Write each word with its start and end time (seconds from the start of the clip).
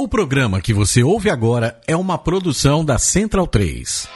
O 0.00 0.08
programa 0.08 0.62
que 0.62 0.72
você 0.72 1.02
ouve 1.02 1.28
agora 1.28 1.78
é 1.86 1.94
uma 1.94 2.16
produção 2.16 2.82
da 2.82 2.96
Central 2.96 3.46
3. 3.46 4.08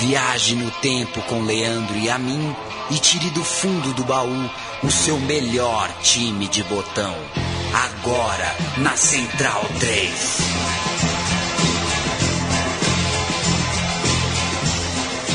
Viaje 0.00 0.54
no 0.54 0.70
tempo 0.70 1.22
com 1.22 1.40
Leandro 1.40 1.96
e 1.96 2.10
a 2.10 2.18
mim 2.18 2.54
e 2.90 2.98
tire 2.98 3.30
do 3.30 3.42
fundo 3.42 3.94
do 3.94 4.04
baú 4.04 4.50
o 4.82 4.90
seu 4.90 5.18
melhor 5.20 5.90
time 6.02 6.46
de 6.46 6.62
botão. 6.64 7.14
Agora 7.72 8.54
na 8.76 8.94
Central 8.94 9.64
3. 9.80 10.40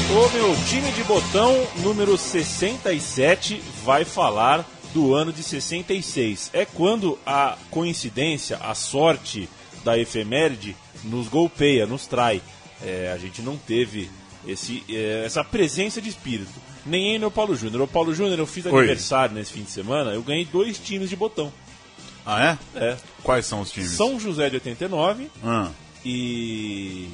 O 0.10 0.30
meu 0.34 0.56
time 0.68 0.92
de 0.92 1.04
botão 1.04 1.68
número 1.78 2.16
67 2.16 3.60
vai 3.84 4.06
falar 4.06 4.64
do 4.94 5.14
ano 5.14 5.32
de 5.32 5.44
66. 5.44 6.52
É 6.54 6.66
quando 6.66 7.18
a 7.26 7.58
coincidência, 7.70 8.58
a 8.58 8.73
sorte 8.73 9.50
da 9.84 9.98
efeméride 9.98 10.76
nos 11.04 11.28
golpeia, 11.28 11.86
nos 11.86 12.08
trai. 12.08 12.41
É, 12.84 13.12
a 13.14 13.18
gente 13.18 13.42
não 13.42 13.58
teve 13.58 14.09
esse, 14.45 14.84
é, 14.90 15.23
essa 15.26 15.44
presença 15.44 16.02
de 16.02 16.09
espírito. 16.09 16.52
Nem 16.86 17.14
eu 17.14 17.20
nem 17.20 17.28
o 17.28 17.31
Paulo 17.31 17.55
Júnior. 17.55 17.81
O 17.81 17.88
Paulo 17.88 18.14
Júnior, 18.14 18.40
eu 18.40 18.48
fiz 18.48 18.66
Oi. 18.66 18.72
aniversário 18.72 19.36
nesse 19.36 19.54
fim 19.54 19.64
de 19.64 19.72
semana, 19.72 20.12
eu 20.12 20.22
ganhei 20.22 20.45
dois 20.45 20.78
times 20.80 21.09
de 21.09 21.16
botão. 21.16 21.52
Ah, 22.26 22.58
é? 22.76 22.80
É. 22.80 22.98
Quais 23.23 23.45
são 23.45 23.62
os 23.62 23.72
times? 23.72 23.92
São 23.92 24.20
José 24.20 24.50
de 24.50 24.56
89 24.58 25.30
Ah, 25.44 25.70
e 26.04 27.08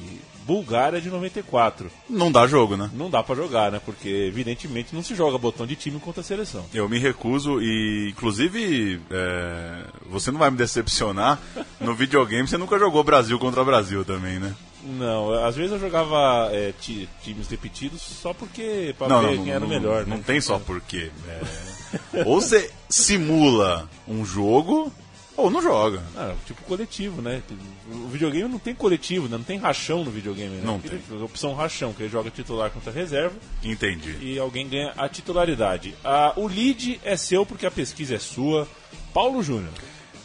Bulgária 0.46 1.00
de 1.00 1.08
94. 1.10 1.90
não 2.08 2.30
dá 2.30 2.46
jogo, 2.46 2.76
né? 2.76 2.90
Não 2.94 3.08
dá 3.10 3.22
pra 3.22 3.34
jogar, 3.34 3.72
né? 3.72 3.80
Porque 3.84 4.08
evidentemente 4.08 4.94
não 4.94 5.02
se 5.02 5.14
joga 5.14 5.38
botão 5.38 5.66
de 5.66 5.74
time 5.76 5.98
contra 5.98 6.20
a 6.20 6.24
seleção. 6.24 6.64
Eu 6.72 6.88
me 6.88 6.98
recuso 6.98 7.60
e, 7.62 8.10
inclusive, 8.10 9.00
é, 9.10 9.84
você 10.10 10.30
não 10.30 10.38
vai 10.38 10.50
me 10.50 10.56
decepcionar. 10.56 11.40
No 11.80 11.94
videogame 11.94 12.46
você 12.46 12.58
nunca 12.58 12.78
jogou 12.78 13.02
Brasil 13.02 13.38
contra 13.38 13.64
Brasil 13.64 14.04
também, 14.04 14.38
né? 14.38 14.54
Não, 14.86 15.32
às 15.44 15.56
vezes 15.56 15.72
eu 15.72 15.80
jogava 15.80 16.50
é, 16.52 16.72
ti- 16.78 17.08
times 17.22 17.48
repetidos 17.48 18.02
só 18.02 18.34
porque 18.34 18.94
pra 18.98 19.08
Não, 19.08 19.20
ver 19.22 19.26
não, 19.28 19.34
não, 19.36 19.44
quem 19.44 19.52
era 19.52 19.64
o 19.64 19.68
não- 19.68 19.74
melhor, 19.74 20.06
não 20.06 20.18
né? 20.18 20.22
tem 20.26 20.40
só 20.42 20.58
porquê. 20.58 21.10
É, 21.26 22.22
ou 22.26 22.38
você 22.40 22.70
simula 22.90 23.88
um 24.06 24.24
jogo 24.26 24.92
ou 25.36 25.50
não 25.50 25.60
joga. 25.60 26.02
Ah, 26.16 26.34
tipo 26.46 26.62
coletivo, 26.62 27.20
né? 27.20 27.42
O 27.90 28.08
videogame 28.08 28.48
não 28.48 28.58
tem 28.58 28.74
coletivo, 28.74 29.28
né? 29.28 29.36
Não 29.36 29.44
tem 29.44 29.58
rachão 29.58 30.04
no 30.04 30.10
videogame, 30.10 30.56
né? 30.56 30.62
Não 30.64 30.78
tem. 30.78 31.00
Opção 31.22 31.54
rachão, 31.54 31.92
que 31.92 32.02
ele 32.02 32.10
joga 32.10 32.30
titular 32.30 32.70
contra 32.70 32.92
reserva 32.92 33.34
Entendi. 33.62 34.16
e 34.20 34.38
alguém 34.38 34.68
ganha 34.68 34.92
a 34.96 35.08
titularidade. 35.08 35.94
Ah, 36.04 36.32
o 36.36 36.46
lead 36.46 37.00
é 37.04 37.16
seu 37.16 37.44
porque 37.44 37.66
a 37.66 37.70
pesquisa 37.70 38.14
é 38.14 38.18
sua. 38.18 38.68
Paulo 39.12 39.42
Júnior. 39.42 39.72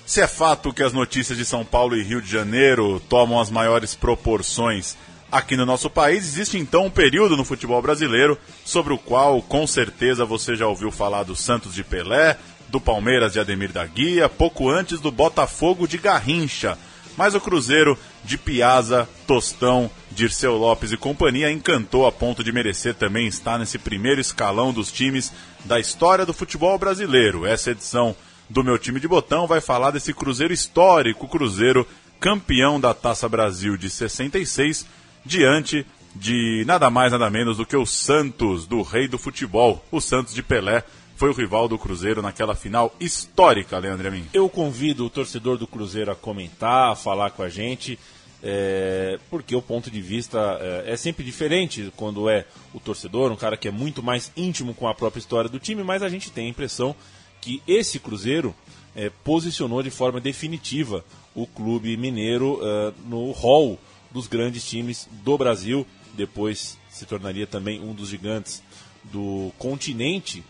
Se 0.05 0.21
é 0.21 0.27
fato 0.27 0.73
que 0.73 0.81
as 0.81 0.91
notícias 0.91 1.37
de 1.37 1.45
São 1.45 1.63
Paulo 1.63 1.95
e 1.95 2.03
Rio 2.03 2.21
de 2.21 2.31
Janeiro 2.31 2.99
tomam 3.07 3.39
as 3.39 3.51
maiores 3.51 3.93
proporções 3.93 4.97
aqui 5.31 5.55
no 5.55 5.65
nosso 5.65 5.87
país, 5.87 6.25
existe 6.25 6.57
então 6.57 6.87
um 6.87 6.89
período 6.89 7.37
no 7.37 7.45
futebol 7.45 7.79
brasileiro 7.79 8.35
sobre 8.65 8.91
o 8.91 8.97
qual 8.97 9.41
com 9.41 9.67
certeza 9.67 10.25
você 10.25 10.55
já 10.55 10.65
ouviu 10.67 10.91
falar 10.91 11.21
do 11.21 11.35
Santos 11.35 11.75
de 11.75 11.83
Pelé, 11.83 12.37
do 12.69 12.79
Palmeiras 12.79 13.33
de 13.33 13.39
Ademir 13.39 13.71
da 13.71 13.85
Guia, 13.85 14.29
pouco 14.29 14.69
antes 14.69 14.99
do 14.99 15.11
Botafogo 15.11 15.87
de 15.87 15.97
Garrincha. 15.97 16.77
Mas 17.17 17.35
o 17.35 17.41
Cruzeiro 17.41 17.97
de 18.23 18.37
Piazza, 18.37 19.07
Tostão, 19.27 19.91
Dirceu 20.11 20.55
Lopes 20.55 20.91
e 20.91 20.97
companhia 20.97 21.51
encantou 21.51 22.07
a 22.07 22.11
ponto 22.11 22.43
de 22.43 22.51
merecer 22.51 22.95
também 22.95 23.27
estar 23.27 23.57
nesse 23.57 23.77
primeiro 23.77 24.21
escalão 24.21 24.71
dos 24.71 24.91
times 24.91 25.31
da 25.65 25.79
história 25.79 26.25
do 26.25 26.33
futebol 26.33 26.77
brasileiro. 26.77 27.45
Essa 27.45 27.71
edição 27.71 28.15
do 28.49 28.63
meu 28.63 28.77
time 28.77 28.99
de 28.99 29.07
botão 29.07 29.47
vai 29.47 29.59
falar 29.59 29.91
desse 29.91 30.13
Cruzeiro 30.13 30.53
histórico, 30.53 31.27
Cruzeiro 31.27 31.85
campeão 32.19 32.79
da 32.79 32.93
Taça 32.93 33.29
Brasil 33.29 33.77
de 33.77 33.89
66, 33.89 34.85
diante 35.25 35.85
de 36.15 36.63
nada 36.65 36.89
mais 36.89 37.11
nada 37.11 37.29
menos 37.29 37.57
do 37.57 37.65
que 37.65 37.77
o 37.77 37.85
Santos, 37.85 38.65
do 38.65 38.81
rei 38.81 39.07
do 39.07 39.17
futebol, 39.17 39.85
o 39.91 40.01
Santos 40.01 40.33
de 40.33 40.41
Pelé, 40.41 40.83
foi 41.19 41.29
o 41.29 41.33
rival 41.33 41.67
do 41.67 41.77
Cruzeiro 41.77 42.21
naquela 42.21 42.55
final 42.55 42.95
histórica, 42.97 43.77
Leandro 43.77 44.07
Amin. 44.07 44.25
Eu 44.33 44.47
convido 44.47 45.05
o 45.05 45.09
torcedor 45.09 45.57
do 45.57 45.67
Cruzeiro 45.67 46.09
a 46.09 46.15
comentar, 46.15 46.93
a 46.93 46.95
falar 46.95 47.31
com 47.31 47.43
a 47.43 47.49
gente, 47.49 47.99
é, 48.41 49.19
porque 49.29 49.53
o 49.53 49.61
ponto 49.61 49.91
de 49.91 50.01
vista 50.01 50.57
é, 50.61 50.93
é 50.93 50.95
sempre 50.95 51.25
diferente 51.25 51.91
quando 51.97 52.29
é 52.29 52.45
o 52.73 52.79
torcedor, 52.79 53.33
um 53.33 53.35
cara 53.35 53.57
que 53.57 53.67
é 53.67 53.71
muito 53.71 54.01
mais 54.01 54.31
íntimo 54.37 54.73
com 54.73 54.87
a 54.87 54.95
própria 54.95 55.19
história 55.19 55.49
do 55.49 55.59
time, 55.59 55.83
mas 55.83 56.01
a 56.01 56.07
gente 56.07 56.31
tem 56.31 56.45
a 56.45 56.49
impressão 56.49 56.95
que 57.41 57.61
esse 57.67 57.99
Cruzeiro 57.99 58.55
é, 58.95 59.11
posicionou 59.21 59.83
de 59.83 59.89
forma 59.89 60.21
definitiva 60.21 61.03
o 61.35 61.45
clube 61.45 61.97
mineiro 61.97 62.61
é, 62.63 62.93
no 63.09 63.29
hall 63.31 63.77
dos 64.09 64.25
grandes 64.25 64.63
times 64.63 65.05
do 65.21 65.37
Brasil, 65.37 65.85
depois 66.13 66.77
se 66.89 67.05
tornaria 67.05 67.45
também 67.45 67.81
um 67.81 67.93
dos 67.93 68.07
gigantes 68.07 68.63
do 69.11 69.51
continente 69.57 70.45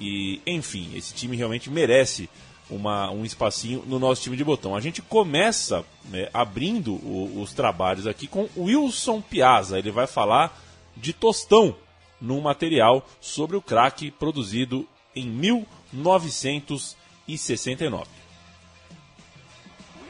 e, 0.00 0.40
enfim, 0.46 0.90
esse 0.96 1.12
time 1.14 1.36
realmente 1.36 1.70
merece 1.70 2.28
uma, 2.70 3.10
um 3.10 3.24
espacinho 3.24 3.82
no 3.86 3.98
nosso 3.98 4.22
time 4.22 4.36
de 4.36 4.44
botão. 4.44 4.74
A 4.76 4.80
gente 4.80 5.00
começa 5.02 5.84
né, 6.06 6.28
abrindo 6.34 6.92
o- 6.94 7.40
os 7.42 7.52
trabalhos 7.54 8.06
aqui 8.06 8.26
com 8.26 8.48
Wilson 8.56 9.20
Piazza. 9.22 9.78
Ele 9.78 9.90
vai 9.90 10.06
falar 10.06 10.56
de 10.96 11.12
Tostão 11.12 11.74
num 12.20 12.40
material 12.40 13.06
sobre 13.20 13.56
o 13.56 13.62
craque 13.62 14.10
produzido 14.10 14.86
em 15.16 15.26
1969. 15.26 18.06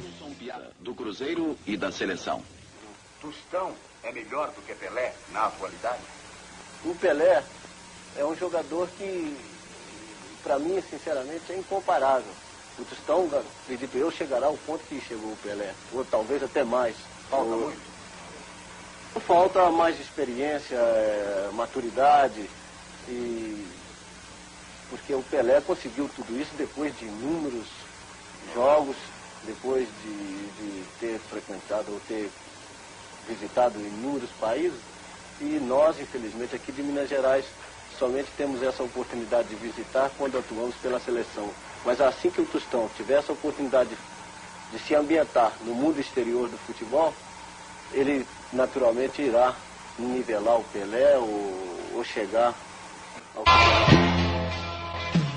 Wilson 0.00 0.30
Piazza, 0.38 0.70
do 0.80 0.94
Cruzeiro 0.94 1.56
e 1.66 1.76
da 1.76 1.90
seleção. 1.92 2.42
Tostão 3.20 3.72
é 4.02 4.10
melhor 4.12 4.50
do 4.52 4.62
que 4.62 4.74
Pelé 4.74 5.14
na 5.32 5.46
atualidade? 5.46 6.02
O 6.84 6.94
Pelé 6.94 7.42
é 8.16 8.24
um 8.24 8.36
jogador 8.36 8.88
que, 8.96 9.36
para 10.42 10.58
mim, 10.58 10.80
sinceramente, 10.82 11.52
é 11.52 11.56
incomparável. 11.56 12.34
O 12.78 12.84
Tostão, 12.84 13.28
acredito 13.64 13.96
eu, 13.98 14.10
chegará 14.10 14.46
ao 14.46 14.56
ponto 14.56 14.84
que 14.84 15.00
chegou 15.00 15.32
o 15.32 15.36
Pelé, 15.36 15.74
ou 15.92 16.04
talvez 16.04 16.42
até 16.42 16.62
mais. 16.62 16.96
Falta 17.28 17.54
Ou- 17.54 17.60
muito. 17.60 17.98
Falta 19.26 19.70
mais 19.70 19.98
experiência, 19.98 20.76
é, 20.76 21.50
maturidade, 21.50 22.48
e 23.08 23.68
porque 24.88 25.12
o 25.14 25.22
Pelé 25.24 25.60
conseguiu 25.60 26.08
tudo 26.08 26.38
isso 26.38 26.54
depois 26.56 26.96
de 26.96 27.06
inúmeros 27.06 27.68
jogos, 28.54 28.96
depois 29.42 29.88
de, 30.02 30.50
de 30.50 30.84
ter 31.00 31.18
frequentado 31.20 31.92
ou 31.92 32.00
ter 32.00 32.32
visitado 33.26 33.84
inúmeros 33.84 34.32
países, 34.34 34.80
e 35.40 35.58
nós, 35.60 35.98
infelizmente, 36.00 36.54
aqui 36.54 36.72
de 36.72 36.82
Minas 36.82 37.08
Gerais, 37.08 37.52
somente 37.98 38.28
temos 38.36 38.62
essa 38.62 38.82
oportunidade 38.82 39.48
de 39.48 39.56
visitar 39.56 40.10
quando 40.16 40.38
atuamos 40.38 40.74
pela 40.76 41.00
seleção. 41.00 41.50
Mas 41.84 42.00
assim 42.00 42.30
que 42.30 42.40
o 42.40 42.46
Tostão 42.46 42.88
tiver 42.96 43.18
essa 43.18 43.32
oportunidade 43.32 43.90
de 44.72 44.78
se 44.78 44.94
ambientar 44.94 45.52
no 45.64 45.74
mundo 45.74 46.00
exterior 46.00 46.48
do 46.48 46.58
futebol, 46.58 47.12
ele 47.92 48.26
naturalmente 48.52 49.22
irá 49.22 49.54
nivelar 49.98 50.58
o 50.58 50.64
Pelé 50.64 51.16
ou, 51.16 51.88
ou 51.94 52.04
chegar 52.04 52.54
ao 53.34 53.44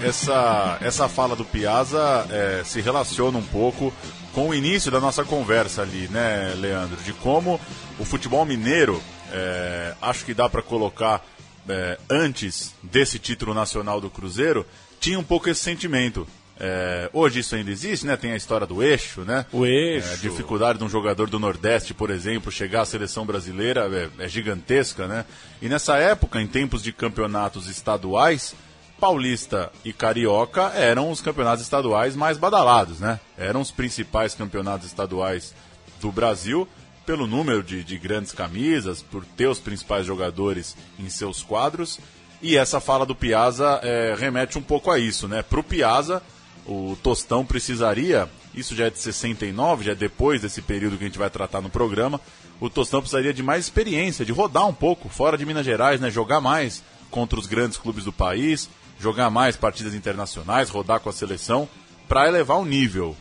Essa, 0.03 0.78
essa 0.81 1.07
fala 1.07 1.35
do 1.35 1.45
Piazza 1.45 2.28
é, 2.29 2.63
se 2.63 2.81
relaciona 2.81 3.38
um 3.38 3.45
pouco 3.45 3.93
com 4.33 4.49
o 4.49 4.53
início 4.53 4.91
da 4.91 4.99
nossa 4.99 5.23
conversa 5.23 5.81
ali, 5.81 6.07
né, 6.09 6.53
Leandro? 6.57 6.97
De 6.97 7.13
como 7.13 7.59
o 7.99 8.05
futebol 8.05 8.45
mineiro, 8.45 9.01
é, 9.31 9.93
acho 10.01 10.25
que 10.25 10.33
dá 10.33 10.49
para 10.49 10.61
colocar 10.61 11.23
é, 11.67 11.97
antes 12.09 12.73
desse 12.81 13.19
título 13.19 13.53
nacional 13.53 13.99
do 14.01 14.09
Cruzeiro, 14.09 14.66
tinha 14.99 15.19
um 15.19 15.23
pouco 15.23 15.49
esse 15.49 15.61
sentimento. 15.61 16.27
É, 16.63 17.09
hoje 17.11 17.39
isso 17.39 17.55
ainda 17.55 17.72
existe, 17.72 18.05
né? 18.05 18.16
Tem 18.16 18.33
a 18.33 18.35
história 18.35 18.67
do 18.67 18.84
eixo, 18.84 19.22
né? 19.22 19.47
O 19.52 19.66
eixo. 19.66 20.08
É, 20.08 20.13
a 20.13 20.17
dificuldade 20.17 20.78
de 20.78 20.85
um 20.85 20.90
jogador 20.90 21.28
do 21.28 21.40
Nordeste, 21.40 21.91
por 21.91 22.11
exemplo, 22.11 22.52
chegar 22.52 22.81
à 22.81 22.85
seleção 22.85 23.25
brasileira 23.25 23.90
é, 24.19 24.25
é 24.25 24.28
gigantesca, 24.28 25.08
né? 25.08 25.25
E 25.59 25.67
nessa 25.67 25.97
época, 25.97 26.40
em 26.40 26.46
tempos 26.46 26.84
de 26.84 26.93
campeonatos 26.93 27.67
estaduais, 27.67 28.53
Paulista 28.99 29.72
e 29.84 29.91
Carioca 29.91 30.72
eram 30.75 31.09
os 31.09 31.19
campeonatos 31.19 31.64
estaduais 31.64 32.16
mais 32.16 32.37
badalados, 32.37 32.99
né? 32.99 33.19
Eram 33.35 33.61
os 33.61 33.72
principais 33.72 34.35
campeonatos 34.35 34.85
estaduais 34.85 35.55
do 35.99 36.11
Brasil 36.11 36.67
pelo 37.11 37.28
número 37.28 37.61
de, 37.61 37.84
de 37.84 37.97
grandes 37.97 38.31
camisas, 38.31 39.02
por 39.02 39.25
ter 39.25 39.46
os 39.46 39.59
principais 39.59 40.05
jogadores 40.05 40.78
em 40.97 41.09
seus 41.09 41.43
quadros. 41.43 41.99
E 42.41 42.55
essa 42.55 42.79
fala 42.79 43.05
do 43.05 43.13
Piazza 43.13 43.81
é, 43.84 44.16
remete 44.17 44.58
um 44.58 44.61
pouco 44.61 44.90
a 44.90 44.97
isso, 44.97 45.28
né? 45.28 45.43
Pro 45.43 45.61
Piazza, 45.61 46.23
o 46.66 46.97
Tostão 47.03 47.46
precisaria, 47.46 48.29
isso 48.55 48.73
já 48.73 48.85
é 48.85 48.90
de 48.90 48.97
69, 48.97 49.84
já 49.84 49.91
é 49.91 49.96
depois 49.96 50.41
desse 50.41 50.61
período 50.61 50.97
que 50.97 51.03
a 51.03 51.08
gente 51.08 51.19
vai 51.19 51.29
tratar 51.29 51.59
no 51.59 51.69
programa, 51.69 52.22
o 52.61 52.69
Tostão 52.69 53.02
precisaria 53.02 53.34
de 53.34 53.43
mais 53.43 53.66
experiência, 53.66 54.23
de 54.23 54.31
rodar 54.31 54.66
um 54.66 54.73
pouco 54.73 55.09
fora 55.09 55.37
de 55.37 55.46
Minas 55.46 55.66
Gerais, 55.66 55.99
né? 55.99 56.09
Jogar 56.09 56.40
mais 56.40 56.81
contra 57.09 57.37
os 57.37 57.46
grandes 57.46 57.78
clubes 57.78 58.05
do 58.05 58.14
país, 58.14 58.69
jogar 58.97 59.29
mais 59.29 59.57
partidas 59.57 59.93
internacionais, 59.93 60.69
rodar 60.69 61.02
com 61.02 61.09
a 61.09 61.14
seleção, 61.14 61.67
para 62.07 62.29
elevar 62.29 62.57
o 62.57 62.64
nível. 62.64 63.17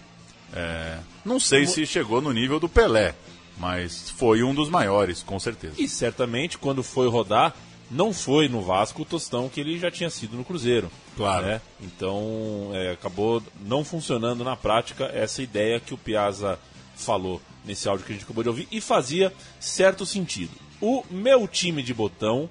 É, 0.52 0.98
não 1.24 1.40
sei 1.40 1.66
se 1.66 1.84
chegou 1.84 2.20
no 2.20 2.32
nível 2.32 2.60
do 2.60 2.68
Pelé, 2.68 3.16
mas 3.60 4.08
foi 4.08 4.42
um 4.42 4.54
dos 4.54 4.70
maiores, 4.70 5.22
com 5.22 5.38
certeza. 5.38 5.74
E 5.78 5.86
certamente, 5.86 6.56
quando 6.56 6.82
foi 6.82 7.08
rodar, 7.08 7.54
não 7.90 8.12
foi 8.12 8.48
no 8.48 8.62
Vasco 8.62 9.02
o 9.02 9.04
tostão 9.04 9.50
que 9.50 9.60
ele 9.60 9.78
já 9.78 9.90
tinha 9.90 10.08
sido 10.08 10.34
no 10.34 10.44
Cruzeiro. 10.44 10.90
Claro. 11.14 11.46
né? 11.46 11.60
Então, 11.82 12.70
é, 12.72 12.92
acabou 12.92 13.42
não 13.60 13.84
funcionando 13.84 14.42
na 14.42 14.56
prática 14.56 15.04
essa 15.12 15.42
ideia 15.42 15.78
que 15.78 15.92
o 15.92 15.98
Piazza 15.98 16.58
falou 16.96 17.40
nesse 17.64 17.86
áudio 17.86 18.06
que 18.06 18.12
a 18.12 18.14
gente 18.14 18.24
acabou 18.24 18.42
de 18.42 18.48
ouvir 18.48 18.66
e 18.72 18.80
fazia 18.80 19.32
certo 19.58 20.06
sentido. 20.06 20.52
O 20.80 21.04
meu 21.10 21.46
time 21.46 21.82
de 21.82 21.92
botão, 21.92 22.48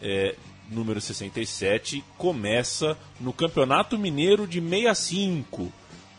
é, 0.00 0.36
número 0.70 1.00
67, 1.00 2.04
começa 2.16 2.96
no 3.18 3.32
Campeonato 3.32 3.98
Mineiro 3.98 4.46
de 4.46 4.60
65, 4.60 5.72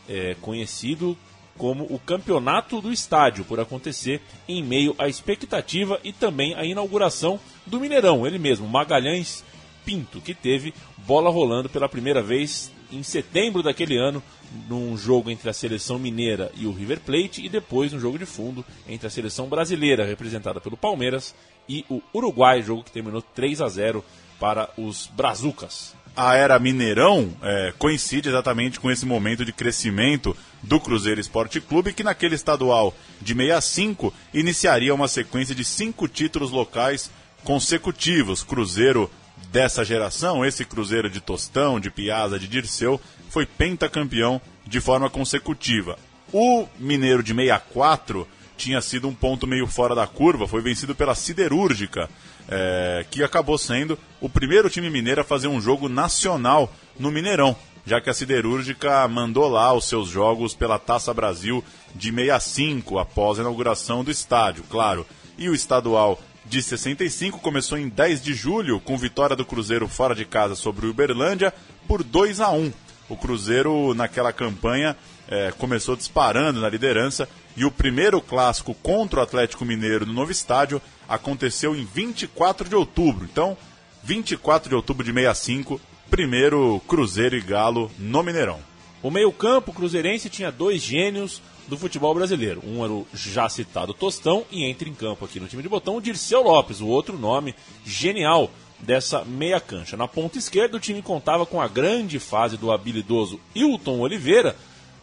é, 0.09 0.35
conhecido 0.41 1.17
como 1.57 1.85
o 1.85 1.99
Campeonato 1.99 2.81
do 2.81 2.91
Estádio, 2.91 3.45
por 3.45 3.59
acontecer 3.59 4.21
em 4.47 4.63
meio 4.63 4.95
à 4.97 5.07
expectativa 5.07 5.99
e 6.03 6.11
também 6.11 6.53
à 6.55 6.65
inauguração 6.65 7.39
do 7.65 7.79
Mineirão, 7.79 8.25
ele 8.25 8.37
mesmo, 8.37 8.67
Magalhães 8.67 9.43
Pinto, 9.85 10.19
que 10.19 10.33
teve 10.33 10.73
bola 10.97 11.29
rolando 11.29 11.69
pela 11.69 11.87
primeira 11.87 12.21
vez 12.21 12.71
em 12.91 13.03
setembro 13.03 13.61
daquele 13.61 13.97
ano, 13.97 14.21
num 14.67 14.97
jogo 14.97 15.29
entre 15.29 15.49
a 15.49 15.53
seleção 15.53 15.99
mineira 15.99 16.51
e 16.55 16.65
o 16.65 16.71
River 16.71 16.99
Plate, 17.01 17.45
e 17.45 17.49
depois 17.49 17.93
um 17.93 17.99
jogo 17.99 18.17
de 18.17 18.25
fundo 18.25 18.65
entre 18.87 19.07
a 19.07 19.09
seleção 19.09 19.47
brasileira, 19.47 20.05
representada 20.05 20.59
pelo 20.59 20.77
Palmeiras, 20.77 21.35
e 21.67 21.85
o 21.89 22.01
Uruguai, 22.13 22.61
jogo 22.61 22.83
que 22.83 22.91
terminou 22.91 23.21
3 23.21 23.61
a 23.61 23.67
0 23.67 24.03
para 24.39 24.69
os 24.77 25.07
Brazucas. 25.07 25.95
A 26.15 26.35
era 26.35 26.57
Mineirão 26.57 27.35
é, 27.41 27.73
coincide 27.77 28.29
exatamente 28.29 28.79
com 28.79 28.89
esse 28.89 29.05
momento 29.05 29.43
de 29.43 29.51
crescimento 29.51 30.35
do 30.63 30.79
Cruzeiro 30.79 31.19
Esporte 31.19 31.59
Clube, 31.59 31.93
que 31.93 32.03
naquele 32.03 32.35
estadual 32.35 32.95
de 33.21 33.33
65 33.33 34.13
iniciaria 34.33 34.95
uma 34.95 35.07
sequência 35.07 35.53
de 35.53 35.65
cinco 35.65 36.07
títulos 36.07 36.51
locais 36.51 37.11
consecutivos. 37.43 38.43
Cruzeiro 38.43 39.11
dessa 39.51 39.83
geração, 39.83 40.45
esse 40.45 40.63
Cruzeiro 40.63 41.09
de 41.09 41.19
Tostão, 41.19 41.79
de 41.79 41.91
Piazza, 41.91 42.39
de 42.39 42.47
Dirceu, 42.47 42.99
foi 43.29 43.45
pentacampeão 43.45 44.41
de 44.65 44.79
forma 44.79 45.09
consecutiva. 45.09 45.97
O 46.31 46.67
Mineiro 46.79 47.21
de 47.21 47.33
64 47.33 48.27
tinha 48.57 48.81
sido 48.81 49.07
um 49.07 49.13
ponto 49.13 49.45
meio 49.45 49.67
fora 49.67 49.93
da 49.93 50.07
curva, 50.07 50.47
foi 50.47 50.61
vencido 50.61 50.95
pela 50.95 51.15
Siderúrgica, 51.15 52.09
é, 52.47 53.05
que 53.09 53.23
acabou 53.23 53.57
sendo 53.57 53.97
o 54.21 54.29
primeiro 54.29 54.69
time 54.69 54.89
mineiro 54.89 55.21
a 55.21 55.25
fazer 55.25 55.47
um 55.47 55.59
jogo 55.59 55.89
nacional 55.89 56.71
no 56.97 57.11
Mineirão, 57.11 57.55
já 57.85 57.99
que 58.01 58.09
a 58.09 58.13
Siderúrgica 58.13 59.07
mandou 59.07 59.47
lá 59.47 59.73
os 59.73 59.87
seus 59.87 60.09
jogos 60.09 60.53
pela 60.53 60.79
Taça 60.79 61.13
Brasil 61.13 61.63
de 61.93 62.11
65, 62.11 62.99
após 62.99 63.37
a 63.37 63.41
inauguração 63.41 64.03
do 64.03 64.11
estádio, 64.11 64.63
claro. 64.69 65.05
E 65.37 65.49
o 65.49 65.55
estadual 65.55 66.19
de 66.45 66.61
65 66.61 67.39
começou 67.39 67.77
em 67.77 67.89
10 67.89 68.21
de 68.21 68.33
julho, 68.33 68.79
com 68.79 68.97
vitória 68.97 69.35
do 69.35 69.45
Cruzeiro 69.45 69.87
fora 69.87 70.15
de 70.15 70.25
casa 70.25 70.55
sobre 70.55 70.85
o 70.85 70.91
Uberlândia 70.91 71.53
por 71.87 72.03
2 72.03 72.39
a 72.39 72.51
1 72.51 72.71
O 73.09 73.17
Cruzeiro, 73.17 73.93
naquela 73.93 74.31
campanha, 74.31 74.95
é, 75.27 75.51
começou 75.51 75.95
disparando 75.95 76.61
na 76.61 76.69
liderança 76.69 77.27
e 77.55 77.65
o 77.65 77.71
primeiro 77.71 78.21
clássico 78.21 78.73
contra 78.75 79.19
o 79.19 79.23
Atlético 79.23 79.65
Mineiro 79.65 80.05
no 80.05 80.13
novo 80.13 80.31
estádio 80.31 80.81
aconteceu 81.07 81.75
em 81.75 81.85
24 81.85 82.67
de 82.67 82.75
outubro. 82.75 83.25
Então, 83.25 83.57
24 84.03 84.69
de 84.69 84.75
outubro 84.75 85.03
de 85.03 85.13
65, 85.13 85.79
primeiro 86.09 86.81
Cruzeiro 86.87 87.35
e 87.35 87.41
Galo 87.41 87.91
no 87.97 88.21
Mineirão. 88.21 88.59
O 89.01 89.11
meio-campo 89.11 89.71
cruzeirense 89.71 90.29
tinha 90.29 90.51
dois 90.51 90.81
gênios 90.81 91.41
do 91.67 91.77
futebol 91.77 92.13
brasileiro. 92.13 92.61
Um 92.65 92.83
era 92.83 92.93
o 92.93 93.07
já 93.13 93.47
citado 93.49 93.93
Tostão 93.93 94.45
e 94.51 94.63
entra 94.63 94.87
em 94.89 94.93
campo 94.93 95.25
aqui 95.25 95.39
no 95.39 95.47
time 95.47 95.63
de 95.63 95.69
botão 95.69 95.97
o 95.97 96.01
Dirceu 96.01 96.41
Lopes, 96.41 96.81
o 96.81 96.87
outro 96.87 97.17
nome 97.17 97.55
genial 97.85 98.49
dessa 98.79 99.23
meia 99.23 99.59
cancha. 99.59 99.97
Na 99.97 100.07
ponta 100.07 100.37
esquerda 100.37 100.77
o 100.77 100.79
time 100.79 101.01
contava 101.01 101.45
com 101.45 101.61
a 101.61 101.67
grande 101.67 102.19
fase 102.19 102.57
do 102.57 102.71
habilidoso 102.71 103.39
Hilton 103.53 103.99
Oliveira. 103.99 104.55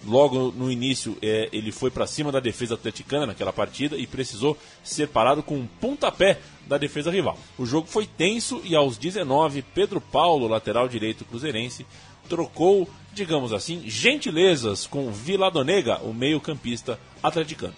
Logo 0.04 0.52
no 0.52 0.70
início 0.70 1.16
é, 1.22 1.48
ele 1.52 1.70
foi 1.70 1.90
para 1.90 2.06
cima 2.06 2.32
da 2.32 2.40
defesa 2.40 2.74
atleticana 2.74 3.26
naquela 3.26 3.52
partida 3.52 3.96
e 3.96 4.06
precisou 4.06 4.58
ser 4.82 5.08
parado 5.08 5.42
com 5.42 5.56
um 5.56 5.66
pontapé 5.66 6.40
da 6.66 6.76
defesa 6.76 7.10
rival. 7.10 7.38
O 7.56 7.64
jogo 7.64 7.86
foi 7.86 8.06
tenso 8.06 8.60
e 8.64 8.74
aos 8.74 8.98
19 8.98 9.62
Pedro 9.74 10.00
Paulo, 10.00 10.48
lateral 10.48 10.88
direito 10.88 11.24
cruzeirense, 11.24 11.86
trocou, 12.28 12.88
digamos 13.12 13.52
assim, 13.52 13.82
gentilezas 13.86 14.86
com 14.86 15.10
Viladonega, 15.10 15.98
o 15.98 16.12
meio-campista 16.12 16.98
atleticano. 17.22 17.74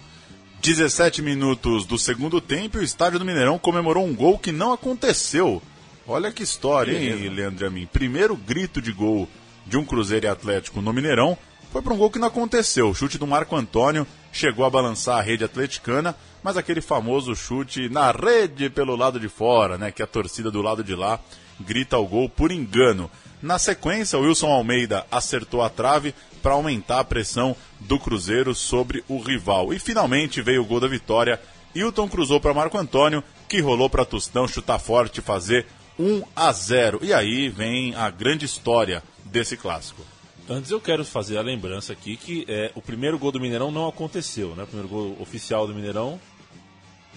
17 0.63 1.21
minutos 1.21 1.85
do 1.85 1.99
segundo 1.99 2.41
tempo 2.41 2.79
e 2.79 2.81
o 2.81 2.85
estádio 2.85 3.19
do 3.19 3.25
Mineirão 3.25 3.59
comemorou 3.59 4.07
um 4.07 4.15
gol 4.15 4.39
que 4.39 4.51
não 4.51 4.73
aconteceu. 4.73 5.61
Olha 6.07 6.33
que 6.33 6.43
história, 6.43 6.93
hein. 6.93 7.29
Leandro 7.29 7.67
Amin? 7.67 7.87
Primeiro 7.87 8.35
grito 8.35 8.81
de 8.81 8.93
gol 8.93 9.29
de 9.67 9.77
um 9.77 9.85
Cruzeiro 9.85 10.27
e 10.27 10.29
Atlético 10.29 10.81
no 10.81 10.93
Mineirão 10.93 11.37
foi 11.75 11.83
para 11.83 11.93
um 11.93 11.97
gol 11.97 12.09
que 12.09 12.21
não 12.21 12.29
aconteceu. 12.29 12.89
O 12.89 12.95
chute 12.95 13.19
do 13.19 13.27
Marco 13.27 13.57
Antônio 13.57 14.07
chegou 14.31 14.65
a 14.65 14.71
balançar 14.71 15.19
a 15.19 15.21
rede 15.21 15.43
atleticana, 15.43 16.15
mas 16.41 16.57
aquele 16.57 16.81
famoso 16.81 17.35
chute 17.35 17.89
na 17.89 18.13
rede 18.13 18.71
pelo 18.71 18.95
lado 18.95 19.19
de 19.19 19.29
fora, 19.29 19.77
né? 19.77 19.91
Que 19.91 20.01
a 20.01 20.07
torcida 20.07 20.53
do 20.53 20.63
lado 20.63 20.85
de 20.85 20.95
lá 20.95 21.19
grita 21.59 21.99
o 21.99 22.07
gol 22.07 22.29
por 22.29 22.53
engano. 22.53 23.11
Na 23.43 23.59
sequência, 23.59 24.17
o 24.17 24.23
Wilson 24.23 24.53
Almeida 24.53 25.05
acertou 25.11 25.63
a 25.63 25.69
trave 25.69 26.15
para 26.41 26.53
aumentar 26.53 27.01
a 27.01 27.05
pressão 27.05 27.57
do 27.81 27.99
Cruzeiro 27.99 28.55
sobre 28.55 29.03
o 29.09 29.19
rival. 29.19 29.75
E 29.75 29.81
finalmente 29.81 30.41
veio 30.41 30.63
o 30.63 30.65
gol 30.65 30.79
da 30.79 30.87
vitória. 30.87 31.41
Hilton 31.75 32.09
cruzou 32.09 32.39
para 32.41 32.55
Marco 32.55 32.79
Antônio, 32.79 33.21
que 33.49 33.61
rolou 33.61 33.91
para 33.91 34.05
Tostão 34.05 34.47
chutar 34.47 34.79
forte 34.79 35.19
e 35.19 35.25
fazer 35.25 35.67
1 35.99 36.23
a 36.37 36.53
0. 36.53 37.01
E 37.03 37.13
aí 37.13 37.49
vem 37.49 37.97
a 37.97 38.09
grande 38.11 38.45
história 38.45 39.03
desse 39.25 39.57
clássico. 39.57 40.14
Antes 40.49 40.71
eu 40.71 40.81
quero 40.81 41.05
fazer 41.05 41.39
a 41.39 41.43
lembrança 41.43 41.93
aqui 41.93 42.17
que 42.17 42.45
é, 42.49 42.71
o 42.75 42.83
primeiro 42.83 43.19
gol 43.19 43.33
do 43.33 43.41
Mineirão 43.41 43.71
não 43.71 43.89
aconteceu, 43.89 44.55
né? 44.55 44.65
O 44.65 44.67
primeiro 44.67 44.89
gol 44.89 45.17
oficial 45.19 45.67
do 45.67 45.75
Mineirão 45.75 46.21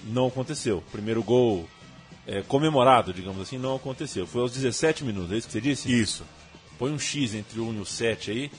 não 0.06 0.28
aconteceu. 0.28 0.78
O 0.78 0.92
primeiro 0.92 1.22
gol 1.22 1.68
é, 2.26 2.42
comemorado, 2.42 3.14
digamos 3.14 3.42
assim, 3.42 3.58
não 3.58 3.76
aconteceu. 3.76 4.26
Foi 4.26 4.42
aos 4.42 4.54
17 4.54 5.04
minutos, 5.04 5.32
é 5.34 5.38
isso 5.38 5.48
que 5.48 5.54
você 5.54 5.62
disse? 5.62 5.92
Isso. 5.92 6.24
Põe 6.80 6.92
um 6.92 7.00
X 7.00 7.34
entre 7.34 7.60
o 7.60 7.68
1 7.68 7.74
e 7.74 7.80
o 7.80 7.86
7 7.86 8.32
aí 8.32 8.52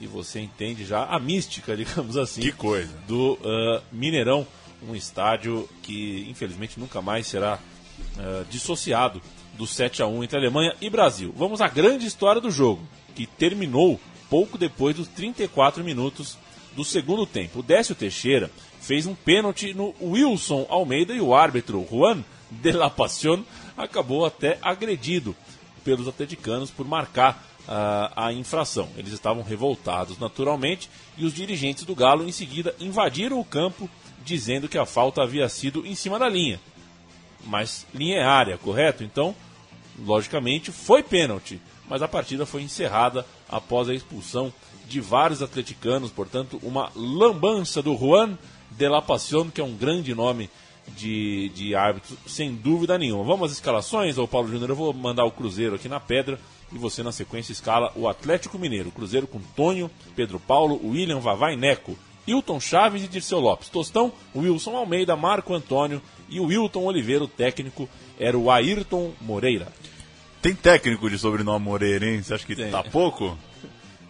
e 0.00 0.06
você 0.06 0.40
entende 0.40 0.84
já 0.84 1.04
a 1.04 1.18
mística, 1.20 1.74
digamos 1.78 2.16
assim, 2.16 2.40
Que 2.40 2.52
coisa. 2.52 2.92
do 3.06 3.38
ah, 3.44 3.82
Mineirão, 3.92 4.46
um 4.88 4.96
estádio 4.96 5.68
que 5.82 6.26
infelizmente 6.28 6.78
nunca 6.80 7.00
mais 7.00 7.26
será 7.28 7.60
ah, 8.18 8.44
dissociado 8.50 9.22
do 9.54 9.66
7 9.66 10.02
a 10.02 10.06
1 10.06 10.24
entre 10.24 10.38
Alemanha 10.38 10.74
e 10.80 10.90
Brasil. 10.90 11.32
Vamos 11.36 11.60
à 11.60 11.68
grande 11.68 12.06
história 12.06 12.40
do 12.40 12.50
jogo, 12.50 12.82
que 13.14 13.26
terminou 13.26 14.00
pouco 14.28 14.58
depois 14.58 14.96
dos 14.96 15.08
34 15.08 15.82
minutos 15.82 16.36
do 16.74 16.84
segundo 16.84 17.26
tempo. 17.26 17.60
O 17.60 17.62
Décio 17.62 17.94
Teixeira 17.94 18.50
fez 18.80 19.06
um 19.06 19.14
pênalti 19.14 19.74
no 19.74 19.94
Wilson 20.00 20.66
Almeida 20.68 21.12
e 21.12 21.20
o 21.20 21.34
árbitro 21.34 21.86
Juan 21.90 22.24
de 22.50 22.72
la 22.72 22.88
Pasión 22.88 23.42
acabou 23.76 24.24
até 24.24 24.58
agredido 24.62 25.34
pelos 25.84 26.08
atleticanos 26.08 26.70
por 26.70 26.86
marcar 26.86 27.44
ah, 27.66 28.12
a 28.16 28.32
infração. 28.32 28.88
Eles 28.96 29.12
estavam 29.12 29.42
revoltados 29.42 30.18
naturalmente 30.18 30.88
e 31.16 31.24
os 31.24 31.34
dirigentes 31.34 31.84
do 31.84 31.94
Galo 31.94 32.26
em 32.26 32.32
seguida 32.32 32.74
invadiram 32.80 33.38
o 33.38 33.44
campo 33.44 33.88
dizendo 34.24 34.68
que 34.68 34.78
a 34.78 34.86
falta 34.86 35.22
havia 35.22 35.48
sido 35.48 35.86
em 35.86 35.94
cima 35.94 36.18
da 36.18 36.28
linha. 36.28 36.60
Mas 37.44 37.86
linha 37.94 38.18
é 38.18 38.24
área, 38.24 38.58
correto? 38.58 39.04
Então, 39.04 39.34
logicamente, 39.98 40.70
foi 40.70 41.02
pênalti. 41.02 41.60
Mas 41.88 42.02
a 42.02 42.08
partida 42.08 42.44
foi 42.44 42.62
encerrada 42.62 43.24
após 43.48 43.88
a 43.88 43.94
expulsão 43.94 44.52
de 44.88 45.00
vários 45.00 45.42
atleticanos, 45.42 46.10
portanto, 46.10 46.58
uma 46.62 46.90
lambança 46.94 47.82
do 47.82 47.96
Juan 47.96 48.38
de 48.70 48.88
la 48.88 49.02
Pasión, 49.02 49.50
que 49.50 49.60
é 49.60 49.64
um 49.64 49.74
grande 49.74 50.14
nome 50.14 50.48
de, 50.96 51.50
de 51.50 51.74
árbitro, 51.74 52.16
sem 52.26 52.54
dúvida 52.54 52.96
nenhuma. 52.98 53.24
Vamos 53.24 53.50
às 53.50 53.56
escalações, 53.56 54.18
ô 54.18 54.26
Paulo 54.26 54.48
Júnior? 54.48 54.70
Eu 54.70 54.76
vou 54.76 54.92
mandar 54.92 55.24
o 55.24 55.30
Cruzeiro 55.30 55.74
aqui 55.74 55.88
na 55.88 56.00
pedra 56.00 56.38
e 56.72 56.78
você, 56.78 57.02
na 57.02 57.12
sequência, 57.12 57.52
escala 57.52 57.92
o 57.94 58.08
Atlético 58.08 58.58
Mineiro. 58.58 58.90
Cruzeiro 58.90 59.26
com 59.26 59.40
Tonho, 59.56 59.90
Pedro 60.14 60.38
Paulo, 60.38 60.80
William 60.84 61.20
Vavá 61.20 61.52
e 61.52 61.56
Neco. 61.56 61.96
Hilton 62.26 62.60
Chaves 62.60 63.02
e 63.02 63.08
Dirceu 63.08 63.40
Lopes. 63.40 63.70
Tostão, 63.70 64.12
Wilson 64.36 64.76
Almeida, 64.76 65.16
Marco 65.16 65.54
Antônio 65.54 66.02
e 66.28 66.38
o 66.38 66.44
Wilton 66.44 66.84
Oliveira, 66.84 67.24
o 67.24 67.28
técnico, 67.28 67.88
era 68.18 68.36
o 68.36 68.50
Ayrton 68.50 69.12
Moreira. 69.20 69.72
Tem 70.48 70.54
técnico 70.54 71.10
de 71.10 71.18
sobrenome 71.18 71.62
Moreira, 71.62 72.06
hein? 72.06 72.22
Você 72.22 72.32
acha 72.32 72.46
que 72.46 72.56
Tem. 72.56 72.70
tá 72.70 72.82
pouco? 72.82 73.36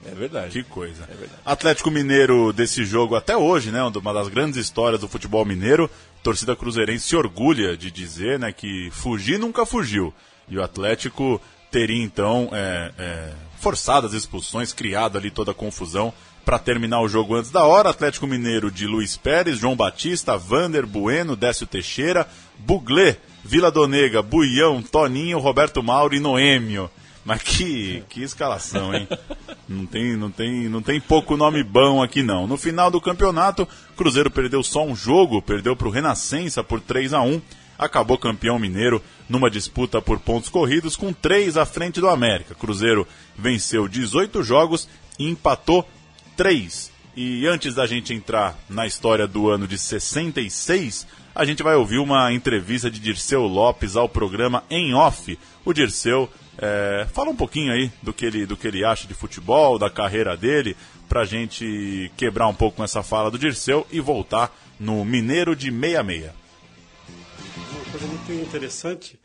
É 0.07 0.15
verdade. 0.15 0.53
Que 0.53 0.63
coisa. 0.63 1.03
É 1.03 1.15
verdade. 1.15 1.43
Atlético 1.45 1.91
Mineiro 1.91 2.53
desse 2.53 2.85
jogo 2.85 3.17
até 3.17 3.37
hoje, 3.37 3.73
né? 3.73 3.83
Uma 3.83 4.15
das 4.15 4.29
grandes 4.29 4.57
histórias 4.57 5.01
do 5.01 5.09
futebol 5.09 5.45
mineiro. 5.45 5.91
Torcida 6.23 6.55
cruzeirense 6.55 7.09
se 7.09 7.17
orgulha 7.17 7.77
de 7.77 7.91
dizer, 7.91 8.39
né, 8.39 8.53
que 8.53 8.89
fugir 8.93 9.37
nunca 9.37 9.67
fugiu. 9.67 10.15
E 10.49 10.57
o 10.57 10.63
Atlético 10.63 11.41
teria 11.73 12.05
então 12.05 12.51
é, 12.53 12.93
é, 12.97 13.33
forçado 13.59 14.07
as 14.07 14.13
expulsões, 14.13 14.73
criado 14.73 15.19
ali 15.19 15.33
toda 15.33 15.51
a 15.51 15.55
confusão 15.55 16.15
para 16.45 16.59
terminar 16.59 17.01
o 17.01 17.09
jogo 17.09 17.35
antes 17.35 17.51
da 17.51 17.65
hora, 17.65 17.91
Atlético 17.91 18.27
Mineiro 18.27 18.71
de 18.71 18.87
Luiz 18.87 19.17
Pérez, 19.17 19.59
João 19.59 19.77
Batista, 19.77 20.39
Vander 20.39 20.87
Bueno, 20.87 21.37
Décio 21.37 21.67
Teixeira, 21.67 22.29
Buglé, 22.59 23.19
Vila 23.49 23.71
Donega, 23.71 24.21
Buião, 24.21 24.83
Toninho, 24.83 25.39
Roberto 25.39 25.83
Mauro 25.83 26.15
e 26.15 26.21
Noêmio. 26.21 26.91
Mas 27.25 27.41
que, 27.41 28.03
que 28.07 28.23
escalação, 28.23 28.95
hein? 28.95 29.09
Não 29.67 29.87
tem, 29.87 30.17
não, 30.19 30.31
tem, 30.31 30.69
não 30.69 30.83
tem 30.83 31.01
pouco 31.01 31.35
nome 31.35 31.63
bom 31.63 32.03
aqui, 32.03 32.23
não. 32.23 32.47
No 32.47 32.59
final 32.59 32.91
do 32.91 33.01
campeonato, 33.01 33.67
Cruzeiro 33.97 34.31
perdeu 34.31 34.63
só 34.63 34.85
um 34.85 34.95
jogo, 34.95 35.41
perdeu 35.41 35.75
para 35.75 35.89
o 35.89 35.91
Renascença 35.91 36.63
por 36.63 36.79
3 36.79 37.15
a 37.15 37.23
1 37.23 37.41
acabou 37.79 38.19
campeão 38.19 38.59
mineiro 38.59 39.01
numa 39.29 39.49
disputa 39.49 40.03
por 40.03 40.19
pontos 40.19 40.49
corridos 40.49 40.97
com 40.97 41.13
três 41.13 41.57
à 41.57 41.65
frente 41.65 42.01
do 42.01 42.09
América. 42.09 42.55
Cruzeiro 42.55 43.07
venceu 43.37 43.87
18 43.87 44.43
jogos 44.43 44.89
e 45.19 45.29
empatou 45.29 45.89
3. 46.37 46.91
E 47.17 47.47
antes 47.47 47.75
da 47.75 47.87
gente 47.87 48.13
entrar 48.13 48.59
na 48.69 48.87
história 48.87 49.27
do 49.27 49.49
ano 49.49 49.67
de 49.67 49.79
66, 49.79 51.07
a 51.39 51.45
gente 51.45 51.63
vai 51.63 51.77
ouvir 51.77 51.99
uma 51.99 52.33
entrevista 52.33 52.91
de 52.91 52.99
Dirceu 52.99 53.43
Lopes 53.43 53.95
ao 53.95 54.09
programa 54.09 54.65
Em 54.69 54.93
Off. 54.93 55.39
O 55.65 55.73
Dirceu 55.73 56.29
é, 56.59 57.07
fala 57.13 57.31
um 57.31 57.37
pouquinho 57.37 57.73
aí 57.73 57.93
do 58.03 58.13
que, 58.13 58.27
ele, 58.27 58.45
do 58.45 58.57
que 58.57 58.67
ele 58.67 58.85
acha 58.85 59.07
de 59.07 59.15
futebol, 59.15 59.79
da 59.79 59.89
carreira 59.89 60.37
dele, 60.37 60.77
pra 61.09 61.25
gente 61.25 62.11
quebrar 62.17 62.49
um 62.49 62.55
pouco 62.55 62.83
essa 62.83 63.05
fala 63.05 63.31
do 63.31 63.39
Dirceu 63.39 63.87
e 63.93 64.01
voltar 64.01 64.53
no 64.81 65.05
Mineiro 65.05 65.55
de 65.55 65.71
66. 65.71 66.33
Uma 67.55 67.85
coisa 67.93 68.07
muito 68.09 68.33
interessante, 68.33 69.17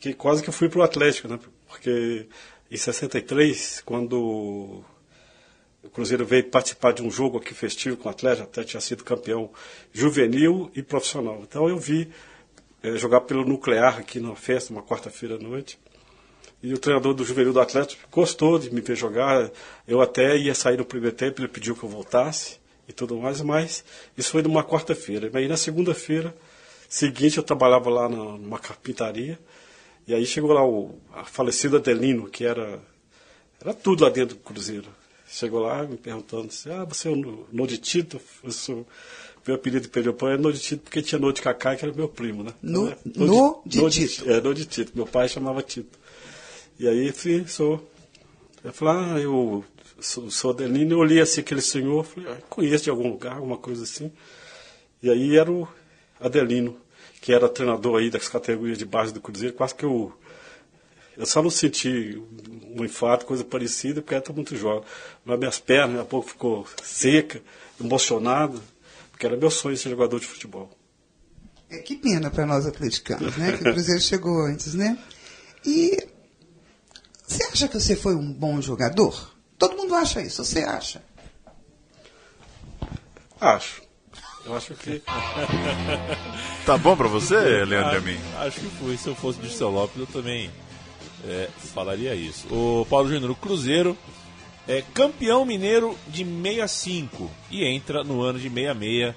que 0.00 0.12
quase 0.14 0.42
que 0.42 0.48
eu 0.48 0.52
fui 0.52 0.68
pro 0.68 0.82
Atlético, 0.82 1.28
né? 1.28 1.38
Porque 1.68 2.26
em 2.68 2.76
63, 2.76 3.82
quando 3.86 4.82
o 5.86 5.90
Cruzeiro 5.90 6.26
veio 6.26 6.44
participar 6.44 6.92
de 6.92 7.02
um 7.02 7.10
jogo 7.10 7.38
aqui 7.38 7.54
festivo 7.54 7.96
com 7.96 8.08
o 8.08 8.12
Atlético, 8.12 8.44
até 8.44 8.64
tinha 8.64 8.80
sido 8.80 9.04
campeão 9.04 9.50
juvenil 9.92 10.70
e 10.74 10.82
profissional. 10.82 11.40
Então 11.42 11.68
eu 11.68 11.78
vi 11.78 12.10
é, 12.82 12.96
jogar 12.96 13.22
pelo 13.22 13.44
Nuclear 13.44 13.98
aqui 13.98 14.20
na 14.20 14.34
festa, 14.34 14.72
uma 14.72 14.82
quarta-feira 14.82 15.36
à 15.36 15.38
noite. 15.38 15.78
E 16.62 16.72
o 16.74 16.78
treinador 16.78 17.14
do 17.14 17.24
juvenil 17.24 17.52
do 17.52 17.60
Atlético 17.60 18.02
gostou 18.10 18.58
de 18.58 18.72
me 18.74 18.80
ver 18.80 18.96
jogar. 18.96 19.50
Eu 19.86 20.00
até 20.00 20.36
ia 20.36 20.54
sair 20.54 20.76
no 20.76 20.84
primeiro 20.84 21.14
tempo, 21.14 21.40
ele 21.40 21.48
pediu 21.48 21.76
que 21.76 21.84
eu 21.84 21.88
voltasse 21.88 22.58
e 22.88 22.92
tudo 22.92 23.16
mais, 23.16 23.40
mas 23.40 23.84
isso 24.16 24.30
foi 24.30 24.42
numa 24.42 24.64
quarta-feira. 24.64 25.30
Aí 25.34 25.46
na 25.46 25.56
segunda-feira 25.56 26.34
seguinte 26.88 27.36
eu 27.36 27.42
trabalhava 27.42 27.90
lá 27.90 28.08
numa 28.08 28.58
carpintaria. 28.58 29.38
E 30.06 30.14
aí 30.14 30.24
chegou 30.24 30.52
lá 30.52 30.64
o 30.64 30.94
falecido 31.24 31.76
Adelino, 31.76 32.28
que 32.28 32.44
era, 32.44 32.80
era 33.60 33.74
tudo 33.74 34.04
lá 34.04 34.10
dentro 34.10 34.36
do 34.36 34.42
Cruzeiro. 34.42 34.88
Chegou 35.36 35.60
lá 35.60 35.82
me 35.82 35.98
perguntando 35.98 36.46
assim, 36.46 36.70
ah, 36.70 36.82
você 36.84 37.08
é 37.08 37.10
o 37.10 37.46
Noditito? 37.52 38.18
Eu 38.42 38.50
sou... 38.50 38.86
Meu 39.46 39.56
apelido 39.56 39.82
de 39.82 39.88
Periopão 39.90 40.30
é 40.30 40.38
Noditito 40.38 40.84
porque 40.84 41.02
tinha 41.02 41.18
Nod 41.18 41.42
Cacá, 41.42 41.76
que 41.76 41.84
era 41.84 41.92
meu 41.94 42.08
primo, 42.08 42.42
né? 42.42 42.54
No, 42.62 42.90
então, 43.04 43.22
é, 43.22 43.76
Noditito. 43.76 44.30
É, 44.30 44.40
Noditito. 44.40 44.92
Meu 44.94 45.06
pai 45.06 45.28
chamava 45.28 45.60
Tito. 45.60 45.98
E 46.78 46.88
aí, 46.88 47.12
sim, 47.12 47.46
sou. 47.46 47.86
Eu 48.64 48.72
falei, 48.72 48.94
ah, 48.94 49.20
eu 49.20 49.62
sou, 50.00 50.30
sou 50.30 50.52
Adelino. 50.52 50.94
Eu 50.94 50.98
olhei 51.00 51.20
assim 51.20 51.42
aquele 51.42 51.60
senhor, 51.60 52.02
falei, 52.06 52.32
ah, 52.32 52.38
conheço 52.48 52.84
de 52.84 52.90
algum 52.90 53.10
lugar, 53.10 53.36
alguma 53.36 53.58
coisa 53.58 53.82
assim. 53.82 54.10
E 55.02 55.10
aí 55.10 55.36
era 55.36 55.52
o 55.52 55.68
Adelino, 56.18 56.78
que 57.20 57.30
era 57.30 57.46
treinador 57.46 58.00
aí 58.00 58.08
das 58.08 58.26
categorias 58.26 58.78
de 58.78 58.86
base 58.86 59.12
do 59.12 59.20
Cruzeiro. 59.20 59.54
Quase 59.54 59.74
que 59.74 59.84
eu. 59.84 60.14
Eu 61.14 61.26
só 61.26 61.42
não 61.42 61.50
senti 61.50 62.22
um 62.82 62.84
infarto, 62.84 63.26
coisa 63.26 63.44
parecida, 63.44 64.00
porque 64.00 64.14
era 64.14 64.32
muito 64.32 64.56
jovem. 64.56 64.84
Mas 65.24 65.38
minhas 65.38 65.58
pernas, 65.58 66.00
a 66.00 66.04
pouco 66.04 66.28
ficou 66.28 66.66
seca, 66.82 67.40
emocionada, 67.80 68.58
porque 69.10 69.26
era 69.26 69.36
meu 69.36 69.50
sonho 69.50 69.76
ser 69.76 69.90
jogador 69.90 70.20
de 70.20 70.26
futebol. 70.26 70.70
É, 71.70 71.78
que 71.78 71.96
pena 71.96 72.30
para 72.30 72.46
nós 72.46 72.66
atleticanos, 72.66 73.36
né? 73.36 73.52
Que 73.52 73.68
o 73.68 73.72
Cruzeiro 73.72 74.00
chegou 74.02 74.44
antes, 74.44 74.74
né? 74.74 74.98
E 75.64 75.96
você 77.26 77.42
acha 77.44 77.68
que 77.68 77.80
você 77.80 77.96
foi 77.96 78.14
um 78.14 78.32
bom 78.32 78.60
jogador? 78.60 79.34
Todo 79.58 79.76
mundo 79.76 79.94
acha 79.94 80.20
isso, 80.20 80.44
você 80.44 80.60
acha? 80.60 81.02
Acho. 83.40 83.82
Eu 84.44 84.56
acho 84.56 84.74
que. 84.74 85.02
tá 86.64 86.78
bom 86.78 86.96
pra 86.96 87.08
você, 87.08 87.64
Leandro 87.64 87.98
Amin? 87.98 88.16
Acho, 88.36 88.46
acho 88.46 88.60
que 88.60 88.68
fui. 88.76 88.96
Se 88.96 89.08
eu 89.08 89.14
fosse 89.16 89.40
de 89.40 89.50
Seu 89.50 89.68
Lopes, 89.70 89.98
eu 89.98 90.06
também 90.06 90.50
é, 91.26 91.48
falaria 91.56 92.14
isso. 92.14 92.46
O 92.52 92.86
Paulo 92.86 93.08
Júnior, 93.08 93.30
o 93.30 93.34
Cruzeiro 93.34 93.96
é 94.68 94.82
campeão 94.94 95.44
mineiro 95.44 95.96
de 96.08 96.24
65 96.24 97.30
e 97.50 97.64
entra 97.64 98.02
no 98.02 98.22
ano 98.22 98.38
de 98.38 98.48
66 98.48 99.14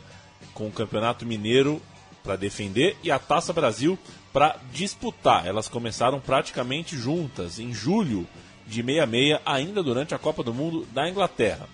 com 0.53 0.67
o 0.67 0.71
Campeonato 0.71 1.25
Mineiro 1.25 1.81
para 2.23 2.35
defender 2.35 2.97
e 3.03 3.11
a 3.11 3.17
Taça 3.17 3.53
Brasil 3.53 3.97
para 4.31 4.57
disputar. 4.71 5.47
Elas 5.47 5.67
começaram 5.67 6.19
praticamente 6.19 6.97
juntas 6.97 7.59
em 7.59 7.73
julho 7.73 8.27
de 8.67 8.83
66, 8.83 9.39
ainda 9.45 9.81
durante 9.81 10.13
a 10.13 10.19
Copa 10.19 10.43
do 10.43 10.53
Mundo 10.53 10.87
da 10.91 11.09
Inglaterra, 11.09 11.67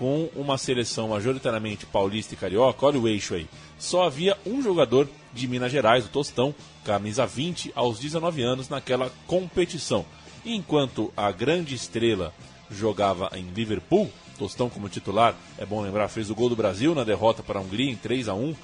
com 0.00 0.30
uma 0.34 0.56
seleção 0.56 1.08
majoritariamente 1.08 1.84
paulista 1.84 2.32
e 2.32 2.36
carioca. 2.36 2.86
Olha 2.86 2.98
o 2.98 3.06
eixo 3.06 3.34
aí. 3.34 3.46
Só 3.78 4.04
havia 4.04 4.34
um 4.46 4.62
jogador 4.62 5.06
de 5.30 5.46
Minas 5.46 5.70
Gerais, 5.70 6.06
o 6.06 6.08
Tostão, 6.08 6.54
camisa 6.86 7.26
20 7.26 7.70
aos 7.74 7.98
19 7.98 8.40
anos 8.40 8.70
naquela 8.70 9.12
competição. 9.26 10.06
Enquanto 10.42 11.12
a 11.14 11.30
grande 11.30 11.74
estrela 11.74 12.32
jogava 12.70 13.30
em 13.34 13.50
Liverpool, 13.50 14.10
Tostão 14.38 14.70
como 14.70 14.88
titular, 14.88 15.36
é 15.58 15.66
bom 15.66 15.82
lembrar, 15.82 16.08
fez 16.08 16.30
o 16.30 16.34
gol 16.34 16.48
do 16.48 16.56
Brasil 16.56 16.94
na 16.94 17.04
derrota 17.04 17.42
para 17.42 17.58
a 17.58 17.62
Hungria 17.62 17.90
em 17.90 17.96
3 17.96 18.26
a 18.30 18.34
1 18.34 18.56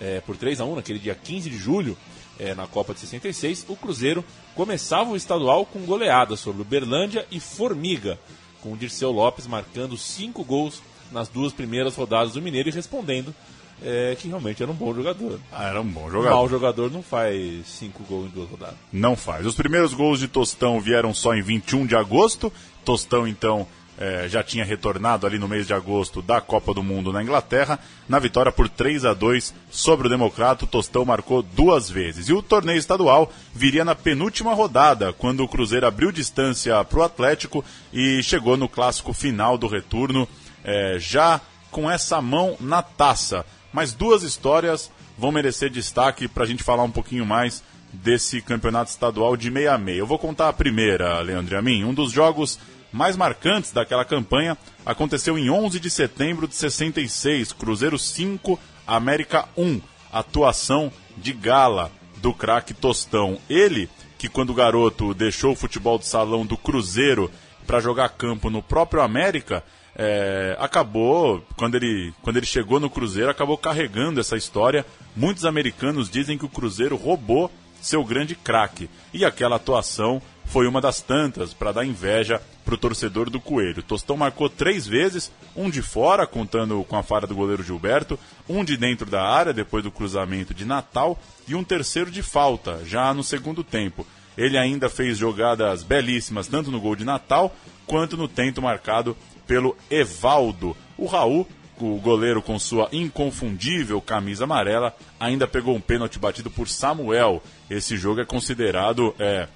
é, 0.00 0.20
por 0.20 0.36
3 0.36 0.60
a 0.60 0.64
1 0.64 0.76
naquele 0.76 1.00
dia 1.00 1.16
15 1.16 1.50
de 1.50 1.58
julho, 1.58 1.98
é, 2.38 2.54
na 2.54 2.68
Copa 2.68 2.94
de 2.94 3.00
66, 3.00 3.66
o 3.68 3.74
Cruzeiro 3.74 4.24
começava 4.54 5.10
o 5.10 5.16
estadual 5.16 5.66
com 5.66 5.80
goleada 5.80 6.36
sobre 6.36 6.62
o 6.62 6.64
Berlândia 6.64 7.26
e 7.28 7.40
Formiga, 7.40 8.20
com 8.66 8.72
o 8.72 8.76
Dirceu 8.76 9.12
Lopes 9.12 9.46
marcando 9.46 9.96
cinco 9.96 10.42
gols 10.42 10.82
nas 11.12 11.28
duas 11.28 11.52
primeiras 11.52 11.94
rodadas 11.94 12.32
do 12.32 12.42
Mineiro 12.42 12.68
e 12.68 12.72
respondendo 12.72 13.32
é, 13.80 14.16
que 14.18 14.26
realmente 14.26 14.60
era 14.60 14.72
um 14.72 14.74
bom 14.74 14.92
jogador. 14.92 15.38
Ah, 15.52 15.68
era 15.68 15.80
um 15.80 15.86
bom 15.86 16.10
jogador. 16.10 16.34
Mau 16.34 16.48
jogador 16.48 16.90
não 16.90 17.00
faz 17.00 17.64
cinco 17.66 18.02
gols 18.04 18.26
em 18.26 18.30
duas 18.30 18.50
rodadas. 18.50 18.74
Não 18.92 19.14
faz. 19.14 19.46
Os 19.46 19.54
primeiros 19.54 19.94
gols 19.94 20.18
de 20.18 20.26
Tostão 20.26 20.80
vieram 20.80 21.14
só 21.14 21.32
em 21.32 21.42
21 21.42 21.86
de 21.86 21.94
agosto. 21.94 22.52
Tostão, 22.84 23.28
então, 23.28 23.68
é, 23.98 24.28
já 24.28 24.42
tinha 24.42 24.64
retornado 24.64 25.26
ali 25.26 25.38
no 25.38 25.48
mês 25.48 25.66
de 25.66 25.72
agosto 25.72 26.20
da 26.20 26.40
Copa 26.40 26.74
do 26.74 26.82
Mundo 26.82 27.12
na 27.12 27.22
Inglaterra. 27.22 27.78
Na 28.08 28.18
vitória 28.18 28.52
por 28.52 28.68
3 28.68 29.04
a 29.04 29.14
2 29.14 29.54
sobre 29.70 30.06
o 30.06 30.10
Democrata, 30.10 30.64
o 30.64 30.68
Tostão 30.68 31.04
marcou 31.04 31.42
duas 31.42 31.88
vezes. 31.88 32.28
E 32.28 32.32
o 32.32 32.42
torneio 32.42 32.78
estadual 32.78 33.32
viria 33.54 33.84
na 33.84 33.94
penúltima 33.94 34.54
rodada, 34.54 35.12
quando 35.12 35.42
o 35.42 35.48
Cruzeiro 35.48 35.86
abriu 35.86 36.12
distância 36.12 36.82
para 36.84 36.98
o 36.98 37.02
Atlético 37.02 37.64
e 37.92 38.22
chegou 38.22 38.56
no 38.56 38.68
clássico 38.68 39.12
final 39.12 39.56
do 39.56 39.66
retorno, 39.66 40.28
é, 40.62 40.96
já 40.98 41.40
com 41.70 41.90
essa 41.90 42.20
mão 42.20 42.56
na 42.60 42.82
taça. 42.82 43.44
Mas 43.72 43.92
duas 43.92 44.22
histórias 44.22 44.90
vão 45.18 45.32
merecer 45.32 45.70
destaque 45.70 46.28
para 46.28 46.44
a 46.44 46.46
gente 46.46 46.62
falar 46.62 46.82
um 46.82 46.90
pouquinho 46.90 47.24
mais 47.24 47.62
desse 47.92 48.42
campeonato 48.42 48.90
estadual 48.90 49.36
de 49.36 49.50
meia 49.50 49.74
a 49.74 49.78
meia. 49.78 49.98
Eu 49.98 50.06
vou 50.06 50.18
contar 50.18 50.48
a 50.48 50.52
primeira, 50.52 51.20
Leandro 51.20 51.56
Amin. 51.58 51.84
Um 51.84 51.94
dos 51.94 52.12
jogos 52.12 52.58
mais 52.92 53.16
marcantes 53.16 53.72
daquela 53.72 54.04
campanha 54.04 54.56
aconteceu 54.84 55.38
em 55.38 55.50
11 55.50 55.80
de 55.80 55.90
setembro 55.90 56.46
de 56.46 56.54
66, 56.54 57.52
Cruzeiro 57.52 57.98
5, 57.98 58.58
América 58.86 59.48
1, 59.56 59.80
atuação 60.12 60.92
de 61.16 61.32
gala 61.32 61.90
do 62.18 62.32
craque 62.32 62.72
Tostão. 62.72 63.38
Ele, 63.48 63.88
que 64.18 64.28
quando 64.28 64.54
garoto 64.54 65.12
deixou 65.14 65.52
o 65.52 65.56
futebol 65.56 65.98
de 65.98 66.06
salão 66.06 66.46
do 66.46 66.56
Cruzeiro 66.56 67.30
para 67.66 67.80
jogar 67.80 68.08
campo 68.10 68.48
no 68.48 68.62
próprio 68.62 69.02
América, 69.02 69.62
é, 69.98 70.56
acabou, 70.60 71.42
quando 71.56 71.74
ele, 71.74 72.12
quando 72.22 72.36
ele 72.36 72.46
chegou 72.46 72.78
no 72.78 72.90
Cruzeiro, 72.90 73.30
acabou 73.30 73.56
carregando 73.56 74.20
essa 74.20 74.36
história. 74.36 74.84
Muitos 75.14 75.44
americanos 75.44 76.10
dizem 76.10 76.36
que 76.36 76.44
o 76.44 76.50
Cruzeiro 76.50 76.96
roubou 76.96 77.50
seu 77.80 78.04
grande 78.04 78.34
craque. 78.34 78.90
E 79.12 79.24
aquela 79.24 79.56
atuação 79.56 80.20
foi 80.46 80.66
uma 80.66 80.80
das 80.80 81.00
tantas 81.00 81.52
para 81.52 81.72
dar 81.72 81.84
inveja 81.84 82.40
para 82.64 82.74
o 82.74 82.78
torcedor 82.78 83.28
do 83.28 83.40
Coelho. 83.40 83.82
Tostão 83.82 84.16
marcou 84.16 84.48
três 84.48 84.86
vezes, 84.86 85.30
um 85.54 85.68
de 85.68 85.82
fora, 85.82 86.26
contando 86.26 86.82
com 86.84 86.96
a 86.96 87.02
falha 87.02 87.26
do 87.26 87.34
goleiro 87.34 87.62
Gilberto, 87.62 88.18
um 88.48 88.64
de 88.64 88.76
dentro 88.76 89.10
da 89.10 89.22
área, 89.22 89.52
depois 89.52 89.84
do 89.84 89.90
cruzamento 89.90 90.54
de 90.54 90.64
Natal, 90.64 91.18
e 91.46 91.54
um 91.54 91.62
terceiro 91.62 92.10
de 92.10 92.22
falta, 92.22 92.80
já 92.84 93.12
no 93.12 93.22
segundo 93.22 93.62
tempo. 93.62 94.06
Ele 94.36 94.58
ainda 94.58 94.88
fez 94.88 95.16
jogadas 95.18 95.82
belíssimas, 95.82 96.46
tanto 96.46 96.70
no 96.70 96.80
gol 96.80 96.96
de 96.96 97.04
Natal, 97.04 97.54
quanto 97.86 98.16
no 98.16 98.28
tento 98.28 98.60
marcado 98.60 99.16
pelo 99.46 99.76
Evaldo. 99.90 100.76
O 100.98 101.06
Raul, 101.06 101.46
o 101.78 101.96
goleiro 101.98 102.42
com 102.42 102.58
sua 102.58 102.88
inconfundível 102.92 104.00
camisa 104.00 104.44
amarela, 104.44 104.94
ainda 105.20 105.46
pegou 105.46 105.74
um 105.74 105.80
pênalti 105.80 106.18
batido 106.18 106.50
por 106.50 106.68
Samuel. 106.68 107.42
Esse 107.70 107.96
jogo 107.96 108.20
é 108.20 108.24
considerado 108.24 109.14
é, 109.18 109.48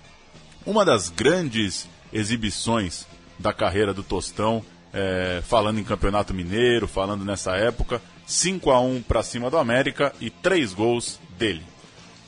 uma 0.64 0.84
das 0.84 1.08
grandes 1.08 1.88
exibições 2.12 3.06
da 3.38 3.52
carreira 3.52 3.94
do 3.94 4.02
Tostão 4.02 4.64
é, 4.92 5.42
falando 5.46 5.78
em 5.78 5.84
Campeonato 5.84 6.34
Mineiro, 6.34 6.86
falando 6.88 7.24
nessa 7.24 7.56
época. 7.56 8.00
5 8.26 8.70
a 8.70 8.80
1 8.80 9.02
para 9.02 9.22
cima 9.22 9.50
do 9.50 9.58
América 9.58 10.12
e 10.20 10.30
três 10.30 10.72
gols 10.72 11.18
dele. 11.36 11.62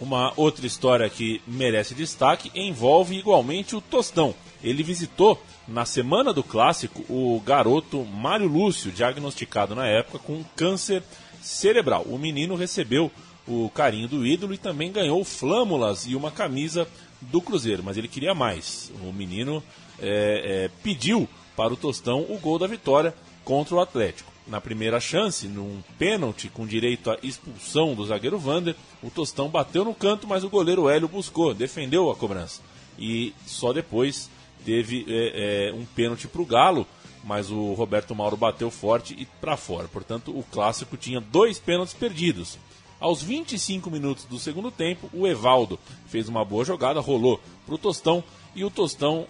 Uma 0.01 0.33
outra 0.37 0.67
história 0.67 1.09
que 1.09 1.41
merece 1.47 1.95
destaque 1.95 2.51
envolve 2.55 3.17
igualmente 3.17 3.77
o 3.77 3.81
Tostão. 3.81 4.35
Ele 4.63 4.83
visitou 4.83 5.41
na 5.69 5.85
semana 5.85 6.33
do 6.33 6.43
clássico 6.43 7.05
o 7.09 7.41
garoto 7.41 8.05
Mário 8.05 8.49
Lúcio, 8.49 8.91
diagnosticado 8.91 9.77
na 9.77 9.87
época 9.87 10.19
com 10.19 10.45
câncer 10.57 11.05
cerebral. 11.41 12.05
O 12.09 12.19
menino 12.19 12.57
recebeu 12.57 13.11
o 13.47 13.71
carinho 13.71 14.09
do 14.09 14.27
ídolo 14.27 14.55
e 14.55 14.59
também 14.59 14.91
ganhou 14.91 15.25
flâmulas 15.25 16.07
e 16.07 16.17
uma 16.17 16.31
camisa 16.31 16.89
do 17.31 17.41
Cruzeiro, 17.41 17.83
mas 17.83 17.97
ele 17.97 18.09
queria 18.09 18.35
mais. 18.35 18.93
O 19.03 19.13
menino 19.13 19.63
é, 19.99 20.65
é, 20.65 20.71
pediu 20.83 21.29
para 21.57 21.73
o 21.73 21.77
Tostão 21.77 22.23
o 22.29 22.39
gol 22.39 22.59
da 22.59 22.67
vitória 22.67 23.15
contra 23.45 23.75
o 23.75 23.81
Atlético. 23.81 24.33
Na 24.47 24.61
primeira 24.61 24.99
chance, 24.99 25.47
num 25.47 25.83
pênalti 25.99 26.49
com 26.49 26.67
direito 26.67 27.11
à 27.11 27.19
expulsão 27.23 27.95
do 27.95 28.05
zagueiro 28.05 28.39
Vander, 28.39 28.75
o 29.03 29.11
Tostão 29.11 29.49
bateu 29.49 29.85
no 29.85 29.95
canto, 29.95 30.27
mas 30.27 30.43
o 30.43 30.51
goleiro 30.51 30.89
Hélio 30.89 31.07
buscou, 31.07 31.55
defendeu 31.55 32.11
a 32.11 32.17
cobrança. 32.17 32.61
E 32.99 33.33
só 33.47 33.73
depois 33.73 34.29
teve 34.65 35.07
é, 35.09 35.69
é, 35.69 35.73
um 35.73 35.85
pênalti 35.85 36.27
para 36.27 36.43
o 36.43 36.47
Galo, 36.47 36.87
mas 37.23 37.51
o 37.51 37.73
Roberto 37.75 38.15
Mauro 38.15 38.37
bateu 38.37 38.71
forte 38.71 39.15
e 39.17 39.27
para 39.41 39.57
fora. 39.57 39.87
Portanto, 39.87 40.37
o 40.37 40.43
clássico 40.43 40.97
tinha 40.97 41.21
dois 41.21 41.61
pênaltis 41.61 41.95
perdidos. 41.95 42.59
Aos 43.03 43.21
25 43.21 43.91
minutos 43.91 44.27
do 44.27 44.39
segundo 44.39 44.71
tempo, 44.71 45.11
o 45.13 45.27
Evaldo 45.27 45.77
fez 46.07 46.29
uma 46.29 46.45
boa 46.45 46.65
jogada, 46.65 47.01
rolou 47.01 47.41
para 47.67 47.75
o 47.75 47.79
Tostão 47.79 48.23
e 48.55 48.65
o 48.65 48.71
Tostão 48.71 49.27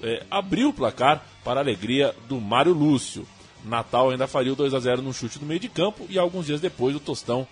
é, 0.00 0.24
abriu 0.30 0.68
o 0.68 0.72
placar 0.72 1.26
para 1.42 1.58
a 1.58 1.64
alegria 1.64 2.14
do 2.28 2.40
Mário 2.40 2.72
Lúcio. 2.72 3.26
Natal 3.64 4.10
ainda 4.10 4.28
faria 4.28 4.52
o 4.52 4.56
2 4.56 4.72
a 4.72 4.78
0 4.78 5.02
no 5.02 5.12
chute 5.12 5.40
do 5.40 5.44
meio 5.44 5.58
de 5.58 5.68
campo 5.68 6.06
e 6.08 6.16
alguns 6.16 6.46
dias 6.46 6.60
depois 6.60 6.94
o 6.94 7.00
Tostão, 7.00 7.44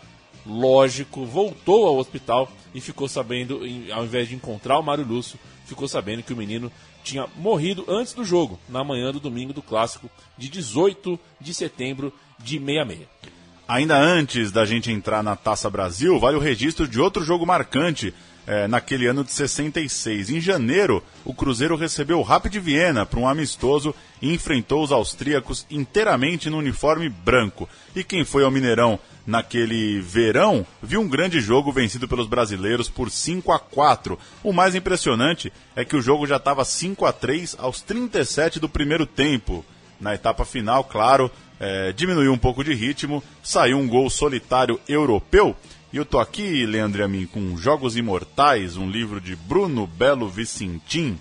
lógico, 0.47 1.27
voltou 1.27 1.85
ao 1.85 1.99
hospital 1.99 2.49
e 2.73 2.81
ficou 2.81 3.09
sabendo, 3.09 3.63
ao 3.93 4.05
invés 4.05 4.29
de 4.29 4.37
encontrar 4.37 4.79
o 4.79 4.85
Mário 4.85 5.05
Lúcio, 5.05 5.37
ficou 5.67 5.89
sabendo 5.89 6.23
que 6.23 6.33
o 6.33 6.37
menino 6.37 6.71
tinha 7.03 7.27
morrido 7.37 7.85
antes 7.89 8.13
do 8.13 8.25
jogo, 8.25 8.57
na 8.69 8.85
manhã 8.85 9.11
do 9.11 9.19
domingo 9.19 9.53
do 9.53 9.63
clássico 9.63 10.09
de 10.39 10.49
18 10.49 11.19
de 11.41 11.53
setembro 11.53 12.13
de 12.39 12.61
66. 12.61 13.40
Ainda 13.71 13.97
antes 13.97 14.51
da 14.51 14.65
gente 14.65 14.91
entrar 14.91 15.23
na 15.23 15.37
Taça 15.37 15.71
Brasil, 15.71 16.19
vale 16.19 16.37
o 16.37 16.41
registro 16.41 16.89
de 16.89 17.01
outro 17.01 17.25
jogo 17.25 17.47
marcante 17.47 18.13
é, 18.45 18.67
naquele 18.67 19.07
ano 19.07 19.23
de 19.23 19.31
66. 19.31 20.29
Em 20.29 20.41
janeiro, 20.41 21.01
o 21.25 21.33
Cruzeiro 21.33 21.77
recebeu 21.77 22.19
o 22.19 22.23
Rapid 22.25 22.57
Viena 22.57 23.07
para 23.07 23.21
um 23.21 23.29
amistoso 23.29 23.95
e 24.21 24.35
enfrentou 24.35 24.83
os 24.83 24.91
austríacos 24.91 25.69
inteiramente 25.71 26.51
no 26.51 26.59
uniforme 26.59 27.09
branco. 27.09 27.69
E 27.95 28.03
quem 28.03 28.25
foi 28.25 28.43
ao 28.43 28.51
Mineirão 28.51 28.99
naquele 29.25 30.01
verão 30.01 30.67
viu 30.83 31.01
um 31.01 31.09
grande 31.09 31.41
jogo 31.41 31.71
vencido 31.71 32.09
pelos 32.09 32.27
brasileiros 32.27 32.89
por 32.89 33.09
5 33.09 33.53
a 33.53 33.61
4. 33.61 34.19
O 34.43 34.53
mais 34.53 34.75
impressionante 34.75 35.53
é 35.77 35.85
que 35.85 35.95
o 35.95 36.03
jogo 36.03 36.27
já 36.27 36.39
estava 36.39 36.65
5 36.65 37.07
a 37.07 37.13
3 37.13 37.55
aos 37.57 37.81
37 37.81 38.59
do 38.59 38.69
primeiro 38.69 39.07
tempo. 39.07 39.65
Na 40.01 40.15
etapa 40.15 40.45
final, 40.45 40.83
claro, 40.83 41.31
é, 41.61 41.93
diminuiu 41.93 42.33
um 42.33 42.39
pouco 42.39 42.65
de 42.65 42.75
ritmo, 42.75 43.23
saiu 43.43 43.79
um 43.79 43.87
gol 43.87 44.11
solitário 44.11 44.81
europeu 44.89 45.55
e 45.93 45.97
eu 45.97 46.05
tô 46.05 46.21
aqui, 46.21 46.65
Leandro 46.65 47.01
e 47.01 47.05
a 47.05 47.09
mim, 47.09 47.27
com 47.27 47.57
Jogos 47.57 47.97
Imortais, 47.97 48.77
um 48.77 48.89
livro 48.89 49.21
de 49.21 49.35
Bruno 49.35 49.89
Belo 49.89 50.29
Vicentim, 50.29 51.19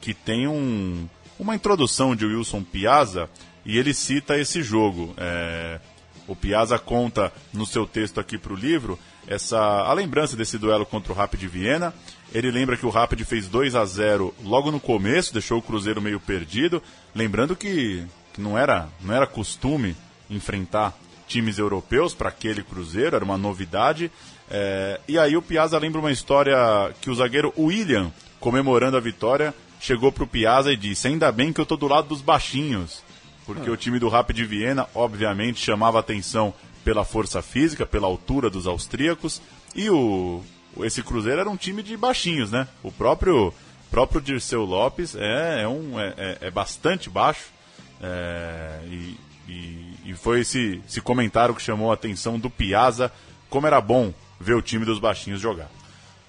que 0.00 0.14
tem 0.14 0.48
um, 0.48 1.06
uma 1.38 1.54
introdução 1.54 2.16
de 2.16 2.24
Wilson 2.24 2.62
Piazza, 2.62 3.28
e 3.62 3.76
ele 3.76 3.92
cita 3.92 4.38
esse 4.38 4.62
jogo. 4.62 5.12
É, 5.18 5.78
o 6.26 6.34
Piazza 6.34 6.78
conta 6.78 7.30
no 7.52 7.66
seu 7.66 7.86
texto 7.86 8.18
aqui 8.18 8.38
para 8.38 8.54
o 8.54 8.56
livro 8.56 8.98
essa 9.26 9.58
a 9.58 9.92
lembrança 9.92 10.36
desse 10.36 10.56
duelo 10.56 10.86
contra 10.86 11.12
o 11.12 11.16
Rapid 11.16 11.42
Viena. 11.42 11.92
Ele 12.32 12.50
lembra 12.50 12.76
que 12.76 12.86
o 12.86 12.90
Rapid 12.90 13.20
fez 13.24 13.48
2 13.48 13.74
a 13.74 13.84
0 13.84 14.34
logo 14.42 14.70
no 14.70 14.80
começo, 14.80 15.32
deixou 15.32 15.58
o 15.58 15.62
Cruzeiro 15.62 16.00
meio 16.00 16.20
perdido. 16.20 16.82
Lembrando 17.14 17.54
que, 17.54 18.04
que 18.36 18.40
não, 18.42 18.56
era, 18.56 18.86
não 19.00 19.14
era 19.14 19.26
costume 19.26 19.96
enfrentar 20.28 20.94
times 21.26 21.58
europeus 21.58 22.14
para 22.14 22.28
aquele 22.28 22.62
Cruzeiro, 22.62 23.16
era 23.16 23.24
uma 23.24 23.38
novidade. 23.38 24.12
É, 24.48 25.00
e 25.08 25.18
aí 25.18 25.36
o 25.36 25.42
Piazza 25.42 25.78
lembra 25.78 25.98
uma 25.98 26.12
história 26.12 26.56
que 27.00 27.10
o 27.10 27.14
zagueiro 27.14 27.52
William, 27.58 28.12
comemorando 28.38 28.96
a 28.96 29.00
vitória, 29.00 29.54
chegou 29.80 30.12
para 30.12 30.22
o 30.22 30.26
Piazza 30.26 30.70
e 30.70 30.76
disse: 30.76 31.08
Ainda 31.08 31.32
bem 31.32 31.52
que 31.52 31.60
eu 31.60 31.64
estou 31.64 31.78
do 31.78 31.88
lado 31.88 32.08
dos 32.08 32.20
baixinhos, 32.20 33.02
porque 33.46 33.68
ah. 33.68 33.72
o 33.72 33.76
time 33.76 33.98
do 33.98 34.08
Rapid 34.08 34.38
Viena, 34.46 34.86
obviamente, 34.94 35.58
chamava 35.58 35.98
atenção 35.98 36.52
pela 36.84 37.04
força 37.04 37.40
física, 37.42 37.86
pela 37.86 38.06
altura 38.06 38.48
dos 38.48 38.66
austríacos, 38.66 39.40
e 39.74 39.90
o 39.90 40.42
esse 40.78 41.02
Cruzeiro 41.02 41.40
era 41.40 41.48
um 41.48 41.56
time 41.56 41.82
de 41.82 41.96
baixinhos, 41.96 42.52
né? 42.52 42.68
O 42.82 42.92
próprio 42.92 43.52
próprio 43.90 44.20
Dirceu 44.20 44.62
Lopes 44.62 45.16
é, 45.16 45.62
é 45.62 45.68
um, 45.68 45.98
é, 45.98 46.14
é, 46.18 46.38
é 46.42 46.50
bastante 46.50 47.08
baixo. 47.08 47.55
É, 48.02 48.80
e, 48.86 49.16
e, 49.48 49.94
e 50.06 50.14
foi 50.14 50.40
esse, 50.40 50.82
esse 50.86 51.00
comentário 51.00 51.54
que 51.54 51.62
chamou 51.62 51.90
a 51.90 51.94
atenção 51.94 52.38
do 52.38 52.50
Piazza, 52.50 53.10
como 53.48 53.66
era 53.66 53.80
bom 53.80 54.12
ver 54.38 54.54
o 54.54 54.62
time 54.62 54.84
dos 54.84 54.98
baixinhos 54.98 55.40
jogar. 55.40 55.70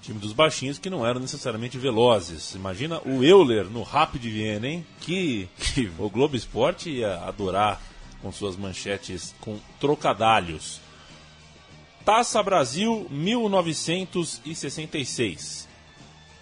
Time 0.00 0.18
dos 0.18 0.32
baixinhos 0.32 0.78
que 0.78 0.88
não 0.88 1.06
eram 1.06 1.20
necessariamente 1.20 1.76
velozes. 1.76 2.54
Imagina 2.54 2.98
o 3.04 3.22
Euler 3.22 3.66
no 3.66 3.82
Rapid 3.82 4.22
Viena, 4.22 4.66
hein? 4.66 4.86
Que, 5.00 5.46
que 5.58 5.90
o 5.98 6.08
Globo 6.08 6.36
Esporte 6.36 6.88
ia 6.88 7.18
adorar 7.24 7.82
com 8.22 8.32
suas 8.32 8.56
manchetes 8.56 9.34
com 9.40 9.58
trocadalhos. 9.78 10.80
Taça 12.04 12.42
Brasil 12.42 13.06
1966. 13.10 15.68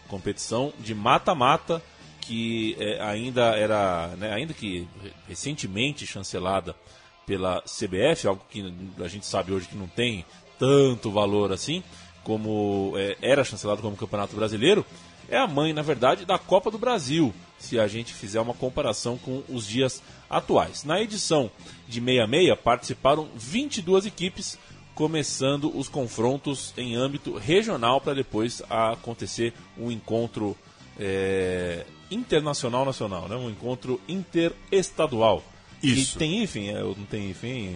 Competição 0.06 0.72
de 0.78 0.94
mata-mata 0.94 1.82
que 2.26 2.76
é, 2.78 3.00
ainda 3.02 3.56
era, 3.56 4.08
né, 4.16 4.32
ainda 4.32 4.52
que 4.52 4.88
recentemente 5.28 6.06
chancelada 6.06 6.74
pela 7.24 7.62
CBF, 7.62 8.26
algo 8.26 8.42
que 8.50 8.72
a 9.00 9.08
gente 9.08 9.26
sabe 9.26 9.52
hoje 9.52 9.68
que 9.68 9.76
não 9.76 9.86
tem 9.86 10.24
tanto 10.58 11.10
valor 11.10 11.52
assim, 11.52 11.82
como 12.24 12.94
é, 12.96 13.16
era 13.22 13.44
chancelado 13.44 13.82
como 13.82 13.96
Campeonato 13.96 14.34
Brasileiro, 14.34 14.84
é 15.28 15.36
a 15.36 15.46
mãe, 15.46 15.72
na 15.72 15.82
verdade, 15.82 16.24
da 16.24 16.38
Copa 16.38 16.70
do 16.70 16.78
Brasil, 16.78 17.34
se 17.58 17.78
a 17.78 17.86
gente 17.86 18.12
fizer 18.12 18.40
uma 18.40 18.54
comparação 18.54 19.18
com 19.18 19.42
os 19.48 19.66
dias 19.66 20.02
atuais. 20.30 20.84
Na 20.84 21.00
edição 21.00 21.50
de 21.88 22.00
66 22.00 22.58
participaram 22.62 23.28
22 23.34 24.06
equipes, 24.06 24.58
começando 24.94 25.76
os 25.76 25.88
confrontos 25.88 26.72
em 26.76 26.96
âmbito 26.96 27.36
regional 27.36 28.00
para 28.00 28.14
depois 28.14 28.62
acontecer 28.70 29.52
um 29.76 29.90
encontro 29.90 30.56
é, 30.98 31.84
internacional 32.10 32.84
nacional, 32.84 33.28
né? 33.28 33.36
um 33.36 33.50
encontro 33.50 34.00
interestadual. 34.08 35.42
Isso. 35.82 36.16
E 36.16 36.18
tem 36.18 36.42
IFEM? 36.42 36.70
É, 36.70 36.82
não 36.82 36.94
tem? 37.08 37.34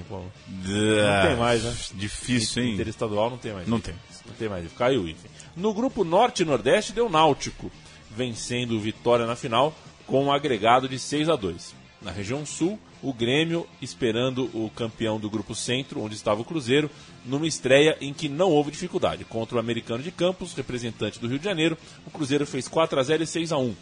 Bom, 0.09 0.27
não 0.49 1.23
tem 1.27 1.37
mais, 1.37 1.63
né? 1.63 1.77
Difícil, 1.95 2.63
hein? 2.63 2.75
Interestadual 2.75 3.31
não 3.31 3.39
tem 3.39 3.53
mais. 3.53 3.69
Não 3.69 3.81
tem. 3.81 3.95
Não 4.27 4.35
tem 4.35 4.49
mais. 4.49 4.73
Caiu 4.73 5.03
o 5.03 5.09
IFEM. 5.09 5.31
No 5.55 5.75
grupo 5.75 6.03
Norte 6.03 6.43
e 6.43 6.47
Nordeste 6.47 6.93
deu 6.93 7.09
Náutico, 7.09 7.71
vencendo 8.11 8.81
Vitória 8.81 9.27
na 9.27 9.37
final 9.37 9.75
com 10.07 10.25
um 10.25 10.33
agregado 10.33 10.89
de 10.89 10.99
6 10.99 11.29
a 11.29 11.37
2 11.37 11.75
Na 12.03 12.11
região 12.11 12.45
Sul, 12.45 12.79
o 13.03 13.13
Grêmio 13.13 13.67
esperando 13.81 14.45
o 14.55 14.71
campeão 14.71 15.19
do 15.19 15.31
grupo 15.31 15.55
Centro, 15.55 16.03
onde 16.03 16.15
estava 16.15 16.41
o 16.41 16.45
Cruzeiro, 16.45 16.91
numa 17.25 17.47
estreia 17.47 17.97
em 18.01 18.13
que 18.13 18.29
não 18.29 18.51
houve 18.51 18.71
dificuldade. 18.71 19.25
Contra 19.25 19.57
o 19.57 19.61
americano 19.61 20.03
de 20.03 20.11
Campos, 20.11 20.55
representante 20.55 21.19
do 21.19 21.29
Rio 21.29 21.39
de 21.39 21.45
Janeiro, 21.45 21.77
o 22.07 22.11
Cruzeiro 22.11 22.47
fez 22.47 22.69
4 22.69 22.99
a 22.99 23.03
0 23.03 23.23
e 23.23 23.27
6 23.27 23.53
a 23.53 23.59
1 23.59 23.75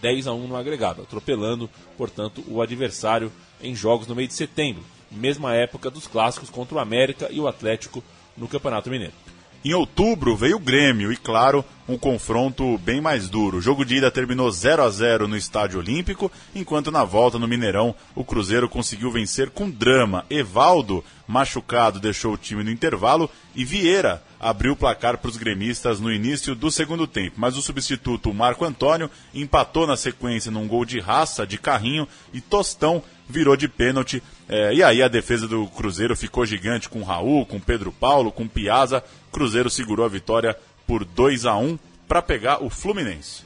10 0.00 0.26
a 0.26 0.32
1 0.32 0.46
no 0.46 0.56
agregado, 0.56 1.02
atropelando, 1.02 1.70
portanto, 1.96 2.44
o 2.48 2.60
adversário 2.60 3.32
em 3.62 3.74
jogos 3.74 4.06
no 4.06 4.14
mês 4.14 4.28
de 4.28 4.34
setembro, 4.34 4.84
mesma 5.10 5.54
época 5.54 5.90
dos 5.90 6.06
clássicos 6.06 6.50
contra 6.50 6.76
o 6.76 6.80
América 6.80 7.28
e 7.30 7.40
o 7.40 7.48
Atlético 7.48 8.02
no 8.36 8.48
Campeonato 8.48 8.90
Mineiro. 8.90 9.25
Em 9.66 9.74
outubro 9.74 10.36
veio 10.36 10.58
o 10.58 10.60
Grêmio 10.60 11.12
e, 11.12 11.16
claro, 11.16 11.64
um 11.88 11.98
confronto 11.98 12.78
bem 12.78 13.00
mais 13.00 13.28
duro. 13.28 13.58
O 13.58 13.60
jogo 13.60 13.84
de 13.84 13.96
ida 13.96 14.12
terminou 14.12 14.48
0 14.48 14.84
a 14.84 14.88
0 14.88 15.26
no 15.26 15.36
Estádio 15.36 15.80
Olímpico, 15.80 16.30
enquanto 16.54 16.92
na 16.92 17.02
volta 17.02 17.36
no 17.36 17.48
Mineirão 17.48 17.92
o 18.14 18.24
Cruzeiro 18.24 18.68
conseguiu 18.68 19.10
vencer 19.10 19.50
com 19.50 19.68
drama. 19.68 20.24
Evaldo, 20.30 21.04
machucado, 21.26 21.98
deixou 21.98 22.34
o 22.34 22.38
time 22.38 22.62
no 22.62 22.70
intervalo 22.70 23.28
e 23.56 23.64
Vieira 23.64 24.22
abriu 24.38 24.74
o 24.74 24.76
placar 24.76 25.18
para 25.18 25.30
os 25.30 25.36
gremistas 25.36 25.98
no 25.98 26.12
início 26.12 26.54
do 26.54 26.70
segundo 26.70 27.04
tempo. 27.04 27.34
Mas 27.36 27.56
o 27.56 27.62
substituto 27.62 28.32
Marco 28.32 28.64
Antônio 28.64 29.10
empatou 29.34 29.84
na 29.84 29.96
sequência 29.96 30.50
num 30.50 30.68
gol 30.68 30.84
de 30.84 31.00
raça, 31.00 31.44
de 31.44 31.58
carrinho, 31.58 32.06
e 32.32 32.40
Tostão 32.40 33.02
virou 33.28 33.56
de 33.56 33.66
pênalti. 33.66 34.22
É, 34.48 34.72
e 34.74 34.82
aí 34.82 35.02
a 35.02 35.08
defesa 35.08 35.48
do 35.48 35.66
Cruzeiro 35.66 36.14
ficou 36.14 36.46
gigante 36.46 36.88
com 36.88 37.02
Raul, 37.02 37.44
com 37.44 37.58
Pedro 37.58 37.90
Paulo, 37.90 38.30
com 38.30 38.46
Piazza. 38.46 39.02
Cruzeiro 39.36 39.68
segurou 39.68 40.06
a 40.06 40.08
vitória 40.08 40.58
por 40.86 41.04
2 41.04 41.44
a 41.44 41.54
1 41.54 41.78
para 42.08 42.22
pegar 42.22 42.64
o 42.64 42.70
Fluminense. 42.70 43.44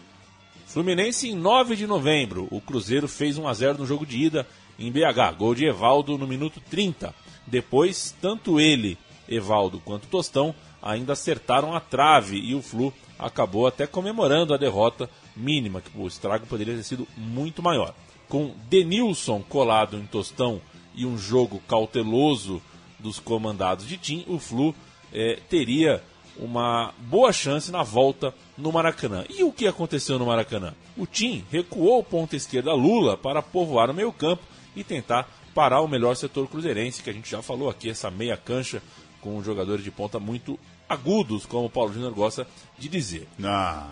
Fluminense 0.65 1.29
em 1.29 1.35
9 1.35 1.75
de 1.75 1.85
novembro. 1.85 2.47
O 2.53 2.61
Cruzeiro 2.61 3.09
fez 3.09 3.37
1 3.37 3.49
a 3.49 3.53
0 3.53 3.79
no 3.79 3.87
jogo 3.87 4.07
de 4.07 4.17
ida 4.17 4.47
em 4.79 4.89
BH. 4.93 5.35
Gol 5.37 5.53
de 5.53 5.65
Evaldo 5.65 6.17
no 6.17 6.29
minuto 6.29 6.63
30. 6.71 7.13
Depois, 7.45 8.15
tanto 8.23 8.61
ele, 8.61 8.97
Evaldo, 9.29 9.81
quanto 9.85 10.07
Tostão 10.07 10.55
ainda 10.81 11.15
acertaram 11.15 11.75
a 11.75 11.81
trave 11.81 12.39
e 12.39 12.55
o 12.55 12.63
Flu 12.63 12.95
acabou 13.19 13.67
até 13.67 13.85
comemorando 13.85 14.55
a 14.55 14.57
derrota 14.57 15.11
mínima, 15.35 15.81
que 15.81 15.91
o 15.99 16.07
estrago 16.07 16.47
poderia 16.47 16.77
ter 16.77 16.85
sido 16.85 17.09
muito 17.17 17.61
maior. 17.61 17.97
Com 18.29 18.55
Denilson 18.69 19.43
colado 19.43 19.97
em 19.97 20.07
Tostão 20.07 20.61
e 20.95 21.05
um 21.05 21.19
jogo 21.19 21.61
cauteloso 21.67 22.63
dos 22.97 23.19
comandados 23.19 23.89
de 23.89 23.97
Tim, 23.97 24.25
o 24.29 24.39
Flu 24.39 24.73
eh, 25.13 25.39
teria 25.49 26.03
uma 26.39 26.95
boa 26.99 27.33
chance 27.33 27.71
na 27.71 27.83
volta 27.83 28.35
no 28.57 28.73
Maracanã. 28.73 29.25
E 29.29 29.43
o 29.45 29.53
que 29.53 29.67
aconteceu 29.67 30.19
no 30.19 30.27
Maracanã? 30.27 30.75
O 30.97 31.07
Tim 31.07 31.45
recuou 31.51 32.01
o 32.01 32.05
ponta 32.05 32.37
esquerda 32.37 32.73
Lula 32.73 33.17
para 33.17 33.43
povoar 33.43 33.91
o 33.91 33.95
meio 33.95 34.13
campo 34.13 34.43
e 34.75 34.83
tentar 34.83 35.29
parar 35.55 35.81
o 35.81 35.89
melhor 35.89 36.15
setor 36.15 36.49
cruzeirense, 36.49 37.03
que 37.03 37.11
a 37.11 37.13
gente 37.13 37.31
já 37.31 37.43
falou 37.43 37.69
aqui, 37.69 37.91
essa 37.91 38.11
meia 38.11 38.37
cancha 38.37 38.83
com 39.21 39.43
jogadores 39.43 39.85
de 39.85 39.91
ponta 39.91 40.19
muito 40.19 40.59
agudos, 40.89 41.47
como 41.47 41.67
o 41.67 41.71
Paulo 41.71 41.93
Júnior 41.93 42.13
gosta 42.13 42.47
de 42.79 42.89
dizer. 42.89 43.29
Ah. 43.45 43.91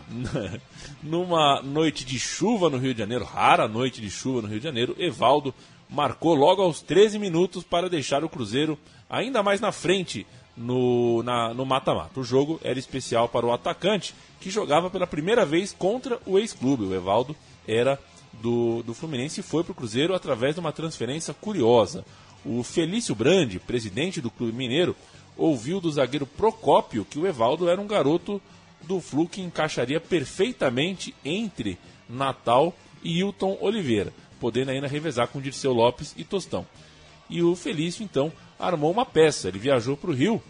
Numa 1.02 1.62
noite 1.62 2.04
de 2.04 2.18
chuva 2.18 2.70
no 2.70 2.78
Rio 2.78 2.94
de 2.94 3.00
Janeiro, 3.00 3.24
rara 3.24 3.68
noite 3.68 4.00
de 4.00 4.10
chuva 4.10 4.42
no 4.42 4.48
Rio 4.48 4.58
de 4.58 4.64
Janeiro, 4.64 4.96
Evaldo 4.98 5.54
marcou 5.88 6.34
logo 6.34 6.62
aos 6.62 6.82
13 6.82 7.18
minutos 7.18 7.62
para 7.62 7.88
deixar 7.88 8.24
o 8.24 8.28
Cruzeiro 8.28 8.78
ainda 9.08 9.42
mais 9.42 9.60
na 9.60 9.72
frente 9.72 10.26
no 10.58 11.64
mata-mata. 11.64 12.18
O 12.18 12.24
jogo 12.24 12.60
era 12.62 12.78
especial 12.78 13.28
para 13.28 13.46
o 13.46 13.52
atacante, 13.52 14.14
que 14.40 14.50
jogava 14.50 14.90
pela 14.90 15.06
primeira 15.06 15.46
vez 15.46 15.72
contra 15.72 16.18
o 16.26 16.38
ex-clube. 16.38 16.84
O 16.84 16.94
Evaldo 16.94 17.36
era 17.66 17.98
do, 18.32 18.82
do 18.82 18.94
Fluminense 18.94 19.40
e 19.40 19.42
foi 19.42 19.62
para 19.62 19.72
o 19.72 19.74
Cruzeiro 19.74 20.14
através 20.14 20.54
de 20.54 20.60
uma 20.60 20.72
transferência 20.72 21.34
curiosa. 21.34 22.04
O 22.44 22.62
Felício 22.62 23.14
Brandi, 23.14 23.58
presidente 23.58 24.20
do 24.20 24.30
Clube 24.30 24.52
Mineiro, 24.52 24.96
ouviu 25.36 25.80
do 25.80 25.90
zagueiro 25.90 26.26
Procópio 26.26 27.04
que 27.04 27.18
o 27.18 27.26
Evaldo 27.26 27.68
era 27.68 27.80
um 27.80 27.86
garoto 27.86 28.40
do 28.82 29.00
Flu 29.00 29.28
que 29.28 29.40
encaixaria 29.40 30.00
perfeitamente 30.00 31.14
entre 31.24 31.78
Natal 32.08 32.74
e 33.02 33.18
Hilton 33.18 33.58
Oliveira, 33.60 34.12
podendo 34.40 34.70
ainda 34.70 34.86
revezar 34.86 35.28
com 35.28 35.40
Dirceu 35.40 35.72
Lopes 35.72 36.14
e 36.16 36.24
Tostão. 36.24 36.66
E 37.28 37.42
o 37.42 37.54
Felício, 37.54 38.02
então, 38.02 38.32
armou 38.58 38.90
uma 38.90 39.04
peça. 39.04 39.48
Ele 39.48 39.58
viajou 39.58 39.96
para 39.96 40.10
o 40.10 40.14
Rio 40.14 40.42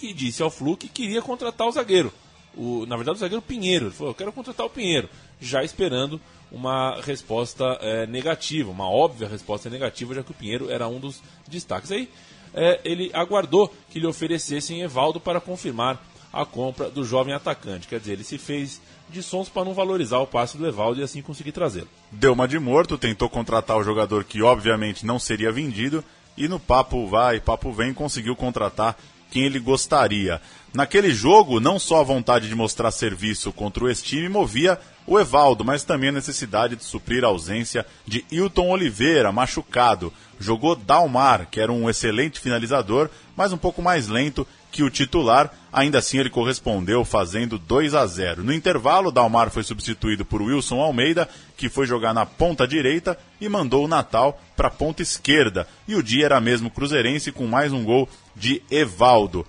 e 0.00 0.12
disse 0.12 0.42
ao 0.42 0.50
Flu 0.50 0.76
que 0.76 0.88
queria 0.88 1.22
contratar 1.22 1.66
o 1.66 1.72
zagueiro. 1.72 2.12
O, 2.56 2.86
na 2.86 2.96
verdade, 2.96 3.16
o 3.16 3.20
zagueiro 3.20 3.42
Pinheiro. 3.42 3.86
Ele 3.86 3.94
falou: 3.94 4.10
Eu 4.10 4.14
quero 4.14 4.32
contratar 4.32 4.66
o 4.66 4.70
Pinheiro. 4.70 5.08
Já 5.40 5.62
esperando 5.62 6.20
uma 6.50 7.00
resposta 7.00 7.64
é, 7.80 8.06
negativa, 8.06 8.70
uma 8.70 8.88
óbvia 8.88 9.28
resposta 9.28 9.68
negativa, 9.68 10.14
já 10.14 10.22
que 10.22 10.30
o 10.30 10.34
Pinheiro 10.34 10.70
era 10.70 10.86
um 10.86 11.00
dos 11.00 11.20
destaques. 11.48 11.90
Aí 11.90 12.08
é, 12.54 12.80
ele 12.84 13.10
aguardou 13.12 13.72
que 13.90 13.98
lhe 13.98 14.06
oferecessem 14.06 14.82
Evaldo 14.82 15.18
para 15.18 15.40
confirmar 15.40 16.00
a 16.32 16.44
compra 16.44 16.90
do 16.90 17.04
jovem 17.04 17.34
atacante. 17.34 17.88
Quer 17.88 18.00
dizer, 18.00 18.12
ele 18.12 18.24
se 18.24 18.38
fez 18.38 18.80
de 19.08 19.22
sons 19.22 19.48
para 19.48 19.64
não 19.64 19.74
valorizar 19.74 20.18
o 20.18 20.26
passe 20.26 20.56
do 20.56 20.66
Evaldo 20.66 21.00
e 21.00 21.04
assim 21.04 21.22
conseguir 21.22 21.52
trazê-lo. 21.52 21.88
Deu 22.10 22.32
uma 22.32 22.48
de 22.48 22.58
morto, 22.58 22.98
tentou 22.98 23.28
contratar 23.28 23.76
o 23.76 23.84
jogador 23.84 24.24
que 24.24 24.42
obviamente 24.42 25.06
não 25.06 25.18
seria 25.18 25.52
vendido 25.52 26.04
e 26.36 26.48
no 26.48 26.58
papo 26.58 27.06
vai, 27.06 27.40
papo 27.40 27.72
vem, 27.72 27.94
conseguiu 27.94 28.34
contratar 28.34 28.96
quem 29.30 29.44
ele 29.44 29.58
gostaria. 29.58 30.40
Naquele 30.72 31.12
jogo, 31.12 31.60
não 31.60 31.78
só 31.78 32.00
a 32.00 32.04
vontade 32.04 32.48
de 32.48 32.54
mostrar 32.54 32.90
serviço 32.90 33.52
contra 33.52 33.84
o 33.84 33.88
ex-time 33.88 34.28
movia 34.28 34.78
o 35.06 35.18
Evaldo, 35.18 35.64
mas 35.64 35.84
também 35.84 36.08
a 36.08 36.12
necessidade 36.12 36.76
de 36.76 36.84
suprir 36.84 37.24
a 37.24 37.28
ausência 37.28 37.86
de 38.06 38.24
Hilton 38.30 38.68
Oliveira, 38.68 39.30
machucado. 39.30 40.12
Jogou 40.38 40.74
Dalmar, 40.74 41.46
que 41.50 41.60
era 41.60 41.72
um 41.72 41.88
excelente 41.88 42.40
finalizador, 42.40 43.08
mas 43.36 43.52
um 43.52 43.56
pouco 43.56 43.80
mais 43.80 44.08
lento 44.08 44.46
que 44.74 44.82
o 44.82 44.90
titular. 44.90 45.52
Ainda 45.72 45.98
assim, 45.98 46.18
ele 46.18 46.28
correspondeu 46.28 47.04
fazendo 47.04 47.58
2 47.58 47.94
a 47.94 48.04
0. 48.04 48.42
No 48.42 48.52
intervalo, 48.52 49.12
Dalmar 49.12 49.50
foi 49.50 49.62
substituído 49.62 50.24
por 50.24 50.42
Wilson 50.42 50.80
Almeida, 50.80 51.28
que 51.56 51.68
foi 51.68 51.86
jogar 51.86 52.12
na 52.12 52.26
ponta 52.26 52.66
direita 52.66 53.16
e 53.40 53.48
mandou 53.48 53.84
o 53.84 53.88
Natal 53.88 54.40
para 54.56 54.66
a 54.66 54.72
ponta 54.72 55.00
esquerda. 55.00 55.68
E 55.86 55.94
o 55.94 56.02
dia 56.02 56.24
era 56.24 56.40
mesmo 56.40 56.70
cruzeirense 56.70 57.30
com 57.30 57.46
mais 57.46 57.72
um 57.72 57.84
gol 57.84 58.08
de 58.34 58.60
Evaldo. 58.68 59.46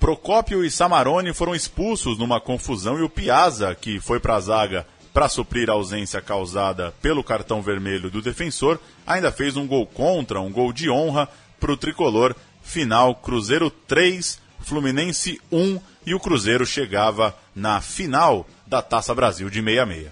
Procópio 0.00 0.64
e 0.64 0.70
Samarone 0.70 1.34
foram 1.34 1.54
expulsos 1.54 2.18
numa 2.18 2.40
confusão 2.40 2.98
e 2.98 3.02
o 3.02 3.10
Piazza, 3.10 3.74
que 3.74 4.00
foi 4.00 4.18
para 4.18 4.36
a 4.36 4.40
zaga 4.40 4.86
para 5.12 5.28
suprir 5.28 5.68
a 5.68 5.74
ausência 5.74 6.22
causada 6.22 6.94
pelo 7.02 7.22
cartão 7.22 7.60
vermelho 7.60 8.10
do 8.10 8.22
defensor, 8.22 8.80
ainda 9.06 9.30
fez 9.30 9.58
um 9.58 9.66
gol 9.66 9.84
contra, 9.86 10.40
um 10.40 10.50
gol 10.50 10.72
de 10.72 10.88
honra 10.88 11.28
para 11.60 11.70
o 11.70 11.76
tricolor. 11.76 12.34
Final 12.62 13.16
Cruzeiro 13.16 13.70
3, 13.70 14.40
Fluminense 14.62 15.40
1 15.50 15.80
e 16.06 16.14
o 16.14 16.20
Cruzeiro 16.20 16.64
chegava 16.64 17.36
na 17.54 17.80
final 17.80 18.46
da 18.66 18.80
Taça 18.80 19.14
Brasil 19.14 19.50
de 19.50 19.62
66. 19.62 20.10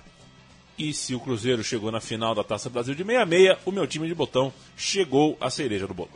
E 0.78 0.94
se 0.94 1.14
o 1.14 1.20
Cruzeiro 1.20 1.62
chegou 1.62 1.92
na 1.92 2.00
final 2.00 2.34
da 2.34 2.42
Taça 2.42 2.70
Brasil 2.70 2.94
de 2.94 3.04
66, 3.04 3.58
o 3.66 3.72
meu 3.72 3.86
time 3.86 4.08
de 4.08 4.14
botão 4.14 4.52
chegou 4.76 5.36
à 5.40 5.50
cereja 5.50 5.86
do 5.86 5.94
bolo. 5.94 6.10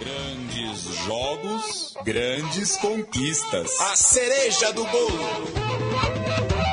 Grandes 0.00 0.82
jogos, 1.04 1.94
grandes 2.04 2.76
conquistas. 2.78 3.80
A 3.80 3.96
cereja 3.96 4.72
do 4.72 4.84
bolo. 4.84 6.63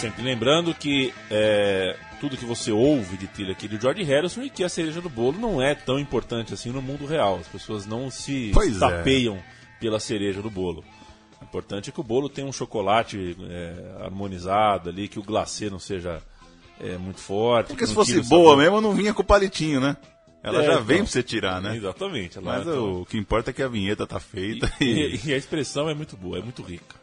Sempre 0.00 0.22
lembrando 0.22 0.72
que 0.74 1.12
é, 1.30 1.96
tudo 2.20 2.36
que 2.36 2.44
você 2.44 2.70
ouve 2.70 3.16
de 3.16 3.26
trilha 3.26 3.50
aqui 3.52 3.66
do 3.66 3.80
George 3.80 4.02
Harrison 4.04 4.42
e 4.42 4.50
que 4.50 4.62
a 4.62 4.68
cereja 4.68 5.00
do 5.00 5.08
bolo 5.08 5.38
não 5.38 5.60
é 5.60 5.74
tão 5.74 5.98
importante 5.98 6.54
assim 6.54 6.70
no 6.70 6.80
mundo 6.80 7.04
real. 7.04 7.36
As 7.40 7.48
pessoas 7.48 7.84
não 7.84 8.08
se 8.10 8.50
Pois 8.54 8.76
é. 8.76 8.78
tapeiam 8.78 9.38
pela 9.80 9.98
cereja 9.98 10.40
do 10.40 10.48
bolo. 10.50 10.84
O 11.40 11.44
importante 11.44 11.90
é 11.90 11.92
que 11.92 12.00
o 12.00 12.04
bolo 12.04 12.28
tenha 12.28 12.46
um 12.46 12.52
chocolate 12.52 13.36
é, 13.50 14.04
harmonizado 14.04 14.88
ali, 14.88 15.08
que 15.08 15.18
o 15.18 15.22
glacê 15.22 15.68
não 15.68 15.80
seja 15.80 16.22
é, 16.80 16.96
muito 16.96 17.20
forte. 17.20 17.68
Porque 17.68 17.82
que 17.82 17.88
se 17.88 17.94
fosse 17.94 18.20
boa 18.22 18.50
sabor. 18.52 18.56
mesmo, 18.56 18.80
não 18.80 18.92
vinha 18.94 19.12
com 19.12 19.22
o 19.22 19.24
palitinho, 19.24 19.80
né? 19.80 19.96
Ela 20.44 20.62
É, 20.62 20.66
já 20.66 20.72
então. 20.74 20.84
vem 20.84 20.98
pra 20.98 21.06
você 21.06 21.22
tirar, 21.24 21.60
né? 21.60 21.76
Exatamente. 21.76 22.38
ela- 22.38 22.52
Mas 22.52 22.62
então- 22.68 23.00
o 23.02 23.06
que 23.06 23.18
importa 23.18 23.50
é 23.50 23.52
que 23.52 23.62
a 23.62 23.68
vinheta 23.68 24.06
tá 24.06 24.20
feita 24.20 24.72
e, 24.80 24.84
e... 25.16 25.20
e 25.30 25.34
a 25.34 25.36
expressão 25.36 25.90
é 25.90 25.94
muito 25.94 26.16
boa, 26.16 26.38
é 26.38 26.42
muito 26.42 26.62
rica. 26.62 26.94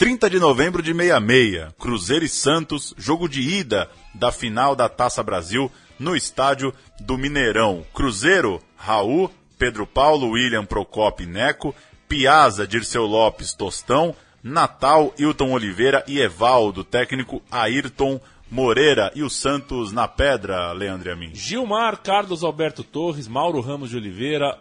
30 0.00 0.30
de 0.30 0.38
novembro 0.38 0.82
de 0.82 0.94
66, 0.94 1.74
Cruzeiro 1.78 2.24
e 2.24 2.28
Santos, 2.28 2.94
jogo 2.96 3.28
de 3.28 3.42
ida 3.42 3.86
da 4.14 4.32
final 4.32 4.74
da 4.74 4.88
Taça 4.88 5.22
Brasil 5.22 5.70
no 5.98 6.16
estádio 6.16 6.72
do 7.00 7.18
Mineirão. 7.18 7.84
Cruzeiro, 7.92 8.62
Raul, 8.78 9.30
Pedro 9.58 9.86
Paulo, 9.86 10.30
William 10.30 10.64
Procopio 10.64 11.24
e 11.24 11.30
Neco, 11.30 11.74
Piazza, 12.08 12.66
Dirceu 12.66 13.04
Lopes, 13.04 13.52
Tostão, 13.52 14.16
Natal, 14.42 15.12
Hilton 15.18 15.52
Oliveira 15.52 16.02
e 16.08 16.18
Evaldo, 16.18 16.82
técnico 16.82 17.42
Ayrton 17.50 18.18
Moreira 18.50 19.12
e 19.14 19.22
o 19.22 19.28
Santos 19.28 19.92
na 19.92 20.08
pedra, 20.08 20.72
Leandro 20.72 21.12
a 21.12 21.14
mim. 21.14 21.32
Gilmar, 21.34 21.98
Carlos 21.98 22.42
Alberto 22.42 22.82
Torres, 22.82 23.28
Mauro 23.28 23.60
Ramos 23.60 23.90
de 23.90 23.98
Oliveira, 23.98 24.58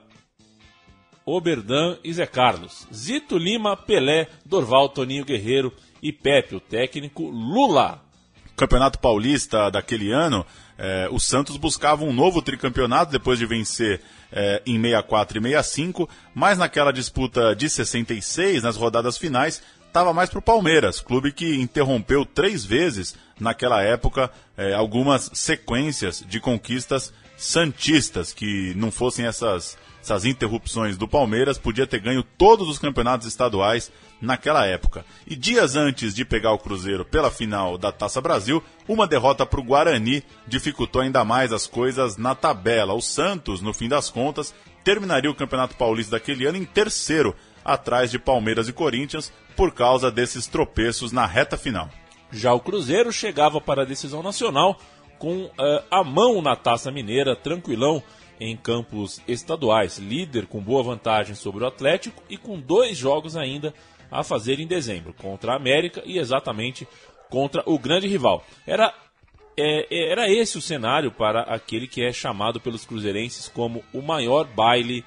Oberdan 1.29 1.97
e 2.03 2.11
Zé 2.11 2.25
Carlos. 2.25 2.87
Zito 2.93 3.37
Lima, 3.37 3.77
Pelé, 3.77 4.27
Dorval, 4.43 4.89
Toninho 4.89 5.23
Guerreiro 5.23 5.71
e 6.01 6.11
Pepe, 6.11 6.55
o 6.55 6.59
técnico 6.59 7.29
Lula. 7.29 8.01
Campeonato 8.55 8.99
Paulista 8.99 9.69
daquele 9.69 10.11
ano, 10.11 10.45
eh, 10.77 11.07
o 11.11 11.19
Santos 11.19 11.55
buscava 11.55 12.03
um 12.03 12.11
novo 12.11 12.41
tricampeonato 12.41 13.11
depois 13.11 13.37
de 13.37 13.45
vencer 13.45 14.01
eh, 14.31 14.61
em 14.65 14.81
64 14.81 15.37
e 15.37 15.41
65, 15.41 16.09
mas 16.33 16.57
naquela 16.57 16.91
disputa 16.91 17.55
de 17.55 17.69
66, 17.69 18.63
nas 18.63 18.75
rodadas 18.75 19.17
finais, 19.17 19.61
estava 19.87 20.13
mais 20.13 20.29
para 20.29 20.39
o 20.39 20.41
Palmeiras, 20.41 20.99
clube 20.99 21.31
que 21.31 21.55
interrompeu 21.55 22.25
três 22.25 22.65
vezes 22.65 23.15
naquela 23.39 23.81
época 23.81 24.31
eh, 24.57 24.73
algumas 24.73 25.29
sequências 25.33 26.23
de 26.27 26.39
conquistas 26.39 27.13
santistas, 27.37 28.33
que 28.33 28.73
não 28.75 28.91
fossem 28.91 29.25
essas, 29.25 29.77
essas 30.10 30.26
interrupções 30.26 30.98
do 30.98 31.08
Palmeiras, 31.08 31.60
podia 31.60 31.86
ter 31.86 32.00
ganho 32.00 32.24
todos 32.24 32.67
os 32.67 32.80
campeonatos 32.80 33.28
estaduais 33.28 33.91
naquela 34.19 34.65
época. 34.65 35.06
E 35.28 35.36
dias 35.36 35.76
antes 35.76 36.15
de 36.15 36.26
pegar 36.26 36.52
o 36.52 36.58
Cruzeiro 36.58 37.06
pela 37.06 37.30
final 37.30 37.78
da 37.78 37.91
Taça 37.91 38.19
Brasil, 38.19 38.63
uma 38.88 39.06
derrota 39.06 39.45
para 39.45 39.60
o 39.60 39.63
Guarani 39.63 40.24
dificultou 40.48 41.04
ainda 41.04 41.24
mais 41.24 41.54
as 41.54 41.67
coisas 41.67 42.17
na 42.17 42.34
tabela. 42.34 42.93
O 42.93 43.02
Santos, 43.02 43.62
no 43.62 43.72
fim 43.72 43.88
das 43.88 44.10
contas, 44.10 44.54
terminaria 44.84 45.30
o 45.30 45.36
Campeonato 45.36 45.76
Paulista 45.76 46.13
daquele 46.13 46.45
ano 46.45 46.58
em 46.58 46.65
terceiro, 46.65 47.36
atrás 47.63 48.10
de 48.10 48.17
Palmeiras 48.17 48.67
e 48.67 48.74
Corinthians, 48.74 49.32
por 49.56 49.72
causa 49.72 50.10
desses 50.10 50.48
tropeços 50.48 51.12
na 51.12 51.28
reta 51.28 51.56
final. 51.56 51.88
Já 52.32 52.52
o 52.54 52.60
Cruzeiro 52.60 53.12
chegava 53.12 53.62
para 53.62 53.84
a 53.84 53.86
decisão 53.86 54.24
nacional 54.24 54.80
com 55.19 55.52
eh, 55.60 55.84
a 55.91 56.04
mão 56.04 56.41
na 56.41 56.56
taça 56.56 56.89
mineira, 56.89 57.36
tranquilão 57.36 58.02
em 58.39 58.56
campos 58.56 59.21
estaduais, 59.28 59.97
líder 59.97 60.45
com 60.47 60.62
boa 60.62 60.82
vantagem 60.82 61.36
sobre 61.36 61.63
o 61.63 61.67
Atlético 61.67 62.23
e 62.30 62.38
com 62.38 62.60
dois 62.60 62.97
jogos 62.97 63.36
ainda 63.36 63.73
a 64.12 64.23
fazer 64.23 64.60
em 64.60 64.67
dezembro, 64.67 65.13
contra 65.13 65.54
a 65.54 65.56
América 65.56 66.02
e 66.06 66.17
exatamente 66.17 66.88
contra 67.30 67.62
o 67.65 67.78
grande 67.78 68.08
rival. 68.08 68.43
Era, 68.65 68.93
é, 69.58 70.12
era 70.12 70.32
esse 70.32 70.58
o 70.58 70.62
cenário 70.62 71.12
para 71.12 71.41
aquele 71.41 71.88
que 71.88 72.04
é 72.04 72.12
chamado 72.12 72.60
pelos 72.60 72.86
cruzeirenses 72.86 73.47
como 73.47 73.84
o 73.93 74.02
maior 74.02 74.45
baile 74.45 75.04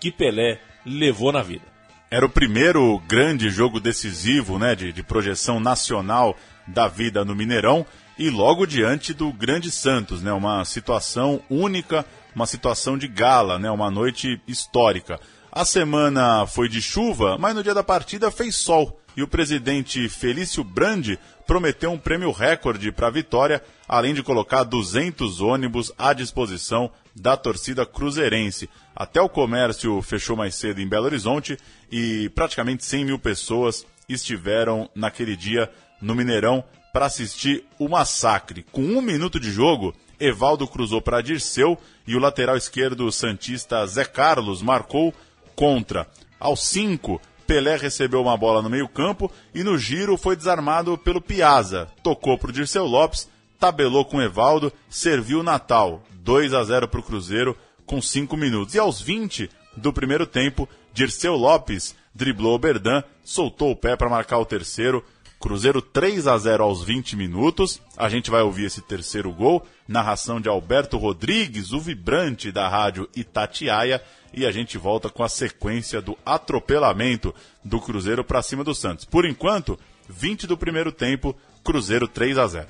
que 0.00 0.10
Pelé 0.10 0.60
levou 0.84 1.30
na 1.30 1.42
vida. 1.42 1.64
Era 2.10 2.26
o 2.26 2.30
primeiro 2.30 2.98
grande 3.08 3.48
jogo 3.48 3.80
decisivo, 3.80 4.58
né, 4.58 4.74
de, 4.74 4.92
de 4.92 5.02
projeção 5.02 5.58
nacional 5.60 6.36
da 6.66 6.86
vida 6.86 7.24
no 7.24 7.34
Mineirão 7.34 7.86
e 8.18 8.28
logo 8.28 8.66
diante 8.66 9.14
do 9.14 9.32
Grande 9.32 9.70
Santos, 9.70 10.22
né, 10.22 10.32
uma 10.32 10.64
situação 10.64 11.40
única, 11.48 12.04
uma 12.34 12.46
situação 12.46 12.96
de 12.96 13.08
gala, 13.08 13.58
né, 13.58 13.70
uma 13.70 13.90
noite 13.90 14.40
histórica. 14.46 15.20
A 15.50 15.64
semana 15.64 16.46
foi 16.46 16.68
de 16.68 16.80
chuva, 16.80 17.36
mas 17.38 17.54
no 17.54 17.62
dia 17.62 17.74
da 17.74 17.82
partida 17.82 18.30
fez 18.30 18.56
sol 18.56 18.98
e 19.16 19.22
o 19.22 19.28
presidente 19.28 20.08
Felício 20.08 20.64
Brandi 20.64 21.18
prometeu 21.46 21.90
um 21.90 21.98
prêmio 21.98 22.30
recorde 22.30 22.90
para 22.90 23.08
a 23.08 23.10
vitória, 23.10 23.62
além 23.86 24.14
de 24.14 24.22
colocar 24.22 24.64
200 24.64 25.40
ônibus 25.40 25.92
à 25.98 26.12
disposição 26.12 26.90
da 27.14 27.36
torcida 27.36 27.84
cruzeirense. 27.84 28.70
Até 28.96 29.20
o 29.20 29.28
comércio 29.28 30.00
fechou 30.00 30.36
mais 30.36 30.54
cedo 30.54 30.80
em 30.80 30.88
Belo 30.88 31.06
Horizonte 31.06 31.58
e 31.90 32.30
praticamente 32.30 32.84
100 32.84 33.04
mil 33.04 33.18
pessoas 33.18 33.86
estiveram 34.08 34.88
naquele 34.94 35.36
dia 35.36 35.70
no 36.00 36.14
Mineirão 36.14 36.64
para 36.92 37.06
assistir 37.06 37.64
o 37.78 37.88
massacre. 37.88 38.64
Com 38.70 38.82
um 38.82 39.00
minuto 39.00 39.40
de 39.40 39.50
jogo, 39.50 39.94
Evaldo 40.22 40.68
cruzou 40.68 41.02
para 41.02 41.20
Dirceu 41.20 41.76
e 42.06 42.14
o 42.14 42.20
lateral 42.20 42.56
esquerdo 42.56 43.10
Santista 43.10 43.84
Zé 43.86 44.04
Carlos 44.04 44.62
marcou 44.62 45.12
contra. 45.56 46.06
Aos 46.38 46.62
cinco, 46.62 47.20
Pelé 47.46 47.76
recebeu 47.76 48.22
uma 48.22 48.36
bola 48.36 48.62
no 48.62 48.70
meio-campo 48.70 49.30
e 49.54 49.64
no 49.64 49.76
giro 49.76 50.16
foi 50.16 50.36
desarmado 50.36 50.96
pelo 50.96 51.20
Piazza. 51.20 51.88
Tocou 52.02 52.38
para 52.38 52.50
o 52.50 52.52
Dirceu 52.52 52.86
Lopes, 52.86 53.28
tabelou 53.58 54.04
com 54.04 54.22
Evaldo, 54.22 54.72
serviu 54.88 55.42
Natal. 55.42 56.02
2 56.22 56.54
a 56.54 56.62
0 56.62 56.86
para 56.86 57.00
o 57.00 57.02
Cruzeiro 57.02 57.56
com 57.84 58.00
5 58.00 58.36
minutos. 58.36 58.74
E 58.76 58.78
aos 58.78 59.00
20 59.00 59.50
do 59.76 59.92
primeiro 59.92 60.24
tempo, 60.24 60.68
Dirceu 60.94 61.34
Lopes 61.34 61.96
driblou 62.14 62.54
o 62.54 62.58
Berdan, 62.58 63.02
soltou 63.24 63.72
o 63.72 63.76
pé 63.76 63.96
para 63.96 64.08
marcar 64.08 64.38
o 64.38 64.44
terceiro. 64.44 65.04
Cruzeiro 65.42 65.82
3 65.82 66.28
a 66.28 66.38
0 66.38 66.62
aos 66.62 66.84
20 66.84 67.16
minutos. 67.16 67.82
A 67.96 68.08
gente 68.08 68.30
vai 68.30 68.42
ouvir 68.42 68.66
esse 68.66 68.80
terceiro 68.80 69.32
gol, 69.32 69.66
narração 69.88 70.40
de 70.40 70.48
Alberto 70.48 70.96
Rodrigues, 70.96 71.72
o 71.72 71.80
vibrante 71.80 72.52
da 72.52 72.68
rádio 72.68 73.08
Itatiaia, 73.16 74.00
e 74.32 74.46
a 74.46 74.52
gente 74.52 74.78
volta 74.78 75.10
com 75.10 75.24
a 75.24 75.28
sequência 75.28 76.00
do 76.00 76.16
atropelamento 76.24 77.34
do 77.64 77.80
Cruzeiro 77.80 78.22
para 78.22 78.40
cima 78.40 78.62
do 78.62 78.72
Santos. 78.72 79.04
Por 79.04 79.26
enquanto, 79.26 79.76
20 80.08 80.46
do 80.46 80.56
primeiro 80.56 80.92
tempo, 80.92 81.36
Cruzeiro 81.64 82.06
3 82.06 82.38
a 82.38 82.46
0. 82.46 82.68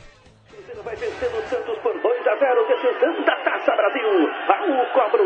Cruzeiro 0.49 0.83
vai 0.83 0.97
vencendo 0.97 1.45
o 1.45 1.49
Santos 1.51 1.79
por 1.83 1.93
2 1.93 2.27
a 2.27 2.37
0, 2.39 2.69
decisão 2.69 3.25
da 3.27 3.37
Taça 3.45 3.77
Brasil. 3.77 4.03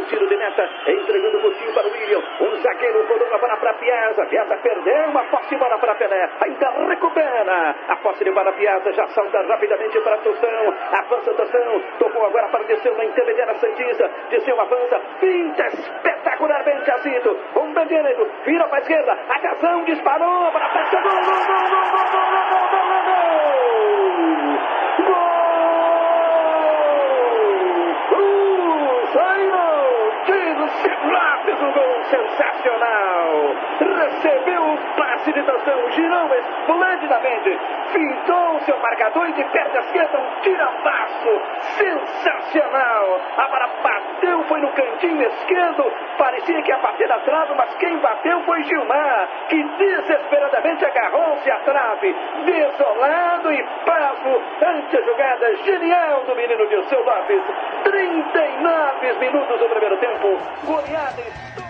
Tiro 0.09 0.27
de 0.27 0.37
meta, 0.37 0.69
entregando 0.87 1.38
o 1.38 1.40
curtinho 1.40 1.75
para 1.75 1.87
o 1.87 1.92
William. 1.92 2.23
Um 2.40 2.57
zagueiro 2.57 3.07
rodou 3.07 3.35
a 3.35 3.38
bola 3.38 3.57
para 3.57 3.75
Piazza. 3.75 4.27
Piazza 4.27 4.57
perdeu 4.57 5.05
uma 5.09 5.25
posse 5.25 5.49
de 5.49 5.57
bola 5.57 5.79
para 5.79 5.95
Pelé. 5.95 6.29
Ainda 6.40 6.71
recupera 6.88 7.75
a 7.88 7.97
posse 7.97 8.25
de 8.25 8.31
bola 8.31 8.53
Piazza. 8.53 8.92
Já 8.92 9.07
salta 9.09 9.42
rapidamente 9.42 10.01
para 10.01 10.19
Toção. 10.19 10.75
Avança 10.92 11.35
Toção. 11.35 11.83
Tocou 11.99 12.27
agora 12.27 12.49
para 12.49 12.64
Desceu 12.64 12.97
na 12.97 13.05
intermediária 13.05 13.55
Santista. 13.55 14.11
Desceu, 14.31 14.61
avança. 14.61 15.01
Pinta 15.21 15.66
espetacularmente 15.66 16.90
Azito. 16.90 17.38
Um 17.57 17.73
Benedito. 17.73 18.29
Vira 18.45 18.66
para 18.69 18.79
a 18.79 18.81
esquerda. 18.81 19.12
Atenção, 19.12 19.85
disparou 19.85 20.51
para 20.53 20.69
frente. 20.71 20.90
Gol, 20.90 21.03
gol, 21.03 21.12
gol, 21.12 21.47
gol, 21.47 21.87
gol, 21.90 22.11
gol, 22.11 22.31
gol, 22.31 22.71
gol, 22.71 23.03
gol. 23.07 23.27
Gol! 25.07 25.37
Lopes, 31.07 31.62
um 31.62 31.73
gol 31.73 32.05
sensacional. 32.37 33.57
Recebeu 33.81 34.62
o 34.62 34.79
passe 34.96 35.33
de 35.33 35.42
Tostão, 35.42 35.90
girou 35.92 36.35
esplendidamente, 36.35 37.59
fintou 37.92 38.61
seu 38.61 38.79
marcador 38.79 39.29
e 39.29 39.33
de 39.33 39.44
perna 39.44 39.81
esquerda 39.81 40.18
um 40.18 40.40
tirapasso 40.40 41.40
sensacional. 41.79 43.20
A 43.37 43.49
bola 43.49 43.68
bateu, 43.83 44.42
foi 44.44 44.61
no 44.61 44.72
cantinho 44.72 45.22
esquerdo, 45.22 45.92
parecia 46.18 46.62
que 46.62 46.70
ia 46.70 46.79
bater 46.79 47.09
na 47.09 47.18
trave, 47.20 47.55
mas 47.57 47.75
quem 47.77 47.96
bateu 47.99 48.40
foi 48.42 48.62
Gilmar, 48.64 49.29
que 49.49 49.62
desesperadamente 49.62 50.85
agarrou-se 50.85 51.51
à 51.51 51.57
trave, 51.61 52.14
desolado 52.44 53.53
e 53.53 53.62
pasmo 53.85 54.42
ante 54.62 54.96
a 54.96 55.03
jogada 55.03 55.57
genial 55.57 56.25
do 56.25 56.35
menino 56.35 56.66
Dirceu 56.66 57.03
Lopes. 57.05 57.42
39 57.85 59.12
minutos 59.20 59.59
do 59.59 59.68
primeiro 59.68 59.96
tempo, 59.99 60.38
goleada 60.64 61.65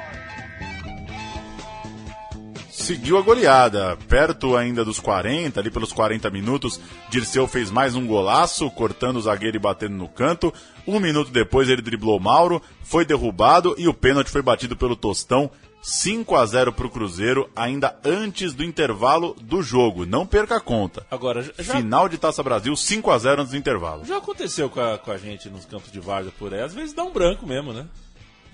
Seguiu 2.86 3.18
a 3.18 3.20
goleada, 3.20 3.98
perto 4.08 4.56
ainda 4.56 4.84
dos 4.84 5.00
40, 5.00 5.58
ali 5.58 5.72
pelos 5.72 5.92
40 5.92 6.30
minutos, 6.30 6.80
Dirceu 7.10 7.48
fez 7.48 7.68
mais 7.68 7.96
um 7.96 8.06
golaço, 8.06 8.70
cortando 8.70 9.16
o 9.16 9.20
zagueiro 9.20 9.56
e 9.56 9.58
batendo 9.58 9.96
no 9.96 10.06
canto. 10.06 10.54
Um 10.86 11.00
minuto 11.00 11.32
depois 11.32 11.68
ele 11.68 11.82
driblou 11.82 12.20
Mauro, 12.20 12.62
foi 12.84 13.04
derrubado 13.04 13.74
e 13.76 13.88
o 13.88 13.92
pênalti 13.92 14.30
foi 14.30 14.40
batido 14.40 14.76
pelo 14.76 14.94
Tostão. 14.94 15.50
5 15.82 16.36
a 16.36 16.46
0 16.46 16.72
para 16.72 16.86
o 16.86 16.90
Cruzeiro, 16.90 17.50
ainda 17.56 17.98
antes 18.04 18.54
do 18.54 18.62
intervalo 18.62 19.34
do 19.42 19.64
jogo. 19.64 20.06
Não 20.06 20.24
perca 20.24 20.58
a 20.58 20.60
conta. 20.60 21.04
Agora, 21.10 21.42
já... 21.42 21.74
Final 21.74 22.08
de 22.08 22.18
Taça 22.18 22.40
Brasil, 22.40 22.76
5 22.76 23.10
a 23.10 23.18
0 23.18 23.40
antes 23.40 23.50
do 23.50 23.58
intervalo. 23.58 24.04
Já 24.04 24.18
aconteceu 24.18 24.70
com 24.70 24.80
a, 24.80 24.96
com 24.96 25.10
a 25.10 25.18
gente 25.18 25.50
nos 25.50 25.64
campos 25.64 25.90
de 25.90 25.98
várzea 25.98 26.32
por 26.38 26.54
aí. 26.54 26.60
Às 26.60 26.72
vezes 26.72 26.94
dá 26.94 27.02
um 27.02 27.12
branco 27.12 27.48
mesmo, 27.48 27.72
né? 27.72 27.84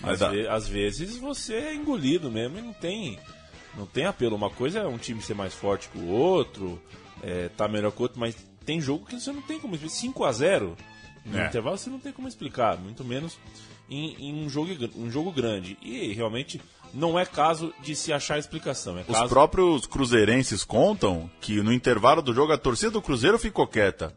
Às, 0.03 0.21
ve 0.21 0.49
às 0.49 0.66
vezes 0.66 1.18
você 1.18 1.55
é 1.55 1.75
engolido 1.75 2.31
mesmo 2.31 2.59
e 2.59 2.62
não 2.62 2.73
tem, 2.73 3.18
não 3.77 3.87
tem 3.87 4.07
apelo. 4.07 4.37
Uma 4.37 4.51
coisa 4.51 4.81
é 4.81 4.87
um 4.87 4.99
time 4.99 5.23
ser 5.23 5.35
mais 5.35 5.55
forte 5.55 5.89
que 5.89 5.99
o 5.99 6.09
outro, 6.09 6.81
é, 7.23 7.49
tá 7.49 7.69
melhor 7.69 7.93
que 7.93 7.99
o 7.99 8.03
outro, 8.03 8.21
mas 8.21 8.37
tem 8.65 8.81
jogo 8.81 9.07
que 9.07 9.19
você 9.19 9.33
não 9.33 9.43
tem 9.43 9.59
como 9.59 9.75
explicar. 9.75 9.97
5 9.97 10.25
a 10.25 10.33
0 10.33 10.77
no 11.25 11.39
é. 11.39 11.47
intervalo 11.47 11.79
você 11.79 11.91
não 11.91 12.01
tem 12.01 12.13
como 12.13 12.27
explicar, 12.27 12.77
muito 12.79 13.05
menos 13.05 13.39
em, 13.89 14.17
em 14.19 14.45
um, 14.45 14.49
jogo, 14.49 14.73
um 14.97 15.11
jogo 15.11 15.31
grande. 15.31 15.79
E 15.81 16.13
realmente 16.13 16.61
não 16.93 17.19
é 17.19 17.25
caso 17.25 17.73
de 17.83 17.95
se 17.95 18.13
achar 18.13 18.39
explicação. 18.39 18.99
É 18.99 19.05
Os 19.07 19.29
próprios 19.29 19.87
cruzeirenses 19.87 20.65
contam 20.65 21.31
que 21.41 21.63
no 21.63 21.73
intervalo 21.73 22.23
do 22.23 22.35
jogo 22.35 22.53
a 22.53 22.59
torcida 22.59 22.93
do 22.93 23.03
Cruzeiro 23.03 23.39
ficou 23.39 23.67
quieta. 23.67 24.15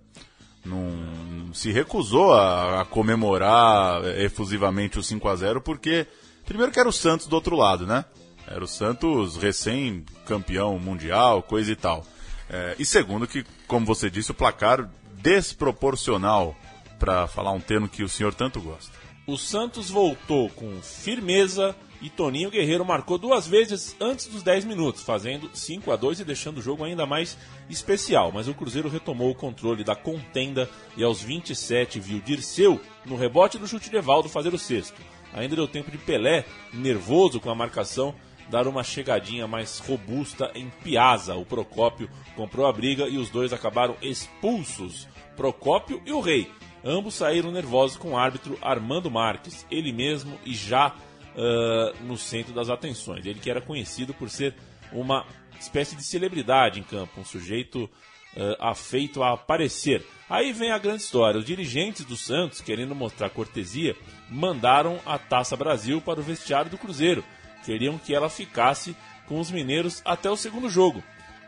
Não 0.65 1.53
se 1.53 1.71
recusou 1.71 2.33
a, 2.33 2.81
a 2.81 2.85
comemorar 2.85 4.03
efusivamente 4.19 4.97
o 4.97 5.03
5 5.03 5.27
a 5.27 5.35
0 5.35 5.61
porque 5.61 6.07
primeiro 6.43 6.71
que 6.71 6.79
era 6.79 6.89
o 6.89 6.93
Santos 6.93 7.27
do 7.27 7.35
outro 7.35 7.55
lado, 7.55 7.85
né? 7.85 8.03
Era 8.47 8.63
o 8.63 8.67
Santos 8.67 9.37
recém-campeão 9.37 10.77
mundial, 10.79 11.41
coisa 11.41 11.71
e 11.71 11.75
tal. 11.75 12.05
É, 12.49 12.75
e 12.77 12.85
segundo 12.85 13.27
que, 13.27 13.43
como 13.67 13.85
você 13.85 14.09
disse, 14.09 14.31
o 14.31 14.35
placar 14.35 14.89
desproporcional, 15.21 16.55
para 16.99 17.27
falar 17.27 17.51
um 17.51 17.59
termo 17.59 17.89
que 17.89 18.03
o 18.03 18.09
senhor 18.09 18.33
tanto 18.33 18.61
gosta. 18.61 18.91
O 19.27 19.37
Santos 19.37 19.89
voltou 19.89 20.49
com 20.49 20.81
firmeza 20.81 21.75
e 22.01 22.09
Toninho 22.09 22.51
Guerreiro 22.51 22.85
marcou 22.85 23.17
duas 23.17 23.47
vezes 23.47 23.95
antes 23.99 24.27
dos 24.27 24.43
10 24.43 24.65
minutos, 24.65 25.01
fazendo 25.01 25.49
5 25.51 25.91
a 25.91 25.95
2 25.95 26.19
e 26.19 26.23
deixando 26.23 26.59
o 26.59 26.61
jogo 26.61 26.83
ainda 26.83 27.05
mais 27.05 27.37
especial. 27.69 28.31
Mas 28.31 28.47
o 28.47 28.53
Cruzeiro 28.53 28.89
retomou 28.89 29.31
o 29.31 29.35
controle 29.35 29.83
da 29.83 29.95
contenda 29.95 30.69
e 30.95 31.03
aos 31.03 31.23
27 31.23 31.99
viu 31.99 32.21
Dirceu, 32.21 32.79
no 33.05 33.15
rebote 33.15 33.57
do 33.57 33.67
chute 33.67 33.89
de 33.89 33.97
Evaldo, 33.97 34.29
fazer 34.29 34.53
o 34.53 34.59
sexto. 34.59 35.01
Ainda 35.33 35.55
deu 35.55 35.67
tempo 35.67 35.89
de 35.89 35.97
Pelé, 35.97 36.45
nervoso 36.71 37.39
com 37.39 37.49
a 37.49 37.55
marcação, 37.55 38.13
dar 38.49 38.67
uma 38.67 38.83
chegadinha 38.83 39.47
mais 39.47 39.79
robusta 39.79 40.51
em 40.55 40.69
Piazza. 40.83 41.35
O 41.35 41.45
Procópio 41.45 42.09
comprou 42.35 42.67
a 42.67 42.73
briga 42.73 43.07
e 43.07 43.17
os 43.17 43.29
dois 43.29 43.53
acabaram 43.53 43.95
expulsos. 44.01 45.07
Procópio 45.35 46.01
e 46.05 46.11
o 46.11 46.21
Rei. 46.21 46.49
Ambos 46.83 47.15
saíram 47.15 47.51
nervosos 47.51 47.97
com 47.97 48.11
o 48.11 48.17
árbitro 48.17 48.57
Armando 48.61 49.09
Marques, 49.09 49.65
ele 49.71 49.91
mesmo 49.91 50.37
e 50.45 50.53
já 50.53 50.89
uh, 50.89 52.03
no 52.03 52.17
centro 52.17 52.53
das 52.53 52.69
atenções. 52.69 53.25
Ele 53.25 53.39
que 53.39 53.49
era 53.49 53.59
conhecido 53.59 54.13
por 54.13 54.29
ser 54.29 54.55
uma 54.91 55.25
espécie 55.59 55.95
de 55.95 56.03
celebridade 56.03 56.79
em 56.79 56.83
campo, 56.83 57.19
um 57.19 57.25
sujeito 57.25 57.85
uh, 57.85 58.55
afeito 58.59 59.23
a 59.23 59.33
aparecer. 59.33 60.05
Aí 60.29 60.51
vem 60.53 60.71
a 60.71 60.77
grande 60.77 61.01
história. 61.01 61.39
Os 61.39 61.45
dirigentes 61.45 62.05
do 62.05 62.15
Santos, 62.15 62.61
querendo 62.61 62.95
mostrar 62.95 63.29
cortesia, 63.29 63.95
mandaram 64.29 64.99
a 65.05 65.17
Taça 65.17 65.55
Brasil 65.55 66.01
para 66.01 66.19
o 66.19 66.23
vestiário 66.23 66.69
do 66.69 66.77
Cruzeiro. 66.77 67.23
Queriam 67.65 67.97
que 67.97 68.13
ela 68.13 68.29
ficasse 68.29 68.95
com 69.27 69.39
os 69.39 69.49
mineiros 69.49 70.01
até 70.05 70.29
o 70.29 70.37
segundo 70.37 70.69
jogo. 70.69 71.03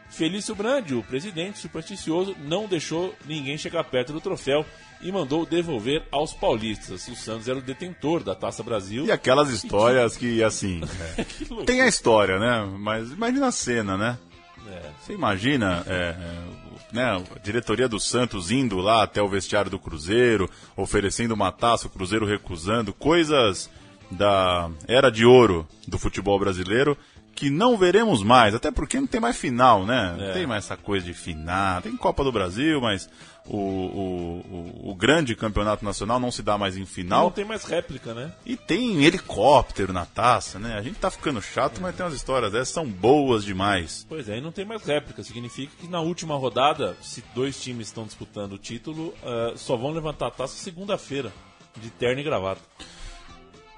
Felício 0.10 0.56
Brandi, 0.56 0.96
o 0.96 1.04
presidente 1.04 1.60
supersticioso, 1.60 2.36
não 2.40 2.66
deixou 2.66 3.14
ninguém 3.26 3.58
chegar 3.58 3.84
perto 3.84 4.14
do 4.14 4.22
troféu 4.22 4.66
e 5.02 5.12
mandou 5.12 5.46
devolver 5.46 6.04
aos 6.12 6.34
paulistas. 6.34 7.08
O 7.08 7.16
Santos 7.16 7.48
era 7.48 7.60
o 7.60 7.62
detentor 7.62 8.24
da 8.24 8.34
Taça 8.34 8.64
Brasil. 8.64 9.06
E 9.06 9.12
aquelas 9.12 9.50
histórias 9.50 10.18
que, 10.18 10.44
assim. 10.44 10.82
É, 11.18 11.24
que 11.24 11.46
tem 11.66 11.82
a 11.82 11.88
história, 11.88 12.40
né? 12.40 12.66
Mas 12.80 13.12
imagina 13.12 13.48
a 13.48 13.52
cena, 13.52 13.98
né? 13.98 14.18
É. 14.68 14.90
Você 15.00 15.14
imagina 15.14 15.84
é, 15.88 16.16
né, 16.92 17.04
a 17.04 17.40
diretoria 17.40 17.88
do 17.88 18.00
Santos 18.00 18.52
indo 18.52 18.78
lá 18.78 19.04
até 19.04 19.22
o 19.22 19.28
vestiário 19.28 19.70
do 19.70 19.80
Cruzeiro, 19.80 20.50
oferecendo 20.76 21.34
uma 21.34 21.52
taça, 21.52 21.88
o 21.88 21.90
Cruzeiro 21.90 22.26
recusando, 22.26 22.94
coisas 22.94 23.70
da 24.12 24.70
era 24.88 25.10
de 25.12 25.26
ouro 25.26 25.68
do 25.88 25.98
futebol 25.98 26.40
brasileiro 26.40 26.98
que 27.36 27.52
não 27.52 27.78
veremos 27.78 28.24
mais, 28.24 28.56
até 28.56 28.72
porque 28.72 29.00
não 29.00 29.06
tem 29.06 29.22
mais 29.22 29.38
final, 29.38 29.86
né? 29.86 30.16
Não 30.18 30.26
É. 30.26 30.34
tem 30.34 30.48
mais 30.48 30.66
essa 30.66 30.76
coisa 30.76 31.06
de 31.06 31.14
final. 31.14 31.84
Tem 31.84 31.96
Copa 31.96 32.24
do 32.24 32.32
Brasil, 32.32 32.82
mas 32.82 33.08
o, 33.46 33.56
o, 33.56 34.82
o, 34.86 34.90
o 34.92 34.96
grande 34.96 35.36
campeonato 35.36 35.86
nacional 35.86 36.20
não 36.20 36.32
se 36.32 36.42
dá 36.42 36.58
mais 36.58 36.76
em 36.76 36.86
final. 36.86 37.26
Não 37.26 37.32
tem 37.32 37.46
mais 37.46 37.64
réplica, 37.64 38.12
né? 38.16 38.32
E 38.44 38.58
tem 38.58 39.06
helicóptero 39.06 39.94
na 39.94 40.04
taça, 40.04 40.58
né? 40.58 40.80
A 40.80 40.82
gente 40.82 40.98
tá 40.98 41.12
ficando 41.12 41.40
chato, 41.40 41.80
mas 41.80 41.96
tem 41.96 42.04
umas 42.04 42.16
histórias 42.16 42.52
dessas, 42.52 42.70
são 42.70 42.88
boas 42.88 43.44
demais. 43.44 44.04
Pois 44.10 44.28
é, 44.28 44.40
e 44.40 44.42
não 44.42 44.52
tem 44.52 44.66
mais 44.66 44.84
réplica. 44.84 45.22
Significa 45.22 45.72
que 45.80 45.88
na 45.88 46.00
última 46.02 46.36
rodada, 46.36 46.98
se 47.04 47.24
dois 47.36 47.62
times 47.62 47.86
estão 47.90 48.06
disputando 48.06 48.54
o 48.54 48.58
título, 48.58 49.14
eh, 49.24 49.54
só 49.58 49.76
vão 49.78 49.92
levantar 49.92 50.28
a 50.30 50.32
taça 50.32 50.56
segunda-feira, 50.56 51.32
de 51.80 51.92
terno 51.92 52.20
e 52.20 52.24
gravata. 52.24 52.62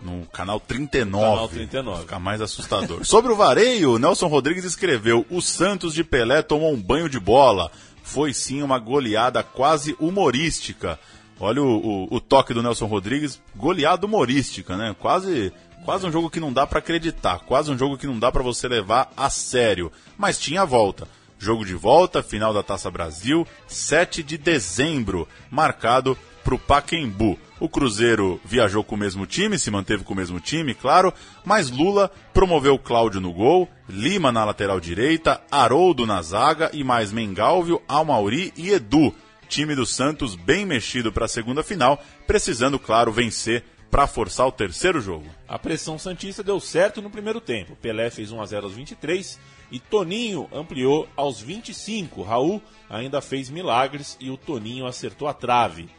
No 0.01 0.25
canal 0.27 0.59
39. 0.59 1.25
Canal 1.25 1.47
39. 1.49 2.01
Fica 2.01 2.19
mais 2.19 2.39
assustador. 2.41 3.03
Sobre 3.05 3.31
o 3.31 3.35
vareio, 3.35 3.97
Nelson 3.99 4.27
Rodrigues 4.27 4.63
escreveu: 4.63 5.25
O 5.29 5.41
Santos 5.41 5.93
de 5.93 6.03
Pelé 6.03 6.41
tomou 6.41 6.71
um 6.73 6.81
banho 6.81 7.09
de 7.09 7.19
bola. 7.19 7.69
Foi 8.01 8.33
sim 8.33 8.61
uma 8.63 8.79
goleada 8.79 9.43
quase 9.43 9.95
humorística. 9.99 10.99
Olha 11.39 11.61
o, 11.61 11.67
o- 12.05 12.15
o 12.15 12.19
toque 12.19 12.53
do 12.53 12.61
Nelson 12.63 12.85
Rodrigues, 12.85 13.41
goleada 13.55 14.05
humorística, 14.05 14.75
né? 14.75 14.95
Quase, 14.99 15.53
quase 15.85 16.05
um 16.07 16.11
jogo 16.11 16.29
que 16.29 16.39
não 16.39 16.51
dá 16.51 16.65
pra 16.67 16.79
acreditar, 16.79 17.39
quase 17.39 17.71
um 17.71 17.77
jogo 17.77 17.97
que 17.97 18.07
não 18.07 18.17
dá 18.19 18.31
pra 18.31 18.43
você 18.43 18.67
levar 18.67 19.11
a 19.15 19.29
sério. 19.29 19.91
Mas 20.17 20.37
tinha 20.39 20.65
volta. 20.65 21.07
Jogo 21.37 21.63
de 21.65 21.73
volta, 21.75 22.21
final 22.21 22.53
da 22.53 22.61
Taça 22.61 22.91
Brasil, 22.91 23.47
7 23.67 24.21
de 24.21 24.37
dezembro, 24.37 25.25
marcado 25.49 26.17
para 26.49 26.55
o 26.55 26.59
Paquembu. 26.59 27.37
O 27.59 27.69
Cruzeiro 27.69 28.41
viajou 28.43 28.83
com 28.83 28.95
o 28.95 28.97
mesmo 28.97 29.27
time, 29.27 29.59
se 29.59 29.69
manteve 29.69 30.03
com 30.03 30.13
o 30.13 30.17
mesmo 30.17 30.39
time, 30.39 30.73
claro, 30.73 31.13
mas 31.45 31.69
Lula 31.69 32.09
promoveu 32.33 32.79
Cláudio 32.79 33.21
no 33.21 33.31
gol, 33.31 33.69
Lima 33.87 34.31
na 34.31 34.43
lateral 34.43 34.79
direita, 34.79 35.39
Haroldo 35.51 36.07
na 36.07 36.21
zaga 36.23 36.71
e 36.73 36.83
mais 36.83 37.11
Mengalvio, 37.11 37.81
Almauri 37.87 38.51
e 38.57 38.71
Edu. 38.71 39.13
Time 39.47 39.75
do 39.75 39.85
Santos 39.85 40.35
bem 40.35 40.65
mexido 40.65 41.11
para 41.11 41.25
a 41.25 41.27
segunda 41.27 41.61
final, 41.61 42.01
precisando, 42.25 42.79
claro, 42.79 43.11
vencer 43.11 43.63
para 43.91 44.07
forçar 44.07 44.47
o 44.47 44.51
terceiro 44.51 44.99
jogo. 44.99 45.25
A 45.47 45.59
pressão 45.59 45.99
Santista 45.99 46.41
deu 46.41 46.59
certo 46.59 46.99
no 46.99 47.11
primeiro 47.11 47.39
tempo. 47.39 47.75
Pelé 47.75 48.09
fez 48.09 48.31
1 48.31 48.41
a 48.41 48.45
0 48.45 48.65
aos 48.65 48.73
23 48.73 49.39
e 49.71 49.79
Toninho 49.79 50.47
ampliou 50.51 51.07
aos 51.15 51.41
25. 51.41 52.23
Raul 52.23 52.61
ainda 52.89 53.21
fez 53.21 53.49
milagres 53.51 54.17
e 54.19 54.31
o 54.31 54.37
Toninho 54.37 54.87
acertou 54.87 55.27
a 55.27 55.33
trave. 55.33 55.98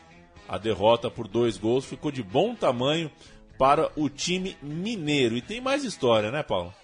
A 0.51 0.59
derrota 0.59 1.09
por 1.09 1.29
dois 1.29 1.57
gols 1.57 1.85
ficou 1.85 2.11
de 2.11 2.25
bom 2.25 2.57
tamanho 2.57 3.09
para 3.57 3.89
o 3.95 4.09
time 4.09 4.57
mineiro. 4.61 5.37
E 5.37 5.41
tem 5.41 5.61
mais 5.61 5.85
história, 5.85 6.33
né, 6.33 6.43
Paulo? 6.43 6.75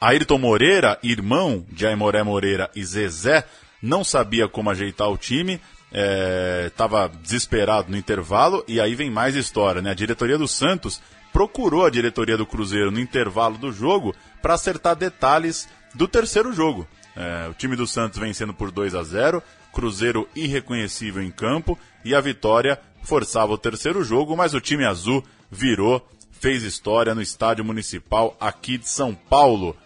Ayrton 0.00 0.38
Moreira, 0.38 0.96
irmão 1.02 1.66
de 1.68 1.84
Aimoré 1.88 2.22
Moreira 2.22 2.70
e 2.72 2.84
Zezé, 2.84 3.44
não 3.82 4.04
sabia 4.04 4.46
como 4.46 4.70
ajeitar 4.70 5.10
o 5.10 5.18
time, 5.18 5.60
estava 6.68 7.08
desesperado 7.08 7.90
no 7.90 7.96
intervalo, 7.96 8.64
e 8.68 8.80
aí 8.80 8.94
vem 8.94 9.10
mais 9.10 9.34
história, 9.34 9.82
né? 9.82 9.90
A 9.90 9.94
diretoria 9.94 10.38
do 10.38 10.46
Santos 10.46 11.02
procurou 11.32 11.84
a 11.84 11.90
diretoria 11.90 12.36
do 12.36 12.46
Cruzeiro 12.46 12.92
no 12.92 13.00
intervalo 13.00 13.58
do 13.58 13.72
jogo 13.72 14.14
para 14.40 14.54
acertar 14.54 14.94
detalhes 14.94 15.68
do 15.96 16.06
terceiro 16.06 16.52
jogo. 16.52 16.86
É, 17.16 17.48
o 17.48 17.54
time 17.54 17.74
do 17.74 17.88
Santos 17.88 18.20
vencendo 18.20 18.54
por 18.54 18.70
2 18.70 18.94
a 18.94 19.02
0, 19.02 19.42
Cruzeiro 19.72 20.28
irreconhecível 20.34 21.22
em 21.22 21.30
campo, 21.30 21.78
e 22.04 22.14
a 22.14 22.20
vitória 22.20 22.80
forçava 23.02 23.52
o 23.52 23.58
terceiro 23.58 24.04
jogo, 24.04 24.36
mas 24.36 24.54
o 24.54 24.60
time 24.60 24.84
azul 24.84 25.24
virou, 25.50 26.06
fez 26.30 26.62
história 26.62 27.14
no 27.14 27.22
estádio 27.22 27.64
municipal 27.64 28.36
aqui 28.40 28.78
de 28.78 28.88
São 28.88 29.14
Paulo 29.14 29.76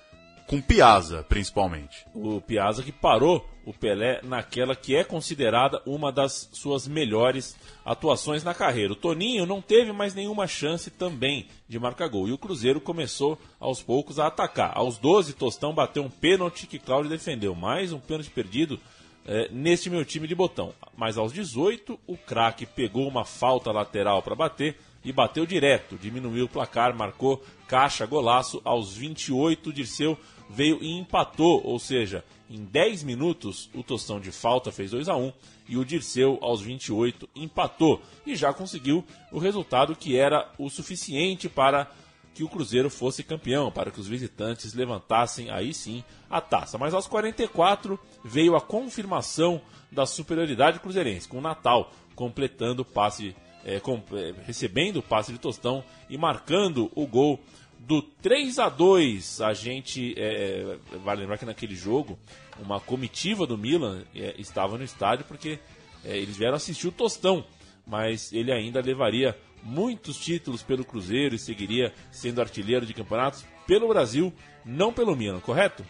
com 0.47 0.61
Piazza, 0.61 1.25
principalmente. 1.29 2.07
O 2.15 2.41
Piazza 2.41 2.83
que 2.83 2.93
parou 2.93 3.49
o 3.65 3.73
Pelé 3.73 4.21
naquela 4.23 4.77
que 4.77 4.95
é 4.95 5.03
considerada 5.03 5.81
uma 5.87 6.13
das 6.13 6.51
suas 6.53 6.87
melhores 6.87 7.57
atuações 7.85 8.45
na 8.45 8.53
carreira. 8.53 8.93
O 8.93 8.97
Toninho 8.97 9.47
não 9.47 9.63
teve 9.63 9.91
mais 9.93 10.15
nenhuma 10.15 10.47
chance 10.47 10.91
também 10.91 11.47
de 11.67 11.79
marcar 11.79 12.09
gol. 12.09 12.29
E 12.29 12.33
o 12.33 12.39
Cruzeiro 12.39 12.81
começou 12.81 13.39
aos 13.59 13.83
poucos 13.83 14.19
a 14.19 14.27
atacar. 14.27 14.73
Aos 14.75 14.99
12, 14.99 15.33
Tostão 15.33 15.75
bateu 15.75 16.03
um 16.03 16.11
pênalti 16.11 16.67
que 16.67 16.79
Cláudio 16.79 17.11
defendeu. 17.11 17.55
Mais 17.55 17.93
um 17.93 17.99
pênalti 17.99 18.31
perdido 18.31 18.79
eh, 19.27 19.49
neste 19.51 19.89
meu 19.89 20.05
time 20.05 20.27
de 20.27 20.35
botão. 20.35 20.75
Mas 20.97 21.17
aos 21.17 21.33
18, 21.33 21.99
o 22.07 22.17
craque 22.17 22.67
pegou 22.67 23.07
uma 23.09 23.25
falta 23.25 23.73
lateral 23.73 24.23
para 24.23 24.35
bater 24.35 24.77
e 25.05 25.13
bateu 25.13 25.45
direto. 25.45 25.97
Diminuiu 25.97 26.47
o 26.47 26.49
placar, 26.49 26.95
marcou 26.95 27.43
caixa, 27.69 28.07
golaço. 28.07 28.61
Aos 28.65 28.97
28, 28.97 29.73
Dirceu 29.73 30.19
veio 30.49 30.83
e 30.83 30.91
empatou, 30.97 31.63
ou 31.65 31.79
seja, 31.79 32.25
em 32.49 32.65
10 32.65 33.03
minutos 33.03 33.71
o 33.75 33.83
Tostão 33.83 34.21
de 34.21 34.31
falta 34.31 34.71
fez 34.71 34.91
2 34.91 35.09
a 35.09 35.17
1 35.17 35.33
e 35.69 35.77
o 35.77 35.85
Dirceu 35.85 36.39
aos 36.43 36.61
28 36.61 37.29
empatou 37.35 38.03
e 38.27 38.37
já 38.37 38.53
conseguiu 38.53 39.05
o 39.33 39.39
resultado 39.39 39.97
que 39.97 40.17
era 40.17 40.51
o 40.59 40.69
suficiente 40.69 41.49
para 41.49 41.91
que 42.35 42.43
o 42.45 42.49
Cruzeiro 42.49 42.91
fosse 42.91 43.23
campeão, 43.23 43.71
para 43.71 43.91
que 43.91 44.01
os 44.01 44.09
visitantes 44.09 44.75
levantassem 44.75 45.51
aí 45.51 45.73
sim 45.73 46.03
a 46.29 46.41
taça. 46.41 46.77
Mas 46.77 46.93
aos 46.93 47.07
44 47.07 47.99
veio 48.25 48.57
a 48.57 48.61
confirmação 48.61 49.61
da 49.91 50.05
superioridade 50.05 50.81
cruzeirense, 50.81 51.29
com 51.29 51.39
o 51.39 51.41
Natal 51.41 51.93
completando 52.17 52.83
o 52.83 52.85
passe, 52.85 53.35
é, 53.65 53.79
com- 53.81 54.03
é, 54.13 54.35
recebendo 54.45 54.97
o 54.99 55.03
passe 55.03 55.33
de 55.33 55.39
Tostão 55.39 55.85
e 56.11 56.19
marcando 56.19 56.91
o 56.95 57.07
gol 57.07 57.39
do 57.79 58.03
3 58.03 58.59
a 58.59 58.69
2 58.69 59.41
a 59.41 59.53
gente 59.53 60.15
é, 60.17 60.77
vale 61.05 61.21
lembrar 61.21 61.39
que 61.39 61.45
naquele 61.45 61.77
jogo 61.77 62.19
uma 62.59 62.81
comitiva 62.81 63.47
do 63.47 63.59
Milan 63.59 64.03
é, 64.15 64.35
estava 64.39 64.79
no 64.79 64.85
estádio 64.85 65.25
porque 65.27 65.59
é, 66.05 66.17
eles 66.17 66.37
vieram 66.37 66.57
assistir 66.57 66.89
o 66.89 66.93
Tostão 66.93 67.45
mas 67.87 68.33
ele 68.33 68.51
ainda 68.51 68.81
levaria 68.81 69.37
muitos 69.65 70.17
títulos 70.17 70.63
pelo 70.63 70.85
Cruzeiro 70.85 71.35
e 71.35 71.39
seguiria 71.39 71.93
sendo 72.11 72.41
artilheiro 72.41 72.85
de 72.85 72.95
campeonatos 72.95 73.45
pelo 73.67 73.89
Brasil, 73.89 74.33
não 74.65 74.93
pelo 74.93 75.17
Milan, 75.17 75.41
correto? 75.41 75.85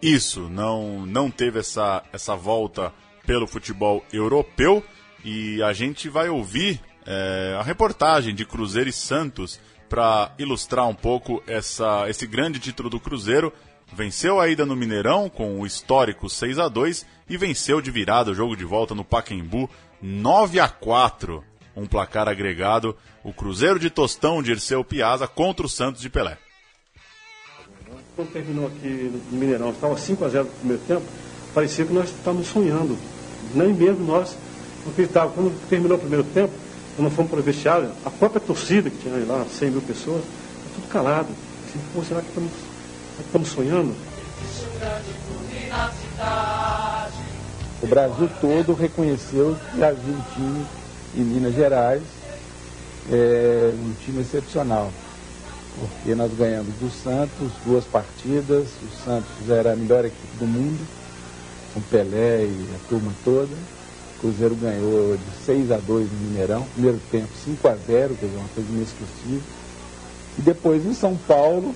Isso, 0.00 0.48
não, 0.48 1.06
não 1.06 1.30
teve 1.30 1.60
essa, 1.60 2.04
essa 2.12 2.36
volta 2.36 2.92
pelo 3.26 3.46
futebol 3.46 4.04
europeu 4.12 4.84
e 5.24 5.62
a 5.62 5.72
gente 5.72 6.08
vai 6.08 6.28
ouvir 6.28 6.80
é, 7.06 7.56
a 7.58 7.62
reportagem 7.62 8.34
de 8.34 8.44
Cruzeiro 8.44 8.90
e 8.90 8.92
Santos 8.92 9.58
para 9.88 10.32
ilustrar 10.38 10.86
um 10.86 10.94
pouco 10.94 11.42
essa, 11.46 12.08
esse 12.08 12.26
grande 12.26 12.58
título 12.58 12.90
do 12.90 13.00
Cruzeiro. 13.00 13.52
Venceu 13.92 14.40
a 14.40 14.48
ida 14.48 14.66
no 14.66 14.76
Mineirão 14.76 15.28
com 15.28 15.60
o 15.60 15.66
histórico 15.66 16.28
6 16.28 16.58
a 16.58 16.68
2 16.68 17.06
e 17.28 17.36
venceu 17.36 17.80
de 17.80 17.90
virada 17.90 18.32
o 18.32 18.34
jogo 18.34 18.56
de 18.56 18.64
volta 18.64 18.94
no 18.94 19.04
Pacaembu 19.04 19.70
9 20.02 20.60
a 20.60 20.68
4 20.68 21.42
um 21.76 21.86
placar 21.86 22.28
agregado. 22.28 22.96
O 23.22 23.32
Cruzeiro 23.32 23.78
de 23.78 23.90
Tostão 23.90 24.42
de 24.42 24.52
Irceu 24.52 24.82
Piazza 24.82 25.28
contra 25.28 25.66
o 25.66 25.68
Santos 25.68 26.00
de 26.00 26.08
Pelé. 26.08 26.38
Quando 28.16 28.32
terminou 28.32 28.66
aqui 28.66 29.12
no 29.30 29.38
Mineirão, 29.38 29.70
estava 29.70 29.94
5x0 29.94 30.44
no 30.44 30.50
primeiro 30.50 30.82
tempo, 30.84 31.02
parecia 31.52 31.84
que 31.84 31.92
nós 31.92 32.08
estávamos 32.08 32.46
sonhando. 32.46 32.96
Nem 33.54 33.74
mesmo 33.74 34.06
nós 34.06 34.34
acreditávamos. 34.88 35.34
Quando 35.34 35.68
terminou 35.68 35.98
o 35.98 36.00
primeiro 36.00 36.24
tempo, 36.24 36.52
quando 36.96 37.10
fomos 37.10 37.30
para 37.30 37.40
o 37.40 37.42
vestiário, 37.42 37.92
a 38.06 38.10
própria 38.10 38.40
torcida, 38.40 38.88
que 38.88 38.96
tinha 38.96 39.14
lá 39.26 39.44
100 39.44 39.70
mil 39.70 39.82
pessoas, 39.82 40.22
tá 40.22 40.70
tudo 40.76 40.88
calado. 40.88 41.28
Assim, 41.68 41.78
Pô, 41.92 42.02
será 42.02 42.22
que 42.22 42.28
estamos, 42.28 42.50
será 42.52 43.16
que 43.16 43.22
estamos 43.24 43.48
sonhando? 43.48 43.94
O 47.82 47.86
Brasil 47.86 48.30
todo 48.40 48.72
reconheceu 48.72 49.56
que 49.74 49.84
havia 49.84 50.14
um 50.14 50.22
time 50.34 50.66
em 51.16 51.24
Minas 51.24 51.54
Gerais, 51.54 52.02
é, 53.10 53.72
um 53.74 53.92
time 54.04 54.20
excepcional. 54.20 54.92
Porque 55.78 56.14
nós 56.14 56.32
ganhamos 56.34 56.74
do 56.76 56.90
Santos 56.90 57.52
duas 57.64 57.84
partidas, 57.84 58.68
o 58.82 59.04
Santos 59.04 59.50
era 59.50 59.72
a 59.72 59.76
melhor 59.76 60.04
equipe 60.04 60.36
do 60.38 60.46
mundo, 60.46 60.86
com 61.74 61.80
Pelé 61.82 62.44
e 62.44 62.68
a 62.74 62.88
turma 62.88 63.12
toda. 63.24 63.52
O 63.52 64.20
Cruzeiro 64.20 64.54
ganhou 64.54 65.16
de 65.16 65.44
6 65.44 65.70
a 65.72 65.76
2 65.76 66.10
no 66.10 66.18
Mineirão, 66.28 66.66
primeiro 66.72 66.98
tempo 67.10 67.28
5 67.44 67.68
a 67.68 67.74
0, 67.74 68.14
quer 68.14 68.26
dizer, 68.26 68.38
uma 68.38 68.48
coisa 68.48 68.72
inesquecível. 68.72 69.42
E 70.38 70.42
depois 70.42 70.86
em 70.86 70.94
São 70.94 71.16
Paulo, 71.16 71.74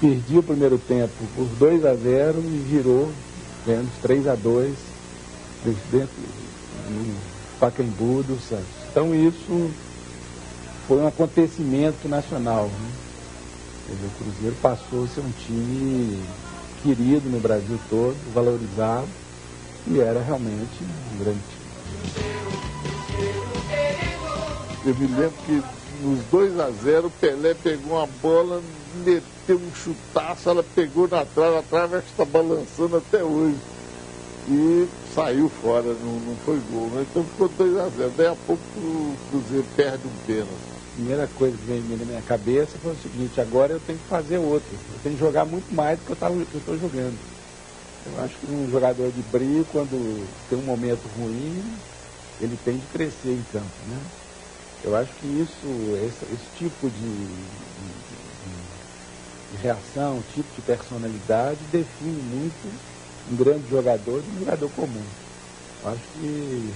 perdi 0.00 0.38
o 0.38 0.42
primeiro 0.42 0.78
tempo 0.78 1.12
por 1.34 1.46
2 1.58 1.84
a 1.84 1.94
0 1.94 2.38
e 2.38 2.66
virou, 2.70 3.10
ganhando 3.66 3.92
de 3.92 4.00
3 4.00 4.28
a 4.28 4.34
2 4.36 4.74
dentro 5.90 6.14
Pacaembu 7.62 8.24
do 8.24 8.40
Santos. 8.40 8.66
Então 8.90 9.14
isso 9.14 9.70
foi 10.88 10.98
um 10.98 11.06
acontecimento 11.06 12.08
nacional. 12.08 12.64
Né? 12.64 12.90
O 13.88 14.10
Cruzeiro 14.18 14.56
passou 14.60 15.04
a 15.04 15.06
ser 15.06 15.20
um 15.20 15.30
time 15.46 16.20
querido 16.82 17.30
no 17.30 17.38
Brasil 17.38 17.78
todo, 17.88 18.16
valorizado, 18.34 19.06
e 19.86 20.00
era 20.00 20.20
realmente 20.20 20.82
um 21.14 21.18
grande 21.22 21.38
time. 21.38 21.62
Eu 24.84 24.94
me 24.96 25.06
lembro 25.06 25.34
que 25.46 25.62
nos 26.02 26.18
2 26.32 26.58
a 26.58 26.68
0 26.68 27.06
o 27.06 27.10
Pelé 27.12 27.54
pegou 27.54 27.96
uma 27.96 28.08
bola, 28.20 28.60
meteu 29.04 29.56
um 29.56 29.72
chutaço, 29.72 30.48
ela 30.48 30.64
pegou 30.74 31.06
na 31.06 31.24
trave, 31.24 31.58
a 31.58 31.62
trave 31.62 31.98
está 31.98 32.24
balançando 32.24 32.96
até 32.96 33.22
hoje. 33.22 33.56
E 34.48 34.88
saiu 35.14 35.48
fora, 35.48 35.94
não, 35.94 36.18
não 36.20 36.36
foi 36.36 36.60
gol. 36.70 36.88
Né? 36.90 37.06
Então 37.08 37.24
ficou 37.24 37.48
2 37.48 37.76
a 37.76 37.88
0 37.88 38.12
Daí 38.16 38.26
a 38.26 38.34
pouco 38.34 38.62
o 38.76 39.16
Cruzeiro 39.30 39.66
perde 39.76 40.06
um 40.06 40.26
pênalti. 40.26 40.50
A 40.50 40.94
primeira 40.94 41.26
coisa 41.28 41.56
que 41.56 41.64
veio 41.64 41.82
na 41.96 42.04
minha 42.04 42.22
cabeça 42.22 42.76
foi 42.82 42.92
o 42.92 42.96
seguinte, 42.96 43.40
agora 43.40 43.72
eu 43.72 43.80
tenho 43.80 43.98
que 43.98 44.08
fazer 44.08 44.38
outro. 44.38 44.68
Eu 44.72 45.00
tenho 45.02 45.14
que 45.14 45.20
jogar 45.20 45.44
muito 45.44 45.72
mais 45.74 45.98
do 45.98 46.04
que 46.04 46.12
eu 46.12 46.58
estou 46.58 46.78
jogando. 46.78 47.18
Eu 48.04 48.24
acho 48.24 48.34
que 48.36 48.52
um 48.52 48.68
jogador 48.70 49.10
de 49.12 49.22
brilho, 49.22 49.66
quando 49.70 50.26
tem 50.50 50.58
um 50.58 50.62
momento 50.62 51.08
ruim, 51.16 51.62
ele 52.40 52.58
tem 52.64 52.76
de 52.76 52.86
crescer 52.86 53.30
em 53.30 53.44
campo. 53.52 53.70
Né? 53.86 53.98
Eu 54.84 54.96
acho 54.96 55.12
que 55.14 55.26
isso, 55.26 55.66
esse, 56.04 56.24
esse 56.34 56.46
tipo 56.58 56.90
de, 56.90 56.98
de, 56.98 57.86
de, 58.10 59.56
de 59.56 59.62
reação, 59.62 60.22
tipo 60.34 60.48
de 60.56 60.62
personalidade 60.62 61.60
define 61.70 62.20
muito 62.22 62.91
um 63.30 63.36
grande 63.36 63.68
jogador 63.68 64.22
de 64.22 64.30
um 64.30 64.38
jogador 64.40 64.70
comum. 64.70 65.04
Eu 65.82 65.90
acho 65.90 66.02
que 66.14 66.72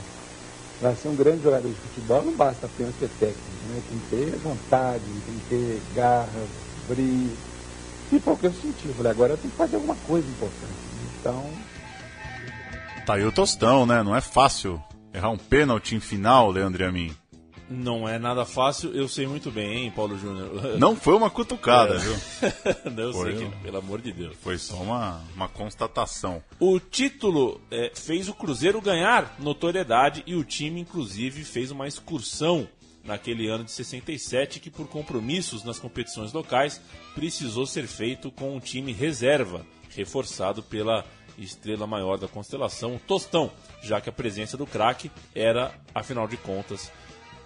para 0.81 0.95
ser 0.95 1.09
um 1.09 1.17
grande 1.17 1.43
jogador 1.43 1.69
de 1.69 1.75
futebol 1.75 2.23
não 2.23 2.35
basta 2.35 2.67
apenas 2.67 2.95
ter 2.97 3.09
técnica, 3.19 3.41
né? 3.69 3.83
tem 3.89 3.99
que 3.99 4.07
ter 4.11 4.39
vontade, 4.39 5.05
tem 5.05 5.35
que 5.35 5.47
ter 5.49 5.83
garra, 5.95 6.47
brilho. 6.89 7.37
E 8.13 8.17
o 8.17 8.37
que 8.37 8.47
eu 8.47 8.53
senti. 8.53 8.89
Falei, 8.97 9.11
agora 9.11 9.33
eu 9.33 9.37
tenho 9.37 9.51
que 9.51 9.57
fazer 9.57 9.77
alguma 9.77 9.97
coisa 10.07 10.29
importante. 10.29 10.73
Então. 11.19 11.45
Tá 13.05 13.15
aí 13.15 13.25
o 13.25 13.33
tostão, 13.33 13.85
né? 13.85 14.03
Não 14.03 14.15
é 14.15 14.21
fácil 14.21 14.81
errar 15.13 15.31
um 15.31 15.39
pênalti 15.39 15.97
em 15.97 16.01
final, 16.01 16.51
Leandro 16.51 16.87
a 16.87 16.93
mim. 16.93 17.15
Não 17.69 18.09
é 18.09 18.19
nada 18.19 18.45
fácil, 18.45 18.95
eu 18.95 19.09
sei 19.09 19.27
muito 19.27 19.51
bem, 19.51 19.85
hein, 19.85 19.93
Paulo 19.95 20.17
Júnior. 20.17 20.79
Não 20.79 20.95
foi 20.95 21.15
uma 21.15 21.29
cutucada, 21.29 21.95
é. 21.95 21.99
viu? 21.99 22.15
não, 22.93 23.03
eu 23.03 23.13
foi, 23.13 23.37
sei 23.37 23.49
que, 23.49 23.57
pelo 23.57 23.79
amor 23.79 24.01
de 24.01 24.13
Deus. 24.13 24.37
Foi 24.41 24.57
só 24.57 24.77
uma, 24.77 25.21
uma 25.35 25.49
constatação. 25.49 26.43
O 26.61 26.79
título 26.79 27.61
é, 27.71 27.91
fez 27.95 28.29
o 28.29 28.35
Cruzeiro 28.35 28.81
ganhar 28.81 29.35
notoriedade 29.39 30.23
e 30.27 30.37
o 30.37 30.45
time, 30.45 30.81
inclusive, 30.81 31.43
fez 31.43 31.73
uma 31.73 31.89
excursão 31.89 32.69
naquele 33.03 33.49
ano 33.49 33.65
de 33.65 33.73
67 33.73 34.61
que, 34.61 34.71
por 34.71 34.87
compromissos 34.89 35.65
nas 35.65 35.79
competições 35.79 36.33
locais, 36.33 36.81
precisou 37.15 37.67
ser 37.67 37.87
feito 37.87 38.31
com 38.31 38.55
um 38.55 38.61
time 38.61 38.93
reserva, 38.93 39.67
reforçado 39.91 40.63
pela 40.63 41.05
estrela 41.39 41.87
maior 41.87 42.17
da 42.17 42.29
constelação, 42.29 42.97
o 42.97 42.99
Tostão, 42.99 43.51
já 43.83 44.01
que 44.01 44.09
a 44.09 44.13
presença 44.13 44.57
do 44.57 44.67
craque 44.67 45.11
era, 45.35 45.73
afinal 45.95 46.27
de 46.27 46.37
contas, 46.37 46.91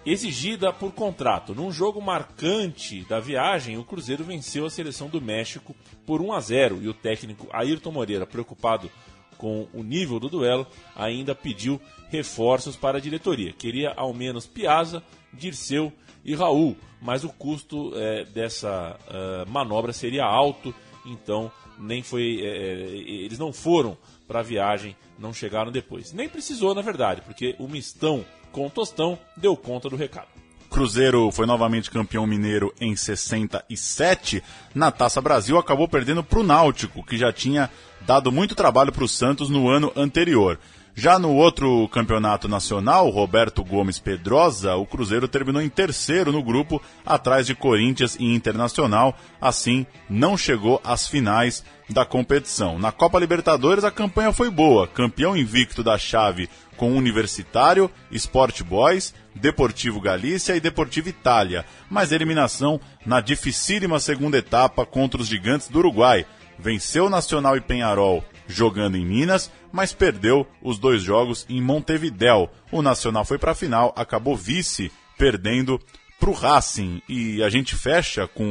exigida 0.05 0.73
por 0.73 0.91
contrato. 0.91 1.53
Num 1.53 1.71
jogo 1.71 2.01
marcante 2.01 3.03
da 3.05 3.19
viagem, 3.19 3.77
o 3.77 3.83
Cruzeiro 3.83 4.23
venceu 4.23 4.65
a 4.65 4.69
seleção 4.69 5.07
do 5.07 5.21
México 5.21 5.75
por 6.05 6.21
1 6.21 6.33
a 6.33 6.39
0 6.39 6.79
e 6.81 6.87
o 6.87 6.93
técnico 6.93 7.47
Ayrton 7.51 7.91
Moreira, 7.91 8.25
preocupado 8.25 8.89
com 9.37 9.67
o 9.73 9.81
nível 9.81 10.19
do 10.19 10.29
duelo, 10.29 10.67
ainda 10.95 11.33
pediu 11.33 11.81
reforços 12.09 12.75
para 12.75 12.99
a 12.99 13.01
diretoria. 13.01 13.51
Queria 13.51 13.91
ao 13.95 14.13
menos 14.13 14.45
Piazza, 14.45 15.01
Dirceu 15.33 15.91
e 16.23 16.35
Raul, 16.35 16.77
mas 17.01 17.23
o 17.23 17.29
custo 17.29 17.91
é, 17.95 18.25
dessa 18.25 18.99
uh, 19.07 19.49
manobra 19.49 19.93
seria 19.93 20.23
alto, 20.25 20.73
então 21.03 21.51
nem 21.79 22.03
foi, 22.03 22.41
é, 22.43 22.51
eles 22.95 23.39
não 23.39 23.51
foram 23.51 23.97
para 24.27 24.41
a 24.41 24.43
viagem, 24.43 24.95
não 25.17 25.33
chegaram 25.33 25.71
depois. 25.71 26.13
Nem 26.13 26.29
precisou, 26.29 26.75
na 26.75 26.81
verdade, 26.81 27.21
porque 27.21 27.55
o 27.57 27.67
mistão 27.67 28.23
com 28.51 28.69
Tostão 28.69 29.17
deu 29.35 29.55
conta 29.55 29.89
do 29.89 29.95
recado. 29.95 30.27
Cruzeiro 30.69 31.29
foi 31.31 31.45
novamente 31.45 31.91
campeão 31.91 32.25
mineiro 32.25 32.73
em 32.79 32.95
67. 32.95 34.41
Na 34.73 34.89
Taça 34.89 35.19
Brasil 35.19 35.57
acabou 35.57 35.87
perdendo 35.87 36.23
para 36.23 36.39
o 36.39 36.43
Náutico, 36.43 37.05
que 37.05 37.17
já 37.17 37.31
tinha 37.33 37.69
dado 38.01 38.31
muito 38.31 38.55
trabalho 38.55 38.91
para 38.91 39.03
o 39.03 39.07
Santos 39.07 39.49
no 39.49 39.67
ano 39.67 39.91
anterior. 39.97 40.57
Já 40.93 41.17
no 41.17 41.33
outro 41.33 41.87
campeonato 41.89 42.47
nacional, 42.47 43.09
Roberto 43.09 43.63
Gomes 43.63 43.97
Pedrosa, 43.97 44.75
o 44.75 44.85
Cruzeiro 44.85 45.27
terminou 45.27 45.61
em 45.61 45.69
terceiro 45.69 46.31
no 46.31 46.43
grupo, 46.43 46.81
atrás 47.05 47.47
de 47.47 47.55
Corinthians 47.55 48.17
e 48.19 48.25
Internacional, 48.25 49.17
assim 49.39 49.85
não 50.09 50.37
chegou 50.37 50.81
às 50.83 51.07
finais 51.07 51.63
da 51.89 52.05
competição. 52.05 52.77
Na 52.77 52.91
Copa 52.91 53.19
Libertadores 53.19 53.85
a 53.85 53.91
campanha 53.91 54.33
foi 54.33 54.49
boa, 54.49 54.87
campeão 54.87 55.35
invicto 55.35 55.81
da 55.81 55.97
chave 55.97 56.49
com 56.81 56.97
Universitário, 56.97 57.91
Sport 58.11 58.63
Boys, 58.63 59.13
Deportivo 59.35 60.01
Galícia 60.01 60.55
e 60.55 60.59
Deportivo 60.59 61.09
Itália, 61.09 61.63
mas 61.87 62.11
eliminação 62.11 62.81
na 63.05 63.21
dificílima 63.21 63.99
segunda 63.99 64.39
etapa 64.39 64.83
contra 64.83 65.21
os 65.21 65.27
gigantes 65.27 65.67
do 65.67 65.77
Uruguai. 65.77 66.25
Venceu 66.57 67.07
Nacional 67.07 67.55
e 67.55 67.61
Penharol 67.61 68.25
jogando 68.47 68.97
em 68.97 69.05
Minas, 69.05 69.51
mas 69.71 69.93
perdeu 69.93 70.47
os 70.59 70.79
dois 70.79 71.03
jogos 71.03 71.45
em 71.47 71.61
Montevidéu. 71.61 72.49
O 72.71 72.81
Nacional 72.81 73.25
foi 73.25 73.37
para 73.37 73.51
a 73.51 73.55
final, 73.55 73.93
acabou 73.95 74.35
vice, 74.35 74.91
perdendo 75.19 75.79
para 76.19 76.31
o 76.31 76.33
Racing. 76.33 76.99
E 77.07 77.43
a 77.43 77.49
gente 77.49 77.75
fecha 77.75 78.27
com 78.27 78.43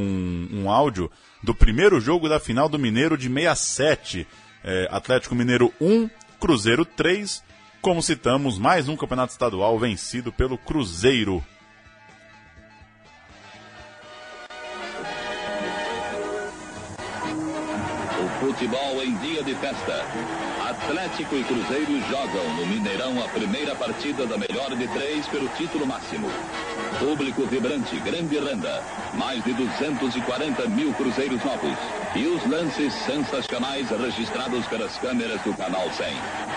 um 0.52 0.70
áudio 0.70 1.10
do 1.42 1.52
primeiro 1.52 2.00
jogo 2.00 2.28
da 2.28 2.38
final 2.38 2.68
do 2.68 2.78
Mineiro 2.78 3.18
de 3.18 3.28
67. 3.28 4.24
É, 4.62 4.86
Atlético 4.88 5.34
Mineiro 5.34 5.74
1, 5.80 6.08
Cruzeiro 6.38 6.84
3. 6.84 7.49
Como 7.80 8.02
citamos, 8.02 8.58
mais 8.58 8.90
um 8.90 8.96
campeonato 8.96 9.32
estadual 9.32 9.78
vencido 9.78 10.30
pelo 10.30 10.58
Cruzeiro. 10.58 11.42
Futebol 18.38 19.02
em 19.02 19.16
dia 19.16 19.42
de 19.42 19.54
festa. 19.54 20.04
Atlético 20.68 21.36
e 21.36 21.44
Cruzeiro 21.44 22.00
jogam 22.10 22.54
no 22.56 22.66
Mineirão 22.66 23.22
a 23.24 23.28
primeira 23.28 23.74
partida 23.74 24.26
da 24.26 24.36
melhor 24.36 24.76
de 24.76 24.86
três 24.88 25.26
pelo 25.28 25.48
título 25.50 25.86
máximo. 25.86 26.28
Público 26.98 27.46
vibrante, 27.46 27.98
grande 28.00 28.38
renda. 28.38 28.82
Mais 29.14 29.42
de 29.42 29.54
240 29.54 30.68
mil 30.68 30.92
cruzeiros 30.94 31.42
novos. 31.42 31.78
E 32.14 32.26
os 32.26 32.46
lances 32.46 32.92
sensacionais 32.92 33.88
registrados 33.88 34.66
pelas 34.66 34.98
câmeras 34.98 35.40
do 35.42 35.54
Canal 35.54 35.90
100. 35.90 36.49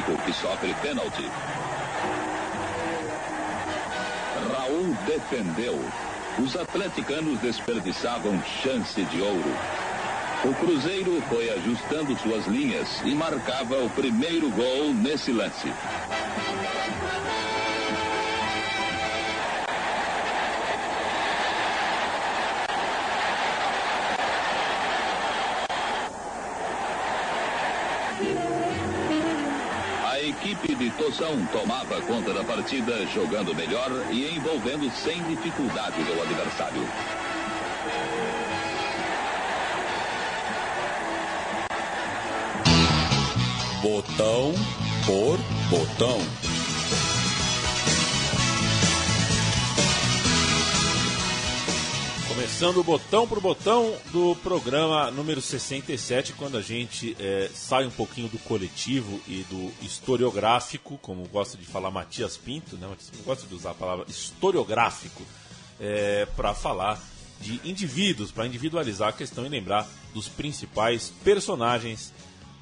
Atlético 0.00 0.16
que 0.24 0.32
sofre 0.32 0.74
pênalti. 0.82 1.30
Raul 4.52 4.96
defendeu 5.06 5.78
os 6.38 6.56
atleticanos 6.56 7.38
desperdiçavam 7.40 8.42
chance 8.62 9.02
de 9.04 9.20
ouro. 9.20 9.52
O 10.44 10.54
Cruzeiro 10.54 11.20
foi 11.28 11.50
ajustando 11.50 12.16
suas 12.18 12.46
linhas 12.46 13.02
e 13.04 13.14
marcava 13.14 13.82
o 13.82 13.90
primeiro 13.90 14.50
gol 14.50 14.94
nesse 14.94 15.32
lance. 15.32 15.68
Equipe 30.62 30.84
de 30.84 30.90
Toção 30.90 31.34
tomava 31.52 32.00
conta 32.02 32.34
da 32.34 32.44
partida, 32.44 33.06
jogando 33.06 33.54
melhor 33.54 33.90
e 34.10 34.36
envolvendo 34.36 34.90
sem 34.90 35.22
dificuldades 35.24 36.06
o 36.08 36.22
adversário. 36.22 36.86
Botão 43.82 44.52
por 45.06 45.38
botão. 45.70 46.49
Começando 52.60 52.84
botão 52.84 53.26
por 53.26 53.40
botão 53.40 53.96
do 54.12 54.36
programa 54.36 55.10
número 55.10 55.40
67, 55.40 56.34
quando 56.34 56.58
a 56.58 56.60
gente 56.60 57.16
é, 57.18 57.48
sai 57.54 57.86
um 57.86 57.90
pouquinho 57.90 58.28
do 58.28 58.38
coletivo 58.40 59.18
e 59.26 59.46
do 59.48 59.72
historiográfico, 59.82 60.98
como 60.98 61.26
gosta 61.28 61.56
de 61.56 61.64
falar 61.64 61.90
Matias 61.90 62.36
Pinto, 62.36 62.76
né? 62.76 62.86
Eu 62.86 63.24
gosto 63.24 63.46
de 63.46 63.54
usar 63.54 63.70
a 63.70 63.74
palavra 63.74 64.04
historiográfico 64.06 65.22
é, 65.80 66.26
para 66.36 66.52
falar 66.52 67.02
de 67.40 67.58
indivíduos, 67.64 68.30
para 68.30 68.46
individualizar 68.46 69.08
a 69.08 69.12
questão 69.12 69.46
e 69.46 69.48
lembrar 69.48 69.88
dos 70.12 70.28
principais 70.28 71.10
personagens 71.24 72.12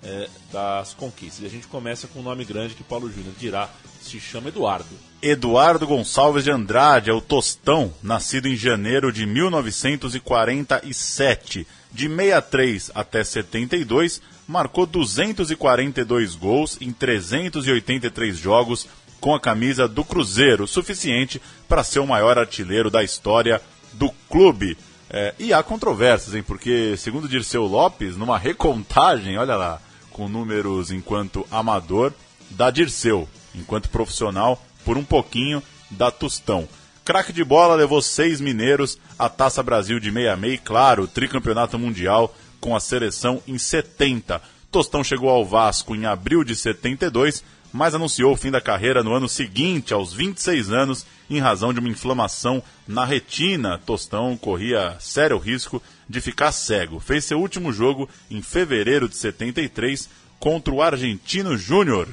é, 0.02 0.28
das 0.52 0.92
conquistas. 0.94 1.42
E 1.42 1.46
a 1.46 1.50
gente 1.50 1.66
começa 1.66 2.06
com 2.06 2.20
um 2.20 2.22
nome 2.22 2.44
grande 2.44 2.74
que 2.74 2.84
Paulo 2.84 3.10
Júnior 3.10 3.34
dirá 3.38 3.68
se 4.00 4.20
chama 4.20 4.48
Eduardo. 4.48 4.86
Eduardo 5.20 5.86
Gonçalves 5.86 6.44
de 6.44 6.50
Andrade 6.50 7.10
é 7.10 7.12
o 7.12 7.20
Tostão, 7.20 7.92
nascido 8.02 8.46
em 8.46 8.56
janeiro 8.56 9.12
de 9.12 9.26
1947. 9.26 11.66
De 11.90 12.08
63 12.08 12.90
até 12.94 13.24
72, 13.24 14.22
marcou 14.46 14.86
242 14.86 16.36
gols 16.36 16.78
em 16.80 16.92
383 16.92 18.36
jogos 18.36 18.86
com 19.20 19.34
a 19.34 19.40
camisa 19.40 19.88
do 19.88 20.04
Cruzeiro, 20.04 20.66
suficiente 20.66 21.42
para 21.68 21.82
ser 21.82 21.98
o 21.98 22.06
maior 22.06 22.38
artilheiro 22.38 22.90
da 22.90 23.02
história 23.02 23.60
do 23.92 24.10
clube. 24.30 24.78
É, 25.10 25.34
e 25.38 25.52
há 25.52 25.62
controvérsias, 25.62 26.34
hein? 26.34 26.42
Porque, 26.42 26.96
segundo 26.96 27.28
Dirceu 27.28 27.64
Lopes, 27.64 28.16
numa 28.16 28.38
recontagem, 28.38 29.38
olha 29.38 29.56
lá, 29.56 29.80
com 30.18 30.28
números 30.28 30.90
enquanto 30.90 31.46
amador, 31.48 32.12
da 32.50 32.72
Dirceu, 32.72 33.28
enquanto 33.54 33.88
profissional, 33.88 34.60
por 34.84 34.98
um 34.98 35.04
pouquinho 35.04 35.62
da 35.92 36.10
Tostão. 36.10 36.68
Craque 37.04 37.32
de 37.32 37.44
bola 37.44 37.76
levou 37.76 38.02
seis 38.02 38.40
mineiros, 38.40 38.98
a 39.16 39.28
Taça 39.28 39.62
Brasil 39.62 40.00
de 40.00 40.10
66 40.10 40.54
e, 40.54 40.58
claro, 40.58 41.04
o 41.04 41.08
tricampeonato 41.08 41.78
mundial 41.78 42.34
com 42.60 42.74
a 42.74 42.80
seleção 42.80 43.40
em 43.46 43.56
70. 43.56 44.42
Tostão 44.72 45.04
chegou 45.04 45.30
ao 45.30 45.46
Vasco 45.46 45.94
em 45.94 46.04
abril 46.04 46.42
de 46.42 46.56
72, 46.56 47.44
mas 47.72 47.94
anunciou 47.94 48.32
o 48.32 48.36
fim 48.36 48.50
da 48.50 48.60
carreira 48.60 49.04
no 49.04 49.14
ano 49.14 49.28
seguinte, 49.28 49.94
aos 49.94 50.12
26 50.12 50.72
anos, 50.72 51.06
em 51.30 51.38
razão 51.38 51.72
de 51.72 51.78
uma 51.78 51.88
inflamação 51.88 52.60
na 52.88 53.04
retina. 53.04 53.78
Tostão 53.86 54.36
corria 54.36 54.96
sério 54.98 55.38
risco 55.38 55.80
de 56.08 56.20
ficar 56.20 56.52
cego. 56.52 56.98
Fez 56.98 57.24
seu 57.24 57.38
último 57.38 57.72
jogo 57.72 58.08
em 58.30 58.40
fevereiro 58.42 59.08
de 59.08 59.16
73 59.16 60.08
contra 60.38 60.72
o 60.72 60.82
Argentino 60.82 61.56
Júnior. 61.56 62.08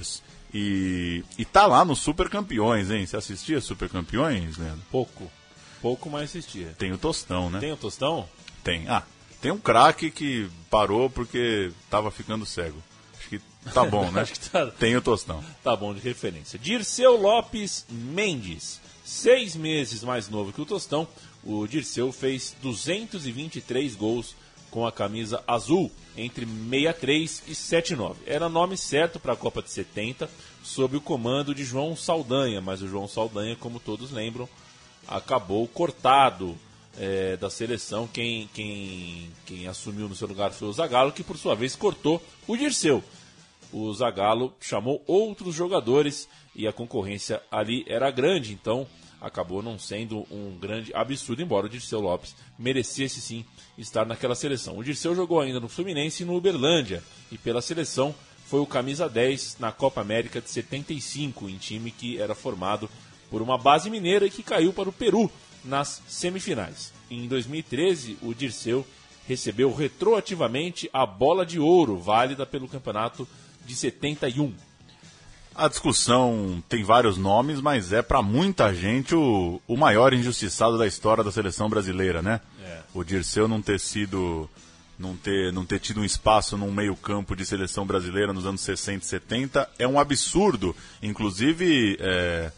E, 0.54 1.24
e 1.38 1.46
tá 1.46 1.66
lá 1.66 1.84
no 1.84 1.96
Super 1.96 2.30
Campeões, 2.30 2.89
hein? 2.89 3.06
Você 3.06 3.18
assistia 3.18 3.62
Super 3.62 3.89
Campeões, 3.89 4.58
Leandro? 4.58 4.82
Pouco. 4.91 5.32
Pouco, 5.82 6.10
mas 6.10 6.30
assistia. 6.30 6.74
Tem 6.78 6.91
o 6.91 6.98
Tostão, 6.98 7.50
né? 7.50 7.60
Tem 7.60 7.72
o 7.72 7.78
Tostão? 7.78 8.28
Tem. 8.64 8.88
Ah, 8.88 9.04
tem 9.41 9.52
um 9.52 9.60
craque 9.60 10.10
que 10.10 10.50
parou 10.70 11.10
porque 11.10 11.72
tava 11.89 12.10
ficando 12.10 12.46
cego. 12.46 12.82
Acho 13.20 13.30
que 13.30 13.41
tá 13.74 13.86
bom, 13.86 14.10
né? 14.12 14.22
Acho 14.24 14.34
que 14.34 14.50
tá... 14.50 14.66
Tem 14.68 14.96
o 14.96 15.02
Tostão. 15.02 15.43
Tá 15.64 15.76
bom 15.76 15.93
de 15.93 16.00
referência. 16.00 16.58
Dirceu 16.58 17.16
Lopes 17.16 17.86
Mendes. 17.89 18.82
Seis 19.04 19.56
meses 19.56 20.04
mais 20.04 20.30
novo 20.30 20.52
que 20.52 20.62
o 20.62 20.66
Tostão, 20.66 21.08
o 21.46 21.68
Dirceu 21.68 22.12
fez 22.12 22.56
223 22.62 23.96
gols 23.96 24.36
com 24.72 24.86
a 24.86 24.91
camisa 24.91 25.43
azul 25.48 25.91
entre 26.18 26.46
63 26.46 27.43
e 27.48 27.56
79. 27.56 28.22
Era 28.26 28.50
nome 28.50 28.76
certo 28.76 29.20
para 29.20 29.34
a 29.34 29.38
Copa 29.38 29.62
de 29.62 29.70
70, 29.70 30.30
sob 30.64 30.98
o 30.98 31.02
comando 31.02 31.54
de 31.54 31.64
João 31.64 31.96
Saldanha, 31.96 32.60
mas 32.60 32.82
o 32.82 32.88
João 32.88 33.08
Saldanha, 33.08 33.56
como 33.56 33.80
todos 33.80 34.12
lembram, 34.12 34.50
acabou 35.08 35.68
cortado 35.68 36.58
é, 36.98 37.38
da 37.38 37.50
seleção. 37.50 38.08
Quem, 38.08 38.50
quem, 38.54 39.30
quem 39.46 39.68
assumiu 39.68 40.10
no 40.10 40.16
seu 40.16 40.28
lugar 40.28 40.52
foi 40.52 40.68
o 40.68 40.74
Zagallo, 40.74 41.12
que 41.12 41.24
por 41.24 41.38
sua 41.38 41.56
vez 41.56 41.76
cortou 41.76 42.22
o 42.48 42.58
Dirceu. 42.58 43.04
O 43.72 43.93
Zagallo 43.93 44.54
chamou 44.60 45.04
outros 45.06 45.54
jogadores 45.54 46.28
e 46.56 46.68
a 46.68 46.74
concorrência 46.74 47.41
ali 47.52 47.84
era 47.88 48.10
grande, 48.10 48.54
então 48.54 48.88
acabou 49.26 49.63
não 49.63 49.80
sendo 49.80 50.19
um 50.30 50.55
grande 50.59 50.93
absurdo, 50.93 51.41
embora 51.41 51.65
o 51.65 51.69
Dirceu 51.69 51.99
Lopes 51.99 52.36
merecesse 52.59 53.19
sim 53.19 53.43
estar 53.76 54.05
naquela 54.05 54.36
seleção. 54.36 54.78
O 54.78 54.84
Dirceu 54.84 55.15
jogou 55.15 55.39
ainda 55.39 55.59
no 55.59 55.67
Fluminense 55.67 56.21
e 56.21 56.26
no 56.26 56.36
Uberlândia, 56.36 57.03
e 57.32 57.38
pela 57.38 57.59
seleção 57.59 58.13
foi 58.45 58.59
o 58.59 58.67
camisa 58.67 59.09
10 59.09 59.57
na 59.59 59.71
Copa 59.71 59.99
América 59.99 60.39
de 60.39 60.47
75, 60.51 61.49
em 61.49 61.57
time 61.57 61.89
que 61.89 62.21
era 62.21 62.36
formado 62.36 62.88
por 63.32 63.41
uma 63.41 63.57
base 63.57 63.89
mineira 63.89 64.28
e 64.28 64.30
que 64.30 64.43
caiu 64.43 64.71
para 64.71 64.89
o 64.89 64.93
Peru 64.93 65.32
nas 65.63 66.03
semifinais. 66.07 66.93
Em 67.09 67.28
2013, 67.28 68.19
o 68.21 68.32
Dirceu 68.32 68.86
recebeu 69.28 69.73
retroativamente 69.73 70.88
a 70.93 71.03
bola 71.03 71.43
de 71.43 71.59
ouro 71.59 71.97
válida 71.97 72.45
pelo 72.45 72.67
campeonato 72.67 73.28
de 73.65 73.76
71. 73.76 74.53
A 75.56 75.70
discussão 75.70 76.62
tem 76.68 76.84
vários 76.84 77.18
nomes, 77.18 77.62
mas 77.62 77.93
é 77.93 78.01
para 78.01 78.22
muita 78.22 78.74
gente 78.74 79.16
o, 79.16 79.62
o 79.66 79.78
maior 79.78 80.14
injustiçado 80.14 80.78
da 80.78 80.86
história 80.86 81.24
da 81.24 81.32
seleção 81.32 81.70
brasileira, 81.70 82.22
né? 82.22 82.41
É. 82.62 82.80
O 82.93 83.03
Dirceu 83.03 83.47
não 83.47 83.62
ter 83.62 83.80
sido. 83.80 84.49
Não 84.97 85.14
ter, 85.14 85.51
não 85.51 85.66
ter 85.66 85.80
tido 85.80 85.99
um 85.99 86.06
espaço 86.06 86.58
num 86.58 86.72
meio-campo 86.72 87.36
de 87.36 87.45
seleção 87.45 87.86
brasileira 87.86 88.32
nos 88.32 88.45
anos 88.45 88.62
60 88.62 89.03
e 89.03 89.08
70 89.08 89.70
é 89.78 89.86
um 89.86 89.99
absurdo. 89.99 90.74
Inclusive, 91.03 91.97
é, 91.99 92.49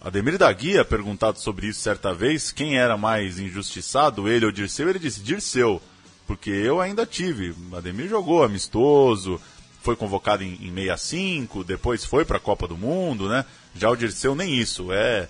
Ademir 0.00 0.38
da 0.38 0.52
Guia, 0.52 0.84
perguntado 0.84 1.40
sobre 1.40 1.66
isso 1.66 1.80
certa 1.80 2.14
vez, 2.14 2.52
quem 2.52 2.78
era 2.78 2.96
mais 2.96 3.40
injustiçado, 3.40 4.28
ele 4.28 4.46
ou 4.46 4.52
Dirceu, 4.52 4.88
ele 4.88 5.00
disse: 5.00 5.20
Dirceu, 5.20 5.82
porque 6.28 6.50
eu 6.50 6.80
ainda 6.80 7.04
tive. 7.04 7.52
Ademir 7.72 8.08
jogou 8.08 8.44
amistoso, 8.44 9.40
foi 9.86 9.94
convocado 9.94 10.42
em, 10.42 10.58
em 10.60 10.74
65, 10.74 11.62
depois 11.62 12.04
foi 12.04 12.24
para 12.24 12.38
a 12.38 12.40
Copa 12.40 12.66
do 12.66 12.76
Mundo, 12.76 13.28
né? 13.28 13.44
Já 13.72 13.88
o 13.88 13.94
Dirceu 13.94 14.34
nem 14.34 14.52
isso. 14.52 14.92
É 14.92 15.28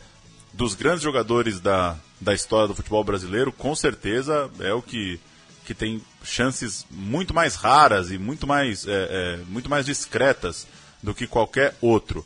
dos 0.50 0.74
grandes 0.74 1.02
jogadores 1.02 1.60
da, 1.60 1.94
da 2.18 2.32
história 2.32 2.66
do 2.66 2.74
futebol 2.74 3.04
brasileiro, 3.04 3.52
com 3.52 3.74
certeza 3.74 4.50
é 4.58 4.72
o 4.72 4.80
que, 4.80 5.20
que 5.66 5.74
tem 5.74 6.00
chances 6.24 6.86
muito 6.90 7.34
mais 7.34 7.54
raras 7.54 8.10
e 8.10 8.16
muito 8.16 8.46
mais, 8.46 8.86
é, 8.86 9.08
é, 9.10 9.36
muito 9.46 9.68
mais 9.68 9.84
discretas 9.84 10.66
do 11.02 11.12
que 11.12 11.26
qualquer 11.26 11.76
outro. 11.82 12.24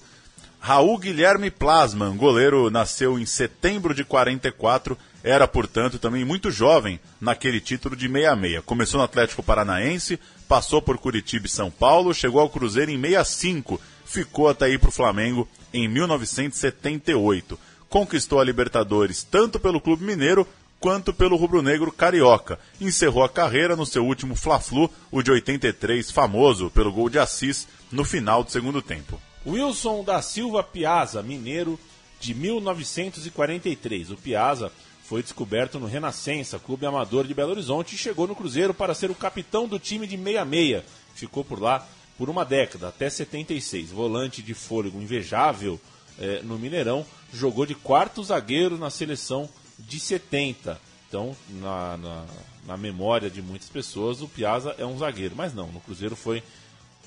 Raul 0.63 0.99
Guilherme 0.99 1.51
Plasman, 1.51 2.15
goleiro, 2.19 2.71
nasceu 2.71 3.19
em 3.19 3.25
setembro 3.25 3.95
de 3.95 4.05
44, 4.05 4.97
era, 5.25 5.49
portanto, 5.49 5.99
também 5.99 6.23
muito 6.23 6.51
jovem 6.51 7.01
naquele 7.19 7.61
título 7.61 7.97
de 7.97 8.07
66. 8.07 8.63
Começou 8.67 8.99
no 8.99 9.05
Atlético 9.05 9.43
Paranaense, 9.43 10.21
passou 10.47 10.83
por 10.83 10.99
Curitiba 10.99 11.47
e 11.47 11.51
São 11.51 11.71
Paulo, 11.71 12.13
chegou 12.13 12.43
ao 12.43 12.51
Cruzeiro 12.51 12.91
em 12.91 13.01
65, 13.01 13.81
ficou 14.05 14.51
até 14.51 14.69
ir 14.69 14.79
para 14.79 14.91
o 14.91 14.93
Flamengo 14.93 15.49
em 15.73 15.89
1978. 15.89 17.59
Conquistou 17.89 18.39
a 18.39 18.45
Libertadores 18.45 19.23
tanto 19.23 19.59
pelo 19.59 19.81
Clube 19.81 20.05
Mineiro 20.05 20.47
quanto 20.79 21.13
pelo 21.13 21.37
rubro-negro 21.37 21.91
carioca. 21.91 22.59
Encerrou 22.79 23.25
a 23.25 23.31
carreira 23.31 23.75
no 23.75 23.87
seu 23.87 24.05
último 24.05 24.37
Fla-Flu, 24.37 24.91
o 25.11 25.23
de 25.23 25.31
83, 25.31 26.11
famoso 26.11 26.71
pelo 26.71 26.93
gol 26.93 27.09
de 27.09 27.19
Assis 27.19 27.67
no 27.91 28.05
final 28.05 28.45
do 28.45 28.53
segundo 28.53 28.83
tempo. 28.83 29.19
Wilson 29.47 30.05
da 30.05 30.21
Silva 30.21 30.63
Piazza, 30.63 31.23
mineiro 31.23 31.79
de 32.21 32.35
1943. 32.35 34.11
O 34.11 34.17
Piazza 34.17 34.71
foi 35.05 35.23
descoberto 35.23 35.79
no 35.79 35.87
Renascença, 35.87 36.59
clube 36.59 36.87
amador 36.87 37.27
de 37.27 37.35
Belo 37.35 37.51
Horizonte, 37.51 37.95
e 37.95 37.99
chegou 37.99 38.29
no 38.29 38.37
Cruzeiro 38.37 38.75
para 38.75 38.95
ser 38.95 39.11
o 39.11 39.15
capitão 39.15 39.67
do 39.67 39.79
time 39.79 40.07
de 40.07 40.17
66. 40.17 40.85
Ficou 41.15 41.45
por 41.45 41.61
lá 41.61 41.87
por 42.17 42.29
uma 42.29 42.45
década, 42.45 42.89
até 42.89 43.09
76. 43.09 43.91
Volante 43.91 44.43
de 44.43 44.53
fôlego 44.53 45.01
invejável 45.01 45.81
eh, 46.19 46.43
no 46.45 46.59
Mineirão, 46.59 47.05
jogou 47.33 47.65
de 47.65 47.75
quarto 47.75 48.23
zagueiro 48.23 48.77
na 48.77 48.91
seleção 48.91 49.49
de 49.79 49.99
70. 49.99 50.79
Então, 51.09 51.35
na, 51.49 51.97
na, 51.97 52.25
na 52.67 52.77
memória 52.77 53.31
de 53.31 53.41
muitas 53.41 53.69
pessoas, 53.69 54.21
o 54.21 54.29
Piazza 54.29 54.75
é 54.79 54.85
um 54.85 54.99
zagueiro, 54.99 55.35
mas 55.35 55.55
não, 55.55 55.67
no 55.69 55.81
Cruzeiro 55.81 56.15
foi 56.15 56.43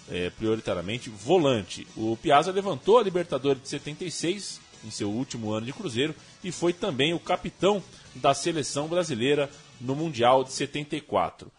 é, 0.10 0.30
prioritariamente 0.30 1.10
volante. 1.10 1.88
O 1.95 2.18
Piazza 2.18 2.51
levantou 2.51 2.97
a 2.97 3.04
Libertadores 3.04 3.62
de 3.62 3.70
76 3.70 4.62
em 4.86 4.91
seu 4.91 5.10
último 5.10 5.51
ano 5.51 5.66
de 5.66 5.74
Cruzeiro 5.74 6.14
e 6.43 6.51
foi 6.51 6.74
também 6.74 7.14
o 7.14 7.20
capitão 7.20 7.82
da 8.16 8.34
seleção 8.34 8.88
brasileira 8.88 9.49
no 9.80 9.95
Mundial 9.95 10.43
de 10.43 10.51
74. 10.51 11.51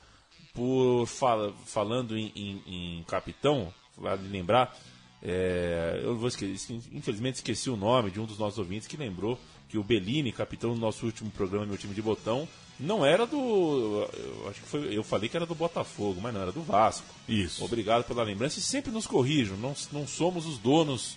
Por 0.52 1.06
fala, 1.06 1.52
falando 1.64 2.16
em, 2.16 2.30
em, 2.36 2.62
em, 2.98 3.02
capitão, 3.04 3.72
vale 3.96 4.28
lembrar, 4.28 4.76
é, 5.22 6.00
eu 6.04 6.16
vou 6.16 6.28
esquecer, 6.28 6.80
infelizmente 6.92 7.36
esqueci 7.36 7.70
o 7.70 7.76
nome 7.76 8.10
de 8.10 8.20
um 8.20 8.26
dos 8.26 8.38
nossos 8.38 8.58
ouvintes 8.58 8.86
que 8.86 8.96
lembrou 8.96 9.38
que 9.68 9.78
o 9.78 9.82
Bellini, 9.82 10.30
capitão 10.30 10.74
do 10.74 10.80
nosso 10.80 11.06
último 11.06 11.30
programa, 11.30 11.66
meu 11.66 11.78
time 11.78 11.94
de 11.94 12.02
botão, 12.02 12.46
não 12.78 13.06
era 13.06 13.26
do. 13.26 14.08
Eu, 14.12 14.48
acho 14.50 14.60
que 14.60 14.68
foi, 14.68 14.96
eu 14.96 15.04
falei 15.04 15.28
que 15.28 15.36
era 15.36 15.46
do 15.46 15.54
Botafogo, 15.54 16.20
mas 16.20 16.34
não, 16.34 16.42
era 16.42 16.52
do 16.52 16.62
Vasco. 16.62 17.06
Isso. 17.28 17.64
Obrigado 17.64 18.04
pela 18.04 18.22
lembrança 18.22 18.58
e 18.58 18.62
sempre 18.62 18.90
nos 18.90 19.06
corrijam, 19.06 19.56
não, 19.56 19.74
não 19.92 20.06
somos 20.06 20.46
os 20.46 20.58
donos. 20.58 21.16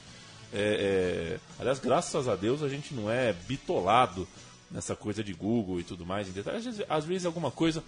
É, 0.53 1.37
é, 1.37 1.39
aliás, 1.59 1.79
graças 1.79 2.27
a 2.27 2.35
Deus 2.35 2.63
a 2.63 2.69
gente 2.69 2.93
não 2.93 3.11
é 3.11 3.33
bitolado 3.47 4.27
nessa 4.71 4.95
coisa 4.95 5.23
de 5.23 5.33
Google 5.33 5.79
e 5.79 5.83
tudo 5.83 6.05
mais. 6.05 6.27
Às 6.27 6.63
vezes, 6.63 6.85
às 6.87 7.05
vezes 7.05 7.25
alguma 7.25 7.51
coisa 7.51 7.83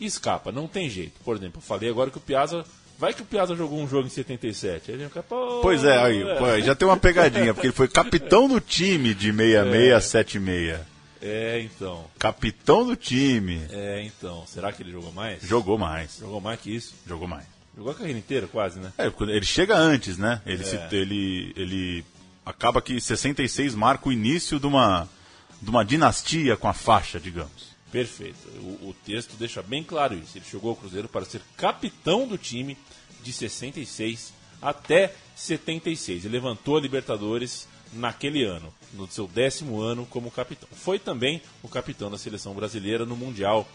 escapa, 0.00 0.52
não 0.52 0.68
tem 0.68 0.88
jeito. 0.88 1.20
Por 1.24 1.36
exemplo, 1.36 1.58
eu 1.58 1.62
falei 1.62 1.90
agora 1.90 2.10
que 2.10 2.18
o 2.18 2.20
Piazza. 2.20 2.64
Vai 2.98 3.14
que 3.14 3.22
o 3.22 3.24
Piazza 3.24 3.54
jogou 3.54 3.78
um 3.78 3.86
jogo 3.86 4.08
em 4.08 4.10
77. 4.10 4.90
Aí 4.90 4.98
fica, 5.04 5.24
pois 5.62 5.84
é, 5.84 5.98
aí, 5.98 6.20
é. 6.20 6.62
Já 6.62 6.74
tem 6.74 6.88
uma 6.88 6.96
pegadinha, 6.96 7.54
porque 7.54 7.68
ele 7.68 7.74
foi 7.74 7.86
capitão 7.86 8.48
do 8.48 8.60
time 8.60 9.14
de 9.14 9.32
66 9.32 9.92
a 9.92 10.00
76. 10.00 10.80
É, 11.20 11.60
então. 11.60 12.04
Capitão 12.18 12.86
do 12.86 12.96
time. 12.96 13.60
É, 13.70 14.02
então. 14.04 14.46
Será 14.46 14.72
que 14.72 14.82
ele 14.82 14.92
jogou 14.92 15.12
mais? 15.12 15.42
Jogou 15.42 15.78
mais. 15.78 16.18
Jogou 16.18 16.40
mais 16.40 16.60
que 16.60 16.74
isso? 16.74 16.94
Jogou 17.06 17.28
mais. 17.28 17.44
Jogou 17.76 17.92
a 17.92 17.94
carreira 17.94 18.18
inteira, 18.18 18.46
quase, 18.48 18.80
né? 18.80 18.92
É, 18.98 19.06
ele 19.06 19.46
chega 19.46 19.76
antes, 19.76 20.18
né? 20.18 20.42
Ele, 20.44 20.62
é. 20.62 20.66
se, 20.66 20.76
ele, 20.94 21.52
ele 21.56 22.04
acaba 22.44 22.82
que 22.82 23.00
66 23.00 23.74
marca 23.74 24.08
o 24.08 24.12
início 24.12 24.58
de 24.58 24.66
uma, 24.66 25.08
de 25.60 25.70
uma 25.70 25.84
dinastia 25.84 26.56
com 26.56 26.66
a 26.66 26.72
faixa, 26.72 27.20
digamos. 27.20 27.68
Perfeito. 27.90 28.36
O, 28.58 28.88
o, 28.88 28.96
texto 29.04 29.34
deixa 29.38 29.62
bem 29.62 29.82
claro 29.82 30.14
isso. 30.14 30.36
Ele 30.36 30.44
chegou 30.44 30.70
ao 30.70 30.76
Cruzeiro 30.76 31.08
para 31.08 31.24
ser 31.24 31.40
capitão 31.56 32.26
do 32.26 32.36
time 32.36 32.76
de 33.22 33.32
66 33.32 34.32
até 34.60 35.14
76. 35.34 36.24
Ele 36.24 36.34
levantou 36.34 36.76
a 36.76 36.80
Libertadores 36.80 37.68
naquele 37.92 38.44
ano, 38.44 38.72
no 38.92 39.06
seu 39.06 39.26
décimo 39.26 39.80
ano 39.80 40.06
como 40.06 40.30
capitão. 40.30 40.68
Foi 40.72 40.98
também 40.98 41.42
o 41.62 41.68
capitão 41.68 42.10
da 42.10 42.18
seleção 42.18 42.54
brasileira 42.54 43.04
no 43.06 43.16
Mundial 43.16 43.66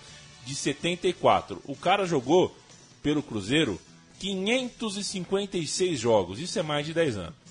de 0.46 0.56
74. 0.56 1.62
O 1.66 1.76
cara 1.76 2.06
jogou 2.06 2.56
pelo 3.02 3.24
Cruzeiro 3.24 3.80
556 4.20 6.00
jogos. 6.00 6.40
Isso 6.40 6.58
é 6.60 6.64
mais 6.64 6.86
de 6.86 6.94
10 6.94 7.18
anos. 7.18 7.44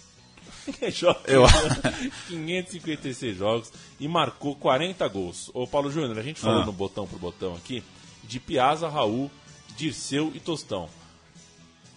Eu... 1.26 1.44
556 2.28 3.36
jogos 3.36 3.72
e 3.98 4.06
marcou 4.06 4.54
40 4.56 5.06
gols. 5.08 5.50
Ô 5.52 5.66
Paulo 5.66 5.90
Júnior, 5.90 6.18
a 6.18 6.22
gente 6.22 6.40
falou 6.40 6.62
ah. 6.62 6.66
no 6.66 6.72
botão 6.72 7.06
por 7.06 7.18
botão 7.18 7.54
aqui 7.54 7.82
de 8.24 8.38
Piazza, 8.38 8.88
Raul, 8.88 9.30
Dirceu 9.76 10.30
e 10.34 10.40
Tostão. 10.40 10.88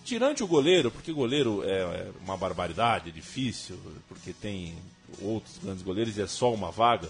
Tirante 0.05 0.43
o 0.43 0.47
goleiro, 0.47 0.91
porque 0.91 1.11
goleiro 1.11 1.63
é, 1.63 1.79
é 1.79 2.11
uma 2.23 2.37
barbaridade, 2.37 3.09
é 3.09 3.11
difícil, 3.11 3.75
porque 4.07 4.31
tem 4.31 4.75
outros 5.19 5.57
grandes 5.57 5.81
goleiros 5.81 6.15
e 6.15 6.21
é 6.21 6.27
só 6.27 6.53
uma 6.53 6.71
vaga. 6.71 7.09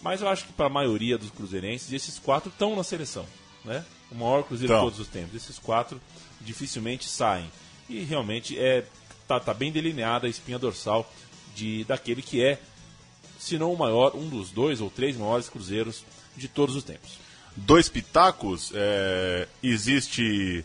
Mas 0.00 0.20
eu 0.20 0.28
acho 0.28 0.44
que 0.44 0.52
para 0.52 0.66
a 0.66 0.70
maioria 0.70 1.18
dos 1.18 1.30
cruzeirenses, 1.30 1.92
esses 1.92 2.18
quatro 2.18 2.50
estão 2.50 2.76
na 2.76 2.84
seleção. 2.84 3.26
Né? 3.64 3.84
O 4.12 4.14
maior 4.14 4.44
cruzeiro 4.44 4.72
então. 4.72 4.84
de 4.84 4.90
todos 4.92 5.04
os 5.04 5.12
tempos. 5.12 5.34
Esses 5.34 5.58
quatro 5.58 6.00
dificilmente 6.40 7.08
saem. 7.08 7.50
E 7.88 8.04
realmente 8.04 8.56
é 8.56 8.84
tá, 9.26 9.40
tá 9.40 9.52
bem 9.52 9.72
delineada 9.72 10.26
a 10.26 10.30
espinha 10.30 10.58
dorsal 10.58 11.10
de 11.54 11.84
daquele 11.84 12.22
que 12.22 12.42
é, 12.42 12.60
se 13.38 13.58
não 13.58 13.72
o 13.72 13.78
maior, 13.78 14.14
um 14.14 14.28
dos 14.28 14.50
dois 14.50 14.80
ou 14.80 14.88
três 14.88 15.16
maiores 15.16 15.48
cruzeiros 15.48 16.04
de 16.36 16.46
todos 16.46 16.76
os 16.76 16.84
tempos. 16.84 17.18
Dois 17.56 17.88
pitacos, 17.88 18.70
é, 18.72 19.48
existe 19.62 20.64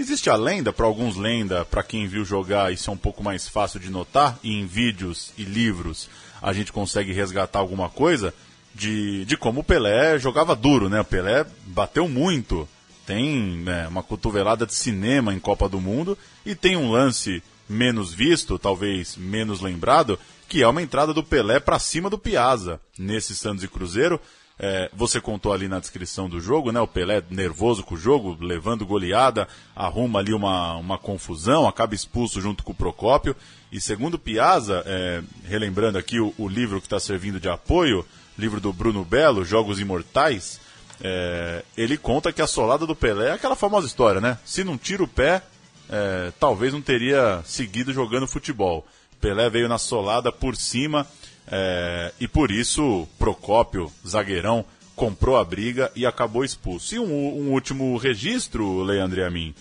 existe 0.00 0.30
a 0.30 0.36
lenda, 0.36 0.72
para 0.72 0.86
alguns 0.86 1.16
lenda, 1.16 1.64
para 1.64 1.82
quem 1.82 2.06
viu 2.06 2.24
jogar 2.24 2.72
isso 2.72 2.90
é 2.90 2.92
um 2.92 2.96
pouco 2.96 3.22
mais 3.22 3.48
fácil 3.48 3.78
de 3.78 3.90
notar, 3.90 4.38
e 4.42 4.52
em 4.52 4.66
vídeos 4.66 5.32
e 5.36 5.44
livros 5.44 6.08
a 6.42 6.52
gente 6.52 6.72
consegue 6.72 7.12
resgatar 7.12 7.58
alguma 7.58 7.88
coisa 7.88 8.32
de, 8.74 9.24
de 9.26 9.36
como 9.36 9.60
o 9.60 9.64
Pelé 9.64 10.18
jogava 10.18 10.56
duro, 10.56 10.88
né? 10.88 11.00
O 11.00 11.04
Pelé 11.04 11.44
bateu 11.66 12.08
muito, 12.08 12.68
tem 13.06 13.58
né, 13.58 13.88
uma 13.88 14.02
cotovelada 14.02 14.64
de 14.64 14.74
cinema 14.74 15.34
em 15.34 15.38
Copa 15.38 15.68
do 15.68 15.80
Mundo 15.80 16.16
e 16.46 16.54
tem 16.54 16.76
um 16.76 16.90
lance 16.90 17.42
menos 17.68 18.12
visto, 18.12 18.58
talvez 18.58 19.16
menos 19.16 19.60
lembrado, 19.60 20.18
que 20.48 20.62
é 20.62 20.66
uma 20.66 20.82
entrada 20.82 21.12
do 21.12 21.22
Pelé 21.22 21.60
para 21.60 21.78
cima 21.78 22.08
do 22.08 22.18
Piazza 22.18 22.80
nesse 22.98 23.34
Santos 23.36 23.62
e 23.62 23.68
Cruzeiro. 23.68 24.20
É, 24.62 24.90
você 24.92 25.22
contou 25.22 25.54
ali 25.54 25.68
na 25.68 25.80
descrição 25.80 26.28
do 26.28 26.38
jogo, 26.38 26.70
né? 26.70 26.78
O 26.78 26.86
Pelé 26.86 27.22
nervoso 27.30 27.82
com 27.82 27.94
o 27.94 27.98
jogo, 27.98 28.36
levando 28.38 28.84
goleada, 28.84 29.48
arruma 29.74 30.18
ali 30.18 30.34
uma, 30.34 30.76
uma 30.76 30.98
confusão, 30.98 31.66
acaba 31.66 31.94
expulso 31.94 32.42
junto 32.42 32.62
com 32.62 32.72
o 32.72 32.74
Procópio. 32.74 33.34
E 33.72 33.80
segundo 33.80 34.18
Piazza, 34.18 34.82
é, 34.84 35.22
relembrando 35.46 35.96
aqui 35.96 36.20
o, 36.20 36.34
o 36.36 36.46
livro 36.46 36.78
que 36.78 36.86
está 36.86 37.00
servindo 37.00 37.40
de 37.40 37.48
apoio, 37.48 38.04
livro 38.38 38.60
do 38.60 38.70
Bruno 38.70 39.02
Belo, 39.02 39.46
Jogos 39.46 39.80
Imortais, 39.80 40.60
é, 41.02 41.64
ele 41.74 41.96
conta 41.96 42.30
que 42.30 42.42
a 42.42 42.46
solada 42.46 42.86
do 42.86 42.94
Pelé 42.94 43.28
é 43.28 43.32
aquela 43.32 43.56
famosa 43.56 43.86
história, 43.86 44.20
né? 44.20 44.36
Se 44.44 44.62
não 44.62 44.76
tira 44.76 45.02
o 45.02 45.08
pé, 45.08 45.42
é, 45.88 46.34
talvez 46.38 46.74
não 46.74 46.82
teria 46.82 47.40
seguido 47.46 47.94
jogando 47.94 48.28
futebol. 48.28 48.86
Pelé 49.22 49.48
veio 49.48 49.68
na 49.68 49.78
solada 49.78 50.30
por 50.30 50.54
cima 50.54 51.06
é, 51.46 52.12
e 52.20 52.28
por 52.28 52.50
isso 52.50 53.08
Procópio, 53.18 53.92
zagueirão, 54.06 54.64
comprou 54.94 55.36
a 55.36 55.44
briga 55.44 55.90
e 55.96 56.04
acabou 56.04 56.44
expulso. 56.44 56.94
E 56.94 56.98
um, 56.98 57.04
um 57.04 57.52
último 57.52 57.96
registro, 57.96 58.82
Leandro 58.82 59.20
e 59.20 59.24
a 59.24 59.30
mim, 59.30 59.54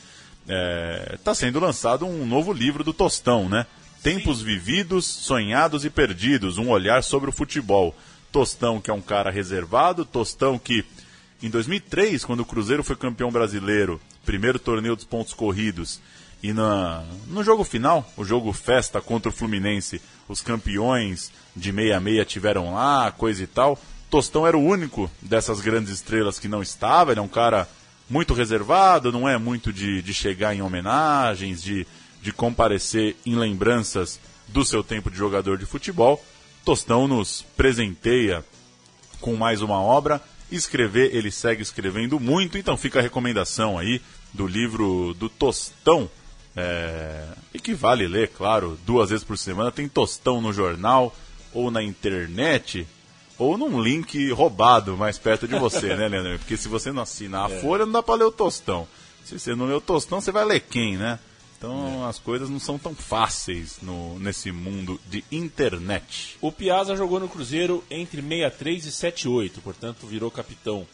está 1.14 1.32
é, 1.32 1.36
sendo 1.36 1.60
lançado 1.60 2.06
um 2.06 2.26
novo 2.26 2.52
livro 2.52 2.84
do 2.84 2.94
Tostão, 2.94 3.48
né? 3.48 3.66
Tempos 4.02 4.42
vividos, 4.42 5.06
sonhados 5.06 5.84
e 5.86 5.90
perdidos, 5.90 6.58
um 6.58 6.70
olhar 6.70 7.04
sobre 7.04 7.30
o 7.30 7.34
futebol. 7.34 7.96
Tostão, 8.32 8.80
que 8.80 8.92
é 8.92 8.94
um 8.94 9.02
cara 9.02 9.32
reservado, 9.32 10.06
Tostão 10.06 10.60
que 10.60 10.86
em 11.42 11.50
2003, 11.50 12.26
quando 12.26 12.42
o 12.42 12.46
Cruzeiro 12.46 12.84
foi 12.84 12.96
campeão 12.96 13.32
brasileiro, 13.32 14.00
primeiro 14.26 14.60
torneio 14.60 14.96
dos 14.96 15.06
pontos 15.06 15.34
corridos, 15.34 16.02
e 16.42 16.54
na, 16.54 17.04
no 17.28 17.44
jogo 17.44 17.64
final, 17.64 18.10
o 18.16 18.24
jogo 18.24 18.54
festa 18.54 19.02
contra 19.02 19.30
o 19.30 19.34
Fluminense, 19.34 20.02
os 20.28 20.42
campeões 20.42 21.32
de 21.56 21.72
66 21.72 22.28
tiveram 22.28 22.74
lá, 22.74 23.12
coisa 23.12 23.44
e 23.44 23.48
tal. 23.48 23.78
Tostão 24.10 24.48
era 24.48 24.58
o 24.58 24.64
único 24.64 25.12
dessas 25.22 25.60
grandes 25.60 25.92
estrelas 25.92 26.40
que 26.40 26.48
não 26.48 26.62
estava, 26.62 27.12
ele 27.12 27.20
é 27.20 27.24
um 27.24 27.28
cara 27.28 27.68
muito 28.10 28.34
reservado, 28.34 29.12
não 29.12 29.28
é 29.30 29.38
muito 29.38 29.72
de, 29.72 30.02
de 30.02 30.14
chegar 30.14 30.56
em 30.56 30.62
homenagens, 30.62 31.62
de, 31.62 31.86
de 32.22 32.32
comparecer 32.32 33.16
em 33.26 33.36
lembranças 33.36 34.20
do 34.48 34.66
seu 34.66 34.84
tempo 34.84 35.12
de 35.12 35.18
jogador 35.18 35.58
de 35.58 35.66
futebol. 35.66 36.24
Tostão 36.66 37.08
nos 37.08 37.46
presenteia 37.56 38.44
com 39.20 39.36
mais 39.36 39.62
uma 39.62 39.80
obra. 39.80 40.22
Escrever, 40.52 41.16
ele 41.16 41.30
segue 41.30 41.62
escrevendo 41.62 42.20
muito, 42.20 42.58
então 42.58 42.76
fica 42.76 43.00
a 43.00 43.02
recomendação 43.02 43.78
aí 43.78 44.02
do 44.34 44.48
livro 44.48 45.14
do 45.14 45.30
Tostão, 45.30 46.10
é, 46.60 47.24
e 47.54 47.60
que 47.60 47.74
vale 47.74 48.06
ler, 48.08 48.30
claro, 48.30 48.78
duas 48.86 49.10
vezes 49.10 49.24
por 49.24 49.38
semana. 49.38 49.72
Tem 49.72 49.88
tostão 49.88 50.42
no 50.42 50.52
jornal, 50.52 51.16
ou 51.54 51.72
na 51.72 51.82
internet, 51.82 52.86
ou 53.38 53.58
num 53.58 53.82
link 53.82 54.30
roubado 54.32 54.98
mais 54.98 55.18
perto 55.18 55.48
de 55.48 55.58
você, 55.58 55.96
né, 55.96 56.08
Leandro? 56.10 56.38
Porque 56.40 56.58
se 56.58 56.68
você 56.68 56.92
não 56.92 57.02
assinar 57.02 57.50
a 57.50 57.54
é. 57.54 57.62
Folha, 57.62 57.86
não 57.86 57.94
dá 57.94 58.04
para 58.04 58.16
ler 58.16 58.26
o 58.26 58.32
tostão. 58.32 58.88
Se 59.24 59.40
você 59.40 59.56
não 59.56 59.68
ler 59.68 59.76
o 59.76 59.82
tostão, 59.82 60.20
você 60.20 60.32
vai 60.32 60.44
ler 60.44 60.60
quem, 60.60 60.98
né? 60.98 61.18
Então 61.58 62.06
é. 62.06 62.10
as 62.10 62.20
coisas 62.20 62.50
não 62.50 62.60
são 62.60 62.78
tão 62.78 62.94
fáceis 62.94 63.78
no, 63.82 64.20
nesse 64.20 64.52
mundo 64.52 65.00
de 65.10 65.24
internet. 65.32 66.38
O 66.42 66.52
Piazza 66.52 66.96
jogou 66.96 67.20
no 67.20 67.30
Cruzeiro 67.30 67.84
entre 67.90 68.22
63 68.22 68.86
e 68.86 68.92
78, 68.92 69.62
portanto 69.62 70.08
virou 70.08 70.30
capitão 70.30 70.86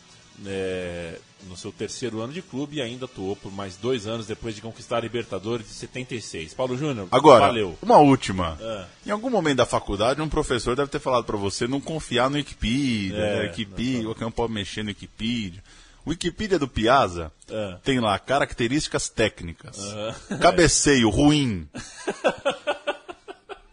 é, 0.45 1.20
no 1.47 1.55
seu 1.57 1.71
terceiro 1.71 2.21
ano 2.21 2.33
de 2.33 2.41
clube 2.41 2.77
e 2.77 2.81
ainda 2.81 3.05
atuou 3.05 3.35
por 3.35 3.51
mais 3.51 3.77
dois 3.77 4.07
anos 4.07 4.27
depois 4.27 4.55
de 4.55 4.61
conquistar 4.61 4.97
a 4.97 5.01
Libertadores 5.01 5.67
de 5.67 5.73
76. 5.73 6.53
Paulo 6.53 6.77
Júnior, 6.77 7.07
Agora, 7.11 7.47
valeu. 7.47 7.77
uma 7.81 7.97
última. 7.97 8.57
É. 8.59 8.85
Em 9.07 9.11
algum 9.11 9.29
momento 9.29 9.57
da 9.57 9.65
faculdade, 9.65 10.21
um 10.21 10.29
professor 10.29 10.75
deve 10.75 10.89
ter 10.89 10.99
falado 10.99 11.25
para 11.25 11.37
você 11.37 11.67
não 11.67 11.79
confiar 11.79 12.29
no 12.29 12.37
Wikipedia, 12.37 13.15
é, 13.15 13.35
né? 13.35 13.41
Wikipedia, 13.47 14.03
qualquer 14.03 14.25
um 14.25 14.31
pode 14.31 14.53
mexer 14.53 14.83
no 14.83 14.89
Wikipedia. 14.89 15.61
O 16.05 16.11
Wikipedia 16.11 16.59
do 16.59 16.67
Piazza 16.67 17.31
é. 17.49 17.77
tem 17.83 17.99
lá 17.99 18.17
características 18.19 19.09
técnicas. 19.09 19.77
É. 20.29 20.37
Cabeceio 20.37 21.09
ruim. 21.09 21.67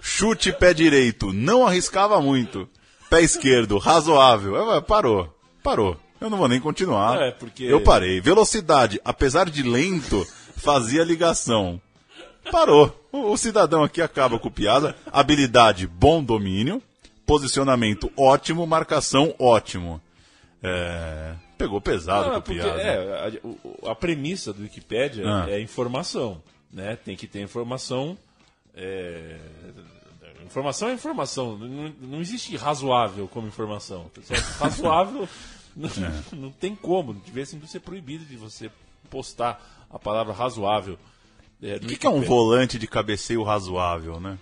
Chute 0.01 0.53
pé 0.53 0.75
direito, 0.75 1.33
não 1.33 1.67
arriscava 1.67 2.21
muito. 2.21 2.69
Pé 3.11 3.21
esquerdo, 3.21 3.77
razoável. 3.79 4.83
Parou, 4.83 5.39
parou. 5.63 6.01
Eu 6.23 6.31
não 6.31 6.39
vou 6.39 6.47
nem 6.47 6.61
continuar. 6.61 7.21
É, 7.21 7.31
porque... 7.33 7.65
Eu 7.65 7.83
parei. 7.83 8.21
Velocidade, 8.21 9.01
apesar 9.05 9.51
de 9.51 9.61
lento, 9.65 10.25
fazia 10.57 11.03
ligação. 11.03 11.81
Parou. 12.49 12.97
O, 13.11 13.33
o 13.33 13.37
cidadão 13.37 13.83
aqui 13.83 14.01
acaba 14.01 14.39
com 14.39 14.49
piada. 14.49 14.95
Habilidade, 15.11 15.85
bom 15.85 16.23
domínio. 16.23 16.81
Posicionamento 17.27 18.09
ótimo, 18.17 18.65
marcação 18.65 19.35
ótimo. 19.37 20.01
É... 20.63 21.35
Pegou 21.59 21.81
pesado 21.81 22.29
não, 22.29 22.41
com 22.41 22.53
piada. 22.53 22.81
É, 22.81 23.41
a, 23.85 23.91
a, 23.91 23.95
premissa 23.97 24.53
do 24.53 24.63
Wikipedia 24.63 25.25
ah. 25.27 25.51
é 25.51 25.61
informação. 25.61 26.41
Né? 26.73 26.97
Tem 27.05 27.17
que 27.17 27.27
ter 27.27 27.41
informação. 27.41 28.17
É... 28.77 29.39
Informação 30.45 30.89
é 30.89 30.93
informação. 30.93 31.59
Não, 31.59 31.93
não 32.01 32.21
existe 32.21 32.57
razoável 32.57 33.27
como 33.27 33.49
informação. 33.49 34.09
Razoável 34.61 35.29
não, 35.77 35.89
é. 35.89 36.23
não 36.33 36.51
tem 36.51 36.75
como, 36.75 37.15
devia 37.15 37.45
ser 37.45 37.81
proibido 37.81 38.25
de 38.25 38.37
você 38.37 38.71
postar 39.11 39.87
a 39.91 39.99
palavra 39.99 40.33
razoável. 40.33 40.99
É, 41.63 41.77
o 41.77 41.81
que, 41.81 41.97
que, 41.97 42.07
é 42.07 42.11
um 42.11 42.23
volante 42.23 42.79
de 42.79 42.87
cabeceio 42.87 43.43
razoável, 43.43 44.19
né? 44.19 44.39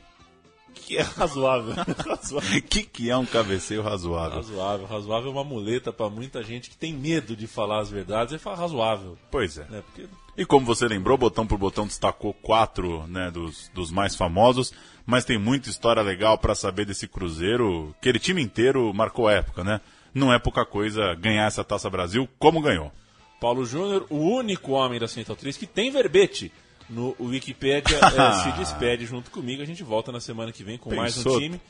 O 0.69 0.73
que 0.73 0.97
é 0.97 1.03
razoável? 1.05 1.75
O 1.75 2.63
que, 2.63 2.83
que 2.83 3.11
é 3.11 3.17
um 3.17 3.27
cabeceio 3.27 3.83
razoável? 3.83 4.37
Razoável. 4.37 4.87
Razoável 4.87 5.31
é 5.31 5.35
uma 5.35 5.45
muleta 5.45 5.93
para 5.93 6.09
muita 6.09 6.43
gente 6.43 6.71
que 6.71 6.77
tem 6.77 6.95
medo 6.95 7.37
de 7.37 7.47
falar 7.47 7.81
as 7.81 7.91
verdades 7.91 8.35
e 8.35 8.39
fala 8.39 8.57
razoável. 8.57 9.19
Pois 9.31 9.59
é. 9.59 9.65
Né? 9.65 9.83
Porque... 9.83 10.09
E 10.37 10.47
como 10.47 10.65
você 10.65 10.89
lembrou, 10.89 11.19
botão 11.19 11.47
por 11.47 11.59
botão 11.59 11.87
destacou 11.87 12.33
quatro 12.33 13.07
né, 13.09 13.31
dos, 13.31 13.71
dos 13.75 13.91
mais 13.91 14.15
famosos, 14.15 14.73
mas 15.05 15.25
tem 15.25 15.37
muita 15.37 15.69
história 15.69 16.01
legal 16.01 16.39
para 16.39 16.55
saber 16.55 16.87
desse 16.87 17.07
Cruzeiro. 17.07 17.95
Aquele 17.99 18.19
time 18.19 18.41
inteiro 18.41 18.95
marcou 18.95 19.29
época, 19.29 19.63
né? 19.63 19.81
Não 20.15 20.33
é 20.33 20.39
pouca 20.39 20.65
coisa 20.65 21.15
ganhar 21.15 21.47
essa 21.47 21.65
Taça 21.65 21.89
Brasil 21.89 22.29
como 22.39 22.61
ganhou. 22.61 22.93
Paulo 23.41 23.65
Júnior, 23.65 24.07
o 24.11 24.19
único 24.19 24.73
homem 24.73 25.01
da 25.01 25.09
Central 25.09 25.37
3 25.37 25.57
que 25.57 25.67
tem 25.67 25.91
verbete 25.91 26.53
no 26.89 27.17
Wikipedia, 27.19 27.99
é, 27.99 28.33
se 28.43 28.53
despede 28.59 29.07
junto 29.07 29.31
comigo. 29.31 29.63
A 29.63 29.67
gente 29.67 29.83
volta 29.83 30.13
na 30.13 30.21
semana 30.21 30.53
que 30.53 30.63
vem 30.65 30.77
com 30.77 30.91
Pensou. 30.91 31.01
mais 31.03 31.17
um 31.17 31.39
time. 31.39 31.61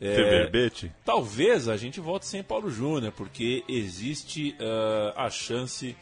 É, 0.00 0.16
Tem 0.16 0.24
verbete? 0.24 0.92
Talvez 1.04 1.68
a 1.68 1.76
gente 1.76 2.00
volte 2.00 2.26
sem 2.26 2.42
Paulo 2.42 2.68
Júnior, 2.70 3.12
porque 3.12 3.62
existe 3.68 4.56
uh, 4.58 5.12
a 5.16 5.30
chance 5.30 5.94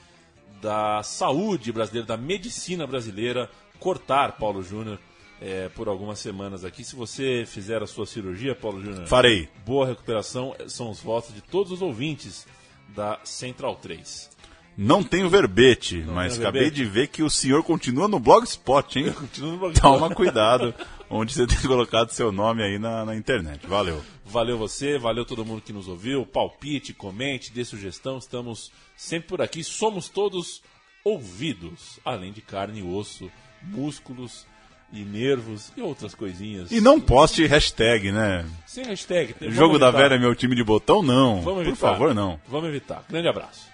da 0.62 1.02
saúde 1.02 1.70
brasileira, 1.70 2.06
da 2.06 2.16
medicina 2.16 2.86
brasileira, 2.86 3.50
cortar 3.78 4.38
Paulo 4.38 4.62
Júnior 4.62 4.98
é, 5.40 5.68
por 5.70 5.88
algumas 5.88 6.18
semanas 6.18 6.64
aqui. 6.64 6.84
Se 6.84 6.94
você 6.94 7.44
fizer 7.46 7.82
a 7.82 7.86
sua 7.86 8.06
cirurgia, 8.06 8.54
Paulo 8.54 8.82
Júnior. 8.82 9.06
Farei. 9.06 9.48
Boa 9.64 9.86
recuperação. 9.86 10.54
São 10.68 10.90
os 10.90 11.00
votos 11.00 11.34
de 11.34 11.40
todos 11.40 11.72
os 11.72 11.82
ouvintes 11.82 12.46
da 12.94 13.18
Central 13.24 13.76
3. 13.76 14.30
Não 14.76 15.02
tenho 15.02 15.28
verbete, 15.28 15.98
Não 15.98 16.14
mas 16.14 16.34
tem 16.34 16.42
acabei 16.42 16.62
verbete? 16.62 16.84
de 16.84 16.88
ver 16.90 17.08
que 17.08 17.22
o 17.22 17.28
senhor 17.30 17.62
continua 17.62 18.08
no 18.08 18.18
Blogspot, 18.18 18.98
hein? 18.98 19.12
Continua 19.18 19.52
no 19.52 19.58
Blogspot. 19.58 19.82
Toma 19.82 20.14
cuidado 20.14 20.74
onde 21.08 21.34
você 21.34 21.44
tem 21.46 21.58
colocado 21.62 22.10
seu 22.10 22.30
nome 22.30 22.62
aí 22.62 22.78
na, 22.78 23.04
na 23.04 23.16
internet. 23.16 23.66
Valeu. 23.66 24.02
Valeu 24.24 24.56
você, 24.56 24.96
valeu 24.96 25.24
todo 25.24 25.44
mundo 25.44 25.60
que 25.60 25.72
nos 25.72 25.88
ouviu. 25.88 26.24
Palpite, 26.24 26.94
comente, 26.94 27.52
dê 27.52 27.64
sugestão. 27.64 28.16
Estamos 28.18 28.70
sempre 28.96 29.28
por 29.28 29.42
aqui. 29.42 29.62
Somos 29.64 30.08
todos 30.08 30.62
ouvidos, 31.04 31.98
além 32.04 32.32
de 32.32 32.40
carne 32.40 32.80
e 32.80 32.82
osso, 32.82 33.30
músculos 33.62 34.46
e 34.92 35.04
nervos 35.04 35.72
e 35.76 35.82
outras 35.82 36.14
coisinhas. 36.14 36.70
E 36.72 36.80
não 36.80 37.00
poste 37.00 37.46
hashtag, 37.46 38.10
né? 38.10 38.44
Sem 38.66 38.84
hashtag. 38.84 39.34
Jogo 39.40 39.54
Vamos 39.54 39.80
da 39.80 39.88
evitar. 39.88 40.02
Vera 40.02 40.14
é 40.16 40.18
meu 40.18 40.34
time 40.34 40.54
de 40.56 40.64
botão? 40.64 41.02
Não. 41.02 41.40
Vamos 41.42 41.62
Por 41.62 41.68
evitar. 41.68 41.92
favor, 41.92 42.14
não. 42.14 42.40
Vamos 42.48 42.68
evitar. 42.68 43.04
Grande 43.08 43.28
abraço. 43.28 43.69